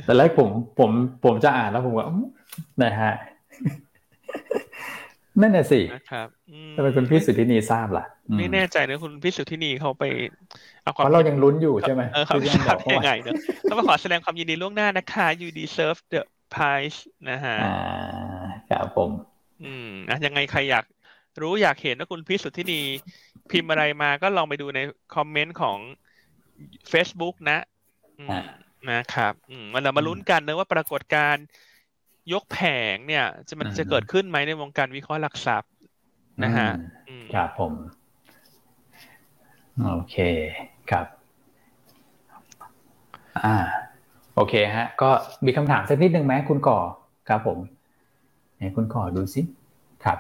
[0.06, 0.50] แต่แรกผม
[0.80, 0.92] ผม
[1.26, 2.08] ผมจะอ่านแล้วผมว่า
[2.84, 3.14] นะฮะ
[5.42, 6.28] นั่นน่ะสินะครับ
[6.76, 8.06] ทำไมคุณพี่สุทธินีทราบล่ะ
[8.38, 10.04] ไม่แน่ใจนะคุณพี่สุทธินีเขาไป
[10.84, 13.34] เอาความเรายังลุ้นอยู่ใช่ไหมเออเขาทราบยังไงเนอะ
[13.70, 16.22] ต้องมาขอแสดงความยินดีล่วงหน้านะคะ you deserve the
[16.54, 17.78] prize นะฮะอ่า
[18.70, 19.10] ครับผม
[19.64, 20.86] อืมอะยังไงใครอยาก
[21.42, 22.82] รู้อยากเห็นว่าคุณพี่สุทธินี
[23.52, 24.80] พิมพ์อะไรมาก็ลองไปดูใน
[25.16, 25.78] คอมเมนต์ของ
[26.92, 27.60] Facebook นะ
[28.92, 29.34] นะครับ
[29.74, 31.36] มันเรามาลุ้นกันนะว่าปรากฏการ
[32.34, 32.60] ยกแผ
[32.94, 35.72] งเนี่ย จะมันจะเกิดขึ้นไหมในวงการวิเคราะห์หลักทรัพย์
[36.44, 36.70] นะฮะ
[37.34, 37.74] ครับผม
[39.86, 40.16] โอเค
[40.92, 41.06] ครับ
[43.46, 43.58] อ่า
[44.36, 45.10] โอเคฮะ ก็
[45.46, 46.80] มีคำถามสักนิดนึงไหมคุณก่อ
[47.30, 47.58] ครับผม
[48.56, 49.42] ไหนคุณก่อดูสิ
[50.04, 50.20] ครับ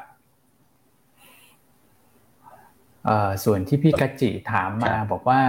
[3.45, 5.41] ส่วนที่พี่กัจจิถามมาบอกว่า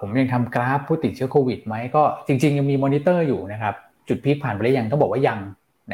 [0.00, 3.74] ผมยังทำกราฟผู้ติดเชื้อโควิดไหมก็จริง ๆ ยังมีมอนิเตอร์อยู่นะครับ
[4.08, 5.38] จุดพีคผ่านไปแล้วยังต้องบอกว่ายัง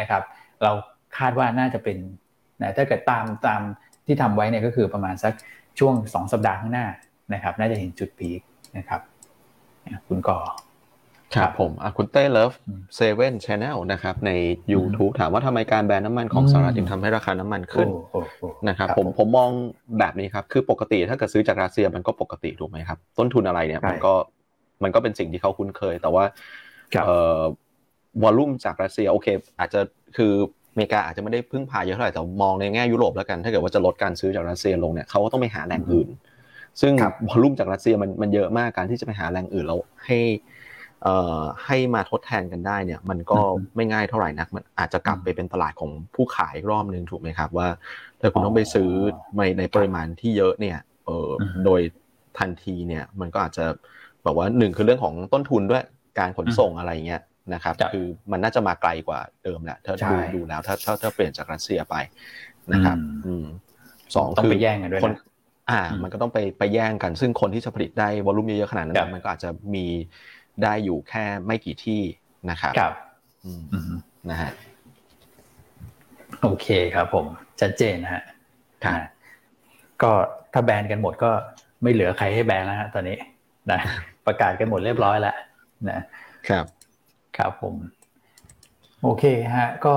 [0.00, 0.22] นะครับ
[0.62, 0.72] เรา
[1.18, 1.96] คาดว่าน่าจะเป็น
[2.62, 3.60] นะถ้าเกิดตามตาม
[4.06, 5.32] ที่ทำไว้เนี่ยก็คือประมาณสัก
[5.78, 6.86] ช่วงสองสัปดาห์ข้างหน้า
[7.34, 8.40] นะครับ น่าจะเห็นจุด peak
[8.76, 9.00] นะครับ
[10.08, 10.38] คุณก่อ
[11.36, 12.52] ครับผมคุณเต้ Love
[12.96, 14.30] Seven Channel นะครับใน
[14.72, 17.88] YouTube ถามว่าทำไมการแบนน้ำมันของสหรัฐจึงทำให้ราคาน้ำมันขึ้น
[18.68, 19.50] นะครับผมผมมอง
[19.98, 24.12] แบบนี้ครับ คือปกติถ้าเกิดซื้อจากรัสเซียมันก็ปกติถูกไหมครับ ต้นทุนอะไรเนี่ยมันก็
[24.82, 26.24] มันก็เป็นสิ่งที่เขาคุ้นเคย แต่ว่า
[27.04, 27.40] เอ่อ
[28.22, 29.26] วอลลุ่มจากรัสเซียโอเค
[29.58, 29.80] อาจจะ
[30.16, 30.32] คือ
[30.70, 36.08] อเมริกาอาจจะไม่ได้พึ่งพาเยอะเท่าไหร่แต่มองในแง่ยุโรปแล้วกันถ้าเกิดว่าจะลดการซื้อจากรัสเซียลงเนี่ยเขาก็ต้องไปหาแหล่งอื่น
[36.80, 36.92] ซึ่ง
[37.28, 40.20] วอลลุ่มจากรัสเซียมันมันเยอะมากการที่จะไปหาแหล่งอื่นแล้วให้
[41.66, 43.38] ให้มาทดแทนกันได้เนี่ย มันก็
[43.76, 47.68] ไม่ง่ายเท่าไหร่นัก มันอาจจะกลับไปเป็นตลาดของผู้ขายรอบนึงถูกไหมครับว่า
[48.20, 48.90] ถ้าคุณต้องไปซื้อ
[49.36, 51.28] ในในปริมาณที่เยอะเนี่ยเออ
[51.64, 51.80] โดย
[52.38, 53.64] ทันทีเนี่ยมันก็อาจจะ
[54.26, 55.84] บอกว่าหนึ่งคือเรื่องของต้นทุนด้วย
[56.18, 57.22] การขนส่งอะไรเงี้ย
[57.54, 61.96] นะครับคือมันน่าจะมาไกลกว่าเดิมแหละถ้าดูดูแล้วถ้าถ้าถ้าเปลี่ยนจากรัสเซียไป
[62.72, 62.96] นะครับ
[63.26, 63.46] อืม
[64.14, 65.22] สองคือไปแย่งกันด้วยนะ
[65.70, 69.86] อ่า มันก็ต้องไปไปแย่งกัน ซึ่งคนที่จะผลิตได้วอลุ่มเยอะๆขนาดนั้นมันก็อาจจะมี
[70.62, 72.02] ได้อยู่แค่ไม่กี่ที่
[72.50, 72.92] นะครับครับ
[74.30, 74.50] นะฮะ
[76.42, 77.26] โอเคครับผม
[77.60, 78.22] ชัดเจนนะฮะ
[80.02, 80.12] ก็
[80.52, 81.30] ถ้าแบนกันหมดก็
[81.82, 83.16] ไม่เหลือใครให้แบนแล้วฮะตอนนี้
[83.70, 83.80] นะ
[84.26, 85.36] ประกาศกันหมดเรียบร้อยแล้ว
[85.90, 86.00] นะ
[86.48, 86.64] ครับ
[87.38, 87.74] ครับผม
[89.02, 89.24] โอเค
[89.56, 89.96] ฮะก็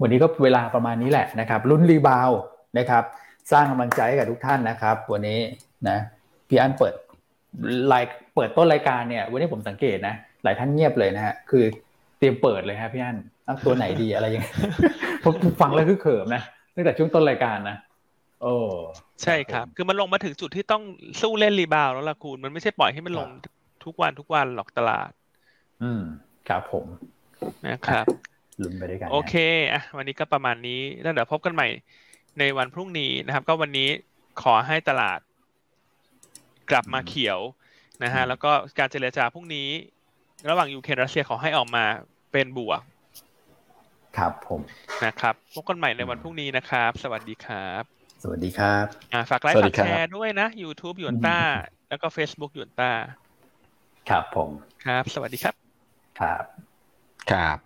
[0.00, 2.30] วันนี้ก็เวลาประมาณนี้แหละนะครับรุ่นรีบาว
[2.78, 3.04] นะครับ
[3.52, 5.38] สร้างกำลังใจกับทุกท่านนะครับ วันนี้
[5.88, 5.98] นะ
[6.48, 6.94] พี่อันเปิด
[7.86, 10.14] ไลค์เปิดต้นรายการเนี่ย วันนี้ผมสังเกตนะ
[10.44, 11.64] หลายท่านเงียบเลยนะฮะคือ
[12.18, 13.18] เตรียมเปิดเลยครับพี่อัน
[13.64, 14.46] ตัวไหนดีอะไรยังไง
[15.24, 16.42] ผมฟังแล้วคือเขิมนะ
[16.74, 17.76] ตั้งแต่ช่วงต้นรายการนะ
[18.42, 18.54] โอ้
[19.22, 20.82] ใช่ครับ คือมันลงมาถึงจุดที่ต้อง
[21.20, 23.28] สู้เล่นรีบาวแล้วล่ะคุณ มันไม่ใช่ปล่อยให้มันลง
[23.84, 25.10] ทุกวันทุกวันหรอกตลาด
[25.82, 26.02] อืม
[26.48, 26.86] ครับผม
[27.68, 28.06] นะครับ
[28.62, 29.34] ลุ้นไปด้วยกันโอเค
[29.72, 31.68] อะวันนี้ก็ประมาณนี้แล้วเดี๋ยวพบกันใหม่
[32.38, 33.88] ในวันพรุ่งนี้นะครับ ก็วันนี้
[34.42, 35.20] ขอให้ตลาด
[36.70, 37.38] กลับมาเขียว
[38.02, 39.68] นะฮะแล้วก็การเจรจาพรุ่งนี้
[40.48, 41.84] ระหว่างยูเครนรัสเซียขอให้ออกมา
[42.32, 42.80] เป็นบวก
[44.18, 44.60] ครับผม
[45.04, 47.82] นะครับพบกันใหม่ในวันพรุ่งนี้นะครับ สวัสดีครับ
[48.22, 48.84] สวัสดีครับ
[49.30, 51.38] ฝากไลค์ฝากแชร์ด้วยนะ YouTube ยวนต้า
[51.88, 52.90] แล้วก็ Facebook ยวนต้า
[54.10, 54.48] ครับผม
[54.86, 55.63] ครับ สวัสดีครับ
[56.20, 56.44] ครับ
[57.30, 57.58] ครับ